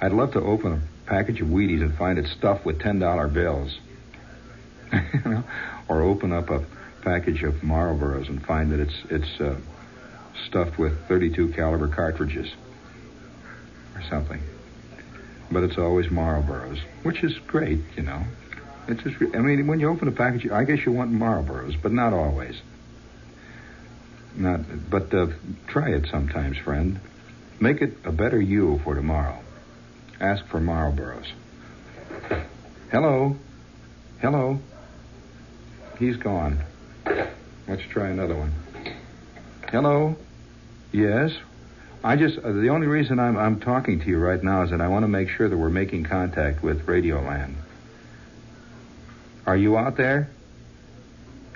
I'd 0.00 0.12
love 0.12 0.32
to 0.32 0.40
open 0.40 0.82
package 1.06 1.40
of 1.40 1.48
Wheaties 1.48 1.82
and 1.82 1.96
find 1.96 2.18
it 2.18 2.26
stuffed 2.26 2.64
with 2.64 2.80
ten 2.80 2.98
dollar 2.98 3.28
bills. 3.28 3.78
you 4.92 5.00
know? 5.24 5.44
Or 5.88 6.02
open 6.02 6.32
up 6.32 6.50
a 6.50 6.64
package 7.02 7.42
of 7.44 7.54
Marlboros 7.62 8.28
and 8.28 8.44
find 8.44 8.72
that 8.72 8.80
it's 8.80 8.96
it's 9.10 9.40
uh, 9.40 9.56
stuffed 10.46 10.78
with 10.78 10.92
32 11.08 11.52
caliber 11.52 11.88
cartridges 11.88 12.52
or 13.94 14.02
something. 14.10 14.40
but 15.50 15.62
it's 15.62 15.78
always 15.78 16.06
Marlboros, 16.08 16.78
which 17.02 17.22
is 17.22 17.38
great, 17.46 17.80
you 17.96 18.02
know. 18.02 18.22
It's 18.88 19.02
just, 19.02 19.16
I 19.34 19.38
mean, 19.38 19.66
when 19.66 19.80
you 19.80 19.88
open 19.88 20.08
a 20.08 20.12
package, 20.12 20.50
I 20.50 20.64
guess 20.64 20.84
you 20.84 20.92
want 20.92 21.12
Marlboros, 21.12 21.80
but 21.80 21.92
not 21.92 22.12
always. 22.12 22.60
Not, 24.36 24.60
but 24.90 25.12
uh, 25.14 25.28
try 25.66 25.90
it 25.90 26.06
sometimes, 26.10 26.58
friend. 26.58 27.00
Make 27.58 27.80
it 27.80 27.96
a 28.04 28.12
better 28.12 28.40
you 28.40 28.80
for 28.84 28.94
tomorrow. 28.94 29.38
Ask 30.20 30.44
for 30.46 30.60
Marlboros. 30.60 31.26
Hello. 32.90 33.36
Hello. 34.20 34.58
He's 35.98 36.16
gone. 36.16 36.60
Let's 37.68 37.82
try 37.90 38.08
another 38.08 38.34
one. 38.36 38.52
Hello. 39.68 40.16
Yes. 40.92 41.32
I 42.04 42.16
just 42.16 42.38
uh, 42.38 42.52
the 42.52 42.68
only 42.68 42.86
reason 42.86 43.18
I'm 43.18 43.36
I'm 43.36 43.60
talking 43.60 44.00
to 44.00 44.06
you 44.06 44.18
right 44.18 44.42
now 44.42 44.62
is 44.62 44.70
that 44.70 44.80
I 44.80 44.88
want 44.88 45.02
to 45.02 45.08
make 45.08 45.28
sure 45.28 45.48
that 45.48 45.56
we're 45.56 45.68
making 45.68 46.04
contact 46.04 46.62
with 46.62 46.86
Radioland. 46.86 47.54
Are 49.44 49.56
you 49.56 49.76
out 49.76 49.96
there? 49.96 50.30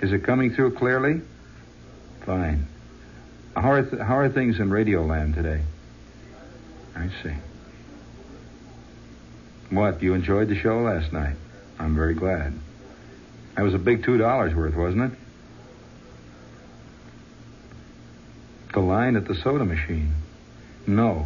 Is 0.01 0.11
it 0.11 0.23
coming 0.23 0.53
through 0.53 0.75
clearly? 0.75 1.21
Fine. 2.25 2.67
How 3.55 3.71
are 3.71 3.83
th- 3.83 4.01
how 4.01 4.17
are 4.17 4.29
things 4.29 4.59
in 4.59 4.69
Radioland 4.69 5.35
today? 5.35 5.61
I 6.95 7.09
see. 7.23 7.33
What? 9.71 10.03
You 10.03 10.13
enjoyed 10.13 10.49
the 10.49 10.55
show 10.55 10.81
last 10.81 11.11
night? 11.11 11.35
I'm 11.79 11.95
very 11.95 12.13
glad. 12.13 12.53
That 13.55 13.63
was 13.63 13.73
a 13.73 13.79
big 13.79 14.03
two 14.03 14.17
dollars 14.17 14.53
worth, 14.53 14.75
wasn't 14.75 15.13
it? 15.13 15.17
The 18.73 18.79
line 18.81 19.15
at 19.15 19.27
the 19.27 19.35
soda 19.35 19.65
machine. 19.65 20.13
No. 20.85 21.25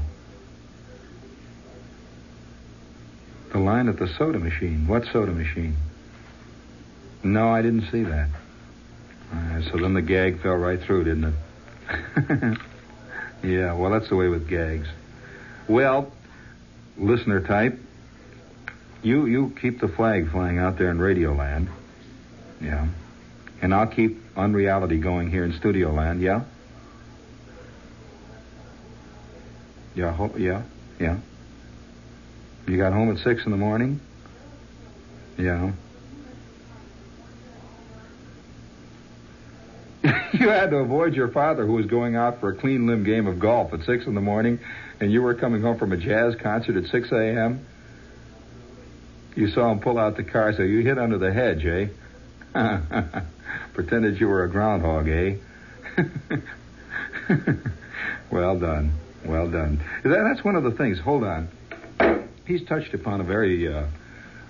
The 3.52 3.60
line 3.60 3.88
at 3.88 3.98
the 3.98 4.08
soda 4.08 4.39
machine. 4.39 4.88
What 4.88 5.06
soda 5.12 5.32
machine? 5.32 5.76
No, 7.24 7.50
I 7.50 7.62
didn't 7.62 7.89
see 7.91 8.04
that. 8.04 8.30
Uh, 9.34 9.62
so 9.72 9.78
then 9.78 9.93
the 9.93 10.02
gag 10.02 10.41
fell 10.41 10.56
right 10.56 10.80
through, 10.80 11.06
didn't 11.06 11.34
it? 11.34 12.58
yeah, 13.43 13.74
well, 13.74 13.91
that's 13.91 14.10
the 14.10 14.16
way 14.16 14.28
with 14.28 14.48
gags. 14.48 14.88
Well, 15.68 16.12
listener 16.98 17.41
type, 17.41 17.80
you 19.06 19.28
you 19.28 19.56
keep 19.62 19.80
the 19.80 19.88
flag 19.88 20.32
flying 20.32 20.58
out 20.58 20.78
there 20.78 20.89
in 20.89 20.97
Radioland. 20.97 21.68
Yeah. 22.60 22.88
And 23.62 23.74
I'll 23.74 23.88
keep 23.88 24.22
unreality 24.36 24.97
going 24.97 25.30
here 25.30 25.45
in 25.45 25.53
Studio 25.53 25.91
Land, 25.91 26.22
yeah? 26.22 26.43
Yeah, 29.95 30.12
ho- 30.12 30.36
yeah, 30.38 30.64
yeah. 30.99 31.18
You 32.68 32.78
got 32.78 32.91
home 32.93 33.12
at 33.12 33.24
six 33.24 33.45
in 33.45 33.51
the 33.51 33.58
morning? 33.58 34.01
Yeah. 35.38 35.72
you 40.34 40.49
had 40.49 40.72
to 40.72 40.78
avoid 40.78 41.14
your 41.14 41.30
father 41.30 41.66
who 41.66 41.74
was 41.74 41.86
going 41.86 42.16
out 42.16 42.39
for 42.39 42.49
a 42.49 42.56
clean 42.56 42.88
limb 42.88 43.03
game 43.03 43.28
of 43.28 43.39
golf 43.39 43.74
at 43.74 43.84
six 43.84 44.06
in 44.06 44.16
the 44.16 44.22
morning, 44.22 44.60
and 44.99 45.12
you 45.12 45.22
were 45.22 45.36
coming 45.36 45.62
home 45.62 45.78
from 45.78 45.93
a 45.93 45.97
jazz 45.97 46.36
concert 46.36 46.76
at 46.76 46.89
six 46.89 47.12
a.m. 47.12 47.66
You 49.36 49.50
saw 49.50 49.72
him 49.72 49.80
pull 49.80 49.98
out 49.98 50.16
the 50.16 50.24
car, 50.24 50.54
so 50.54 50.64
you 50.64 50.80
hid 50.80 50.98
under 50.98 51.18
the 51.18 51.34
hedge, 51.34 51.66
eh? 51.66 51.88
Pretended 53.74 54.20
you 54.20 54.28
were 54.28 54.44
a 54.46 54.50
groundhog, 54.50 55.10
eh? 55.10 55.36
well 58.32 58.58
done. 58.58 58.94
Well 59.26 59.50
done. 59.50 59.84
That, 60.04 60.24
that's 60.24 60.44
one 60.44 60.56
of 60.56 60.64
the 60.64 60.72
things. 60.72 61.00
Hold 61.00 61.24
on. 61.24 61.50
He's 62.46 62.64
touched 62.66 62.94
upon 62.94 63.20
a 63.22 63.24
very, 63.24 63.68
uh, 63.68 63.88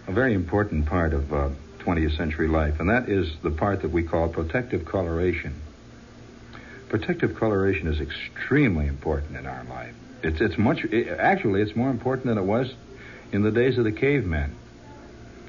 a 0.07 0.11
very 0.11 0.33
important 0.33 0.85
part 0.85 1.13
of 1.13 1.33
uh, 1.33 1.49
20th 1.79 2.15
century 2.17 2.47
life, 2.47 2.79
and 2.79 2.89
that 2.89 3.09
is 3.09 3.33
the 3.41 3.51
part 3.51 3.81
that 3.81 3.91
we 3.91 4.03
call 4.03 4.27
protective 4.27 4.85
coloration. 4.85 5.55
Protective 6.89 7.35
coloration 7.37 7.87
is 7.87 7.99
extremely 7.99 8.85
important 8.87 9.37
in 9.37 9.47
our 9.47 9.63
life. 9.63 9.95
It's, 10.21 10.41
it's 10.41 10.57
much, 10.57 10.83
it, 10.83 11.07
actually, 11.07 11.61
it's 11.61 11.75
more 11.75 11.89
important 11.89 12.27
than 12.27 12.37
it 12.37 12.43
was 12.43 12.73
in 13.31 13.41
the 13.41 13.51
days 13.51 13.77
of 13.77 13.83
the 13.83 13.91
cavemen. 13.91 14.55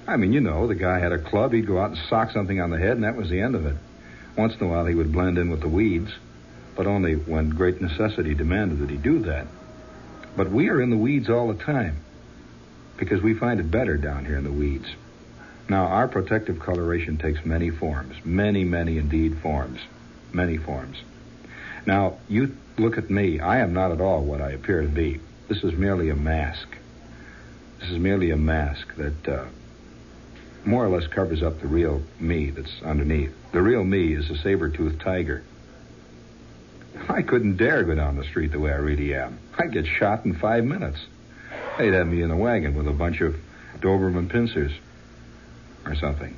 I 0.06 0.16
mean, 0.16 0.32
you 0.32 0.40
know, 0.40 0.66
the 0.66 0.74
guy 0.74 0.98
had 0.98 1.12
a 1.12 1.18
club, 1.18 1.52
he'd 1.52 1.66
go 1.66 1.80
out 1.80 1.90
and 1.90 1.98
sock 2.08 2.30
something 2.30 2.60
on 2.60 2.70
the 2.70 2.78
head, 2.78 2.92
and 2.92 3.04
that 3.04 3.16
was 3.16 3.28
the 3.28 3.40
end 3.40 3.54
of 3.54 3.66
it. 3.66 3.76
Once 4.36 4.54
in 4.54 4.66
a 4.66 4.70
while, 4.70 4.86
he 4.86 4.94
would 4.94 5.12
blend 5.12 5.38
in 5.38 5.50
with 5.50 5.60
the 5.60 5.68
weeds, 5.68 6.12
but 6.76 6.86
only 6.86 7.14
when 7.14 7.50
great 7.50 7.80
necessity 7.80 8.34
demanded 8.34 8.78
that 8.78 8.90
he 8.90 8.96
do 8.96 9.20
that. 9.20 9.46
But 10.36 10.50
we 10.50 10.68
are 10.68 10.80
in 10.80 10.90
the 10.90 10.96
weeds 10.96 11.28
all 11.28 11.48
the 11.48 11.62
time 11.62 11.96
because 12.96 13.22
we 13.22 13.34
find 13.34 13.58
it 13.58 13.70
better 13.70 13.96
down 13.96 14.24
here 14.24 14.36
in 14.36 14.44
the 14.44 14.52
weeds. 14.52 14.86
Now, 15.68 15.86
our 15.86 16.06
protective 16.06 16.60
coloration 16.60 17.16
takes 17.16 17.44
many 17.44 17.70
forms, 17.70 18.14
many, 18.24 18.62
many 18.62 18.98
indeed 18.98 19.38
forms, 19.38 19.80
many 20.32 20.58
forms. 20.58 20.98
Now, 21.86 22.18
you 22.28 22.56
look 22.78 22.98
at 22.98 23.10
me. 23.10 23.40
I 23.40 23.58
am 23.58 23.72
not 23.72 23.90
at 23.90 24.00
all 24.00 24.22
what 24.22 24.40
I 24.40 24.50
appear 24.50 24.82
to 24.82 24.88
be. 24.88 25.20
This 25.48 25.64
is 25.64 25.72
merely 25.72 26.10
a 26.10 26.14
mask. 26.14 26.68
This 27.80 27.90
is 27.90 27.98
merely 27.98 28.30
a 28.30 28.36
mask 28.36 28.94
that 28.96 29.28
uh, 29.28 29.44
more 30.66 30.84
or 30.84 30.88
less 30.88 31.06
covers 31.06 31.42
up 31.42 31.60
the 31.60 31.68
real 31.68 32.02
me 32.18 32.50
that's 32.50 32.82
underneath. 32.82 33.32
The 33.52 33.62
real 33.62 33.84
me 33.84 34.14
is 34.14 34.28
a 34.30 34.36
saber-toothed 34.36 35.00
tiger. 35.00 35.44
I 37.08 37.22
couldn't 37.22 37.56
dare 37.56 37.84
go 37.84 37.94
down 37.94 38.16
the 38.16 38.24
street 38.24 38.52
the 38.52 38.58
way 38.58 38.72
I 38.72 38.76
really 38.76 39.14
am. 39.14 39.38
I'd 39.58 39.72
get 39.72 39.86
shot 39.86 40.24
in 40.24 40.34
five 40.34 40.64
minutes. 40.64 40.98
They'd 41.78 41.92
have 41.92 42.08
me 42.08 42.22
in 42.22 42.30
a 42.30 42.36
wagon 42.36 42.74
with 42.74 42.88
a 42.88 42.92
bunch 42.92 43.20
of 43.20 43.36
Doberman 43.78 44.28
pincers 44.28 44.72
or 45.84 45.94
something. 45.94 46.36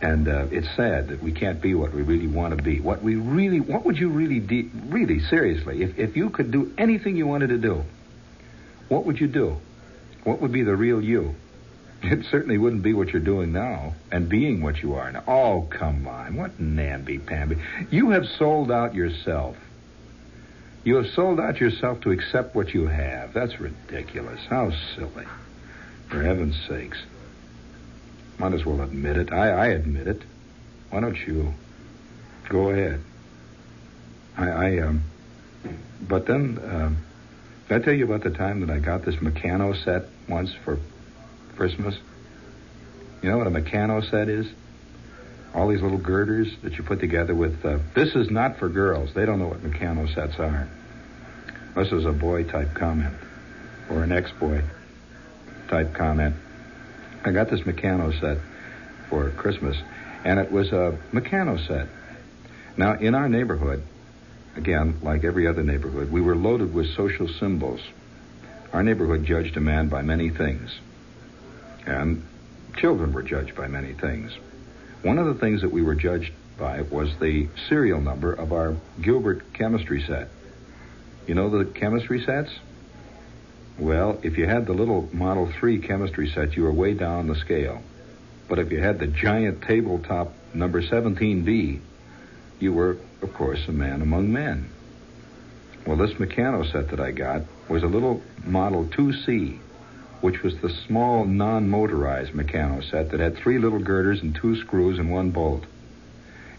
And 0.00 0.28
uh, 0.28 0.46
it's 0.50 0.68
sad 0.76 1.08
that 1.08 1.22
we 1.22 1.32
can't 1.32 1.60
be 1.60 1.74
what 1.74 1.92
we 1.92 2.02
really 2.02 2.26
want 2.26 2.56
to 2.56 2.62
be. 2.62 2.80
What 2.80 3.02
we 3.02 3.14
really, 3.14 3.60
what 3.60 3.84
would 3.84 3.96
you 3.96 4.10
really, 4.10 4.40
de- 4.40 4.70
really, 4.86 5.20
seriously, 5.20 5.82
if, 5.82 5.98
if 5.98 6.16
you 6.16 6.30
could 6.30 6.50
do 6.50 6.72
anything 6.76 7.16
you 7.16 7.26
wanted 7.26 7.48
to 7.48 7.58
do, 7.58 7.84
what 8.88 9.06
would 9.06 9.20
you 9.20 9.28
do? 9.28 9.56
What 10.24 10.40
would 10.40 10.52
be 10.52 10.62
the 10.62 10.76
real 10.76 11.02
you? 11.02 11.34
It 12.02 12.26
certainly 12.30 12.58
wouldn't 12.58 12.82
be 12.82 12.94
what 12.94 13.08
you're 13.08 13.22
doing 13.22 13.52
now 13.52 13.94
and 14.10 14.28
being 14.28 14.60
what 14.60 14.82
you 14.82 14.94
are 14.94 15.10
now. 15.12 15.22
Oh, 15.26 15.68
come 15.70 16.06
on. 16.08 16.36
What 16.36 16.58
namby-pamby. 16.58 17.58
You 17.90 18.10
have 18.10 18.26
sold 18.26 18.72
out 18.72 18.94
yourself. 18.94 19.56
You 20.84 20.96
have 20.96 21.06
sold 21.14 21.38
out 21.38 21.60
yourself 21.60 22.00
to 22.00 22.10
accept 22.10 22.56
what 22.56 22.74
you 22.74 22.88
have. 22.88 23.32
That's 23.32 23.60
ridiculous. 23.60 24.40
How 24.48 24.72
silly. 24.96 25.26
For 26.08 26.22
heaven's 26.22 26.56
sakes. 26.68 26.98
Might 28.38 28.52
as 28.52 28.64
well 28.64 28.80
admit 28.80 29.16
it. 29.16 29.32
I, 29.32 29.50
I 29.50 29.66
admit 29.68 30.08
it. 30.08 30.22
Why 30.90 31.00
don't 31.00 31.16
you? 31.16 31.54
Go 32.48 32.70
ahead. 32.70 33.00
I, 34.36 34.48
I 34.48 34.78
um, 34.80 35.04
but 36.08 36.26
then, 36.26 36.58
um, 36.64 36.96
did 37.68 37.80
I 37.80 37.84
tell 37.84 37.94
you 37.94 38.04
about 38.04 38.24
the 38.24 38.30
time 38.30 38.60
that 38.60 38.70
I 38.70 38.80
got 38.80 39.04
this 39.04 39.16
Meccano 39.16 39.72
set 39.84 40.06
once 40.28 40.52
for 40.64 40.78
Christmas? 41.56 41.94
You 43.22 43.30
know 43.30 43.38
what 43.38 43.46
a 43.46 43.50
Meccano 43.50 44.08
set 44.10 44.28
is? 44.28 44.46
All 45.54 45.68
these 45.68 45.82
little 45.82 45.98
girders 45.98 46.48
that 46.62 46.74
you 46.74 46.82
put 46.82 47.00
together 47.00 47.34
with. 47.34 47.64
Uh, 47.64 47.78
this 47.94 48.14
is 48.14 48.30
not 48.30 48.58
for 48.58 48.68
girls. 48.68 49.12
They 49.14 49.26
don't 49.26 49.38
know 49.38 49.48
what 49.48 49.62
Meccano 49.62 50.12
sets 50.14 50.38
are. 50.38 50.68
This 51.76 51.92
is 51.92 52.04
a 52.04 52.12
boy 52.12 52.44
type 52.44 52.74
comment, 52.74 53.14
or 53.90 54.02
an 54.02 54.12
ex 54.12 54.30
boy 54.32 54.62
type 55.68 55.94
comment. 55.94 56.34
I 57.24 57.32
got 57.32 57.50
this 57.50 57.60
Meccano 57.60 58.18
set 58.20 58.38
for 59.08 59.30
Christmas, 59.30 59.76
and 60.24 60.38
it 60.40 60.50
was 60.50 60.72
a 60.72 60.98
Meccano 61.12 61.64
set. 61.66 61.88
Now, 62.76 62.94
in 62.94 63.14
our 63.14 63.28
neighborhood, 63.28 63.82
again, 64.56 64.98
like 65.02 65.24
every 65.24 65.46
other 65.46 65.62
neighborhood, 65.62 66.10
we 66.10 66.20
were 66.20 66.36
loaded 66.36 66.74
with 66.74 66.94
social 66.94 67.28
symbols. 67.28 67.80
Our 68.72 68.82
neighborhood 68.82 69.24
judged 69.24 69.56
a 69.56 69.60
man 69.60 69.88
by 69.88 70.02
many 70.02 70.30
things, 70.30 70.70
and 71.86 72.24
children 72.76 73.12
were 73.12 73.22
judged 73.22 73.54
by 73.54 73.68
many 73.68 73.92
things. 73.92 74.32
One 75.02 75.18
of 75.18 75.26
the 75.26 75.34
things 75.34 75.62
that 75.62 75.72
we 75.72 75.82
were 75.82 75.94
judged 75.94 76.32
by 76.58 76.82
was 76.82 77.16
the 77.18 77.48
serial 77.68 78.00
number 78.00 78.32
of 78.32 78.52
our 78.52 78.76
Gilbert 79.00 79.52
chemistry 79.52 80.02
set. 80.02 80.28
You 81.26 81.34
know 81.34 81.50
the 81.50 81.64
chemistry 81.64 82.22
sets? 82.24 82.50
Well, 83.78 84.20
if 84.22 84.36
you 84.38 84.46
had 84.46 84.66
the 84.66 84.72
little 84.72 85.08
Model 85.12 85.50
3 85.58 85.78
chemistry 85.78 86.30
set, 86.30 86.56
you 86.56 86.62
were 86.64 86.72
way 86.72 86.94
down 86.94 87.26
the 87.26 87.34
scale. 87.34 87.82
But 88.48 88.58
if 88.58 88.70
you 88.70 88.80
had 88.80 88.98
the 88.98 89.06
giant 89.06 89.62
tabletop 89.62 90.32
number 90.52 90.82
17B, 90.82 91.80
you 92.60 92.72
were, 92.72 92.98
of 93.22 93.32
course, 93.34 93.66
a 93.66 93.72
man 93.72 94.02
among 94.02 94.32
men. 94.32 94.68
Well, 95.86 95.96
this 95.96 96.12
Meccano 96.12 96.70
set 96.70 96.90
that 96.90 97.00
I 97.00 97.10
got 97.10 97.42
was 97.68 97.82
a 97.82 97.86
little 97.86 98.22
Model 98.44 98.84
2C, 98.84 99.58
which 100.22 100.42
was 100.42 100.56
the 100.58 100.70
small 100.86 101.24
non-motorized 101.24 102.32
Meccano 102.32 102.88
set 102.88 103.10
that 103.10 103.20
had 103.20 103.36
three 103.36 103.58
little 103.58 103.80
girders 103.80 104.22
and 104.22 104.34
two 104.34 104.56
screws 104.56 104.98
and 104.98 105.10
one 105.10 105.30
bolt. 105.32 105.64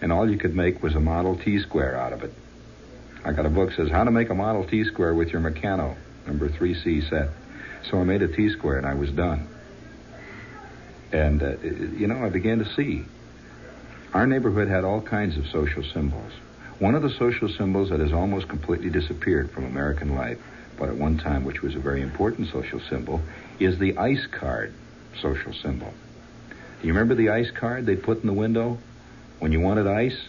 And 0.01 0.11
all 0.11 0.30
you 0.30 0.38
could 0.38 0.53
make 0.53 0.84
was 0.84 0.95
a 0.95 0.99
Model 0.99 1.38
T 1.38 1.59
square 1.59 1.95
out 1.95 2.11
of 2.11 2.24
it. 2.24 2.34
I 3.24 3.32
got 3.32 3.45
a 3.45 3.49
book 3.49 3.70
that 3.70 3.78
says 3.78 3.89
how 3.89 4.03
to 4.03 4.11
make 4.11 4.30
a 4.30 4.36
Model 4.36 4.66
T 4.66 4.84
square 4.84 5.16
with 5.16 5.30
your 5.30 5.41
Meccano 5.41 5.95
number 6.28 6.49
3C 6.49 7.09
set. 7.09 7.30
So 7.89 7.99
I 7.99 8.03
made 8.03 8.22
a 8.22 8.28
T 8.28 8.49
square 8.49 8.78
and 8.78 8.86
I 8.86 8.95
was 8.95 9.09
done. 9.11 9.47
And, 11.14 11.41
uh, 11.41 11.57
you 11.61 12.07
know, 12.07 12.24
I 12.24 12.30
began 12.30 12.59
to 12.59 12.66
see. 12.76 13.05
Our 14.14 14.28
neighborhood 14.28 14.68
had 14.68 14.84
all 14.84 15.01
kinds 15.01 15.38
of 15.38 15.47
social 15.47 15.84
symbols. 15.84 16.34
One 16.80 16.95
of 16.95 17.01
the 17.01 17.11
social 17.11 17.47
symbols 17.47 17.91
that 17.91 18.01
has 18.01 18.11
almost 18.11 18.49
completely 18.49 18.89
disappeared 18.89 19.51
from 19.51 19.66
American 19.66 20.16
life, 20.16 20.38
but 20.78 20.89
at 20.89 20.95
one 20.95 21.17
time, 21.17 21.45
which 21.45 21.61
was 21.61 21.76
a 21.76 21.80
very 21.80 22.01
important 22.01 22.49
social 22.51 22.80
symbol, 22.89 23.21
is 23.59 23.80
the 23.80 23.97
ice 23.97 24.26
card 24.32 24.74
social 25.21 25.53
symbol. 25.53 25.93
Do 26.82 26.88
you 26.88 26.93
remember 26.93 27.15
the 27.15 27.30
ice 27.30 27.51
card 27.51 27.86
they 27.86 27.95
put 27.95 28.21
in 28.21 28.28
the 28.28 28.34
window 28.34 28.78
when 29.39 29.51
you 29.51 29.61
wanted 29.61 29.88
ice? 29.88 30.19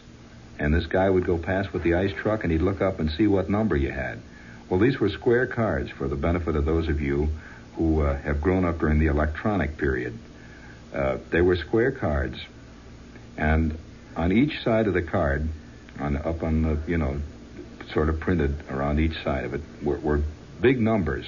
And 0.59 0.73
this 0.73 0.87
guy 0.87 1.11
would 1.11 1.27
go 1.27 1.37
past 1.37 1.73
with 1.73 1.83
the 1.83 1.95
ice 1.95 2.13
truck 2.13 2.45
and 2.45 2.53
he'd 2.53 2.63
look 2.63 2.81
up 2.81 3.01
and 3.01 3.11
see 3.11 3.27
what 3.27 3.51
number 3.51 3.77
you 3.77 3.91
had. 3.91 4.21
Well, 4.69 4.79
these 4.81 4.99
were 4.99 5.09
square 5.09 5.47
cards 5.47 5.91
for 5.91 6.09
the 6.09 6.17
benefit 6.17 6.57
of 6.57 6.65
those 6.65 6.89
of 6.89 7.01
you 7.01 7.29
who 7.77 8.03
uh, 8.03 8.17
have 8.23 8.41
grown 8.41 8.65
up 8.65 8.79
during 8.79 8.99
the 8.99 9.07
electronic 9.07 9.77
period. 9.77 10.17
Uh, 10.95 11.19
they 11.31 11.41
were 11.41 11.57
square 11.57 11.91
cards, 11.91 12.39
and 13.37 13.77
on 14.17 14.31
each 14.31 14.63
side 14.63 14.87
of 14.87 14.95
the 14.95 15.03
card, 15.03 15.49
on 15.99 16.17
up 16.17 16.43
on 16.43 16.63
the 16.63 16.79
you 16.87 16.99
know, 16.99 17.21
sort 17.93 18.09
of 18.09 18.21
printed 18.21 18.55
around 18.71 19.01
each 19.01 19.21
side 19.25 19.45
of 19.45 19.55
it, 19.55 19.61
were, 19.83 19.99
were 19.99 20.23
big 20.61 20.81
numbers. 20.81 21.27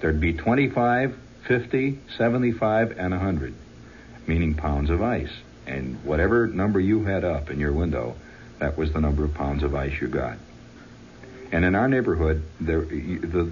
There'd 0.00 0.20
be 0.20 0.32
25, 0.32 1.16
50, 1.46 1.98
75, 2.16 2.90
and 2.98 3.10
100, 3.10 3.54
meaning 4.26 4.54
pounds 4.54 4.90
of 4.90 5.02
ice. 5.02 5.32
And 5.66 6.04
whatever 6.04 6.46
number 6.46 6.80
you 6.80 7.04
had 7.04 7.24
up 7.24 7.50
in 7.50 7.58
your 7.58 7.72
window, 7.72 8.16
that 8.58 8.76
was 8.76 8.92
the 8.92 9.00
number 9.00 9.24
of 9.24 9.34
pounds 9.34 9.62
of 9.62 9.74
ice 9.74 10.00
you 10.00 10.08
got. 10.08 10.38
And 11.52 11.64
in 11.64 11.74
our 11.74 11.88
neighborhood, 11.88 12.42
the 12.60 12.80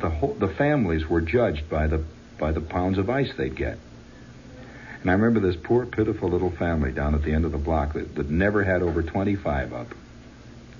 the, 0.00 0.10
whole, 0.10 0.34
the 0.34 0.48
families 0.48 1.08
were 1.08 1.20
judged 1.20 1.68
by 1.68 1.86
the 1.86 2.02
by 2.38 2.50
the 2.52 2.60
pounds 2.60 2.98
of 2.98 3.08
ice 3.08 3.32
they'd 3.36 3.54
get. 3.54 3.78
And 5.02 5.10
I 5.10 5.14
remember 5.14 5.40
this 5.40 5.56
poor, 5.60 5.86
pitiful 5.86 6.28
little 6.28 6.50
family 6.50 6.92
down 6.92 7.14
at 7.14 7.22
the 7.22 7.32
end 7.32 7.44
of 7.44 7.52
the 7.52 7.58
block 7.58 7.94
that, 7.94 8.14
that 8.14 8.30
never 8.30 8.62
had 8.62 8.82
over 8.82 9.02
25 9.02 9.72
up, 9.72 9.94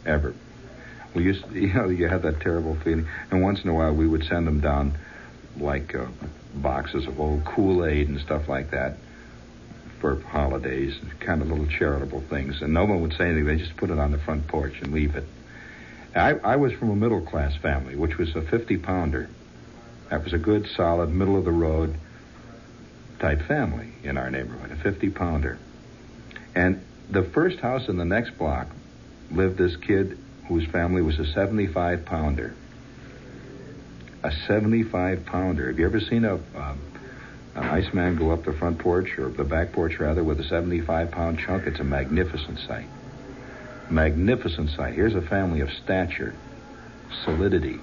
ever. 0.06 0.34
We 1.14 1.24
used, 1.24 1.44
to, 1.44 1.54
you 1.58 1.72
know, 1.72 1.88
you 1.88 2.08
had 2.08 2.22
that 2.22 2.40
terrible 2.40 2.76
feeling. 2.76 3.06
And 3.30 3.42
once 3.42 3.62
in 3.62 3.68
a 3.68 3.74
while, 3.74 3.94
we 3.94 4.06
would 4.06 4.24
send 4.24 4.46
them 4.46 4.60
down 4.60 4.94
like 5.58 5.94
uh, 5.94 6.06
boxes 6.54 7.06
of 7.06 7.20
old 7.20 7.44
Kool-Aid 7.44 8.08
and 8.08 8.20
stuff 8.20 8.48
like 8.48 8.70
that 8.70 8.96
for 10.00 10.20
holidays, 10.20 10.98
kind 11.20 11.42
of 11.42 11.48
little 11.48 11.66
charitable 11.66 12.22
things. 12.22 12.60
And 12.62 12.72
no 12.74 12.84
one 12.84 13.02
would 13.02 13.12
say 13.12 13.26
anything. 13.26 13.46
They 13.46 13.56
just 13.56 13.76
put 13.76 13.90
it 13.90 13.98
on 13.98 14.10
the 14.10 14.18
front 14.18 14.48
porch 14.48 14.80
and 14.80 14.92
leave 14.92 15.14
it. 15.14 15.24
I, 16.14 16.32
I 16.32 16.56
was 16.56 16.72
from 16.72 16.90
a 16.90 16.96
middle 16.96 17.22
class 17.22 17.56
family, 17.56 17.96
which 17.96 18.18
was 18.18 18.34
a 18.34 18.42
50 18.42 18.78
pounder. 18.78 19.28
That 20.10 20.24
was 20.24 20.32
a 20.32 20.38
good, 20.38 20.68
solid, 20.76 21.10
middle 21.10 21.36
of 21.36 21.44
the 21.44 21.52
road 21.52 21.94
type 23.18 23.42
family 23.42 23.92
in 24.02 24.18
our 24.18 24.30
neighborhood, 24.30 24.72
a 24.72 24.76
50 24.76 25.10
pounder. 25.10 25.58
And 26.54 26.82
the 27.08 27.22
first 27.22 27.60
house 27.60 27.88
in 27.88 27.96
the 27.96 28.04
next 28.04 28.36
block 28.36 28.66
lived 29.30 29.56
this 29.56 29.76
kid 29.76 30.18
whose 30.48 30.66
family 30.66 31.02
was 31.02 31.18
a 31.18 31.26
75 31.32 32.04
pounder. 32.04 32.54
A 34.22 34.32
75 34.46 35.24
pounder. 35.26 35.68
Have 35.68 35.78
you 35.78 35.86
ever 35.86 36.00
seen 36.00 36.24
a 36.24 36.34
um, 36.34 36.78
an 37.54 37.64
iceman 37.64 38.16
go 38.16 38.30
up 38.30 38.44
the 38.44 38.52
front 38.52 38.78
porch 38.78 39.18
or 39.18 39.28
the 39.28 39.44
back 39.44 39.72
porch 39.72 39.98
rather 39.98 40.24
with 40.24 40.40
a 40.40 40.44
75 40.44 41.10
pound 41.10 41.38
chunk? 41.38 41.66
It's 41.66 41.80
a 41.80 41.84
magnificent 41.84 42.58
sight. 42.60 42.86
Magnificent 43.90 44.70
sight. 44.70 44.94
Here's 44.94 45.14
a 45.14 45.22
family 45.22 45.60
of 45.60 45.70
stature, 45.84 46.34
solidity. 47.24 47.78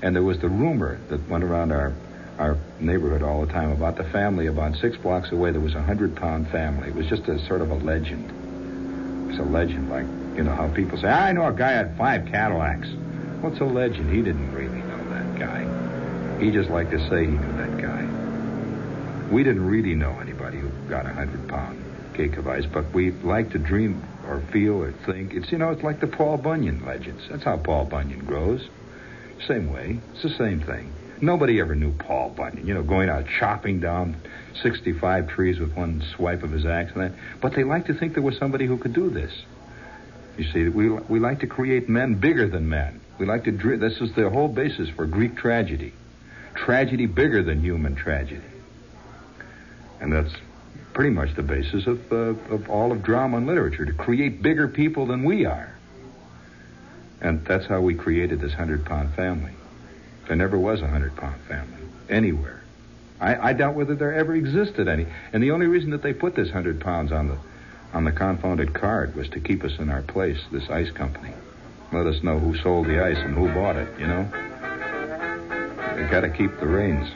And 0.00 0.16
there 0.16 0.24
was 0.24 0.40
the 0.40 0.48
rumor 0.48 0.98
that 1.08 1.28
went 1.28 1.44
around 1.44 1.72
our 1.72 1.92
our 2.38 2.56
neighborhood 2.80 3.22
all 3.22 3.44
the 3.44 3.52
time 3.52 3.70
about 3.70 3.96
the 3.96 4.04
family 4.04 4.46
about 4.46 4.74
six 4.76 4.96
blocks 4.96 5.30
away. 5.30 5.52
There 5.52 5.60
was 5.60 5.74
a 5.74 5.82
hundred 5.82 6.16
pound 6.16 6.48
family. 6.48 6.88
It 6.88 6.94
was 6.94 7.06
just 7.06 7.28
a 7.28 7.38
sort 7.46 7.60
of 7.60 7.70
a 7.70 7.74
legend. 7.74 9.30
It's 9.30 9.38
a 9.38 9.44
legend, 9.44 9.90
like 9.90 10.06
you 10.36 10.42
know 10.44 10.54
how 10.54 10.68
people 10.68 10.98
say, 10.98 11.08
"I 11.08 11.32
know 11.32 11.46
a 11.46 11.52
guy 11.52 11.72
had 11.72 11.96
five 11.96 12.26
Cadillacs." 12.26 12.88
What's 13.40 13.60
a 13.60 13.64
legend? 13.64 14.10
He 14.10 14.22
didn't 14.22 14.52
really 14.52 14.82
know 14.82 15.04
that 15.10 15.38
guy. 15.38 16.38
He 16.42 16.50
just 16.50 16.70
liked 16.70 16.90
to 16.92 16.98
say 17.08 17.26
he 17.26 17.32
knew 17.32 17.56
that 17.56 17.76
guy. 17.76 18.06
We 19.32 19.42
didn't 19.42 19.66
really 19.66 19.94
know 19.94 20.18
anybody 20.20 20.58
who 20.58 20.68
got 20.88 21.06
a 21.06 21.12
hundred 21.12 21.48
pound 21.48 21.82
cake 22.14 22.36
of 22.36 22.46
ice, 22.46 22.66
but 22.66 22.92
we 22.92 23.10
like 23.10 23.50
to 23.52 23.58
dream 23.58 24.02
or 24.28 24.40
feel 24.52 24.82
or 24.82 24.92
think. 25.06 25.34
It's 25.34 25.50
you 25.50 25.58
know, 25.58 25.70
it's 25.70 25.82
like 25.82 26.00
the 26.00 26.06
Paul 26.06 26.36
Bunyan 26.36 26.84
legends. 26.84 27.22
That's 27.30 27.44
how 27.44 27.56
Paul 27.56 27.86
Bunyan 27.86 28.24
grows. 28.24 28.68
Same 29.46 29.72
way. 29.72 29.98
It's 30.12 30.22
the 30.22 30.30
same 30.30 30.60
thing. 30.60 30.92
Nobody 31.20 31.60
ever 31.60 31.74
knew 31.74 31.92
Paul 31.92 32.30
Bunyan, 32.30 32.66
you 32.66 32.74
know, 32.74 32.82
going 32.82 33.08
out 33.08 33.26
chopping 33.38 33.80
down 33.80 34.16
65 34.60 35.28
trees 35.28 35.58
with 35.58 35.72
one 35.74 36.02
swipe 36.16 36.42
of 36.42 36.50
his 36.50 36.66
axe 36.66 36.92
and 36.94 37.02
that. 37.02 37.12
But 37.40 37.54
they 37.54 37.64
like 37.64 37.86
to 37.86 37.94
think 37.94 38.14
there 38.14 38.22
was 38.22 38.36
somebody 38.38 38.66
who 38.66 38.76
could 38.76 38.92
do 38.92 39.08
this. 39.08 39.32
You 40.36 40.44
see, 40.52 40.68
we, 40.68 40.88
we 40.88 41.20
like 41.20 41.40
to 41.40 41.46
create 41.46 41.88
men 41.88 42.14
bigger 42.14 42.48
than 42.48 42.68
men. 42.68 43.00
We 43.18 43.26
like 43.26 43.44
to, 43.44 43.52
this 43.76 44.00
is 44.00 44.14
the 44.14 44.30
whole 44.30 44.48
basis 44.48 44.88
for 44.88 45.06
Greek 45.06 45.36
tragedy. 45.36 45.92
Tragedy 46.54 47.06
bigger 47.06 47.42
than 47.42 47.60
human 47.60 47.94
tragedy. 47.94 48.42
And 50.00 50.12
that's 50.12 50.34
pretty 50.92 51.10
much 51.10 51.34
the 51.36 51.42
basis 51.42 51.86
of, 51.86 52.12
uh, 52.12 52.54
of 52.54 52.68
all 52.68 52.92
of 52.92 53.02
drama 53.02 53.36
and 53.38 53.46
literature, 53.46 53.84
to 53.84 53.92
create 53.92 54.42
bigger 54.42 54.68
people 54.68 55.06
than 55.06 55.24
we 55.24 55.44
are. 55.44 55.74
And 57.20 57.44
that's 57.44 57.66
how 57.66 57.80
we 57.80 57.94
created 57.94 58.40
this 58.40 58.52
hundred 58.52 58.84
pound 58.84 59.14
family. 59.14 59.52
There 60.26 60.36
never 60.36 60.58
was 60.58 60.82
a 60.82 60.88
hundred 60.88 61.14
pound 61.16 61.40
family 61.42 61.82
anywhere. 62.08 62.62
I, 63.20 63.50
I 63.50 63.52
doubt 63.52 63.74
whether 63.74 63.94
there 63.94 64.12
ever 64.12 64.34
existed 64.34 64.88
any. 64.88 65.06
And 65.32 65.42
the 65.42 65.52
only 65.52 65.66
reason 65.66 65.90
that 65.90 66.02
they 66.02 66.12
put 66.12 66.34
this 66.34 66.50
hundred 66.50 66.80
pounds 66.80 67.12
on 67.12 67.28
the 67.28 67.38
on 67.92 68.04
the 68.04 68.12
confounded 68.12 68.74
card 68.74 69.14
was 69.14 69.28
to 69.30 69.40
keep 69.40 69.64
us 69.64 69.72
in 69.78 69.90
our 69.90 70.02
place, 70.02 70.38
this 70.50 70.68
ice 70.70 70.90
company. 70.90 71.32
Let 71.92 72.06
us 72.06 72.22
know 72.22 72.38
who 72.38 72.56
sold 72.56 72.86
the 72.86 73.04
ice 73.04 73.18
and 73.18 73.34
who 73.34 73.48
bought 73.52 73.76
it, 73.76 73.88
you 73.98 74.06
know? 74.06 74.28
You 75.98 76.08
gotta 76.08 76.30
keep 76.30 76.58
the 76.58 76.66
reins. 76.66 77.08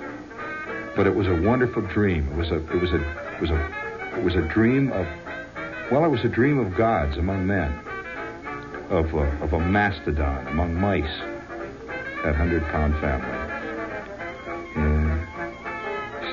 But 0.95 1.07
it 1.07 1.15
was 1.15 1.27
a 1.27 1.35
wonderful 1.35 1.83
dream. 1.83 2.29
It 2.33 2.37
was 2.37 2.51
a 2.51 2.57
it 2.57 2.81
was 2.81 2.93
a 2.93 3.01
it 3.35 3.41
was 3.41 3.51
a 3.51 4.19
it 4.19 4.25
was 4.25 4.35
a 4.35 4.43
dream 4.43 4.93
of 4.93 5.07
well, 5.91 6.05
it 6.05 6.09
was 6.09 6.25
a 6.25 6.29
dream 6.29 6.59
of 6.59 6.75
gods 6.75 7.17
among 7.17 7.47
men. 7.47 7.73
Of 8.91 9.15
a, 9.15 9.25
of 9.43 9.53
a 9.53 9.59
mastodon 9.59 10.47
among 10.49 10.75
mice 10.75 11.05
that 12.23 12.35
hundred 12.35 12.63
pound 12.65 12.95
family. 13.01 13.46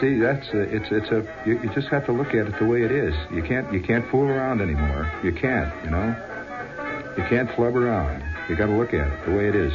See, 0.04 0.20
that's 0.20 0.46
a, 0.50 0.60
it's 0.64 0.92
it's 0.92 1.10
a 1.12 1.26
you, 1.46 1.58
you 1.64 1.74
just 1.74 1.88
have 1.88 2.06
to 2.08 2.12
look 2.12 2.36
at 2.36 2.46
it 2.46 2.60
the 2.60 2.66
way 2.66 2.84
it 2.84 2.92
is. 2.92 3.16
You 3.32 3.42
can't 3.42 3.72
you 3.72 3.82
can't 3.82 4.06
fool 4.12 4.28
around 4.28 4.60
anymore. 4.60 5.10
You 5.24 5.32
can't, 5.32 5.74
you 5.86 5.92
know. 5.92 6.14
You 7.16 7.24
can't 7.30 7.50
flub 7.56 7.78
around. 7.78 8.22
You 8.50 8.58
got 8.58 8.66
to 8.66 8.74
look 8.74 8.94
at 8.94 9.08
it 9.08 9.26
the 9.26 9.32
way 9.32 9.48
it 9.48 9.56
is. 9.56 9.72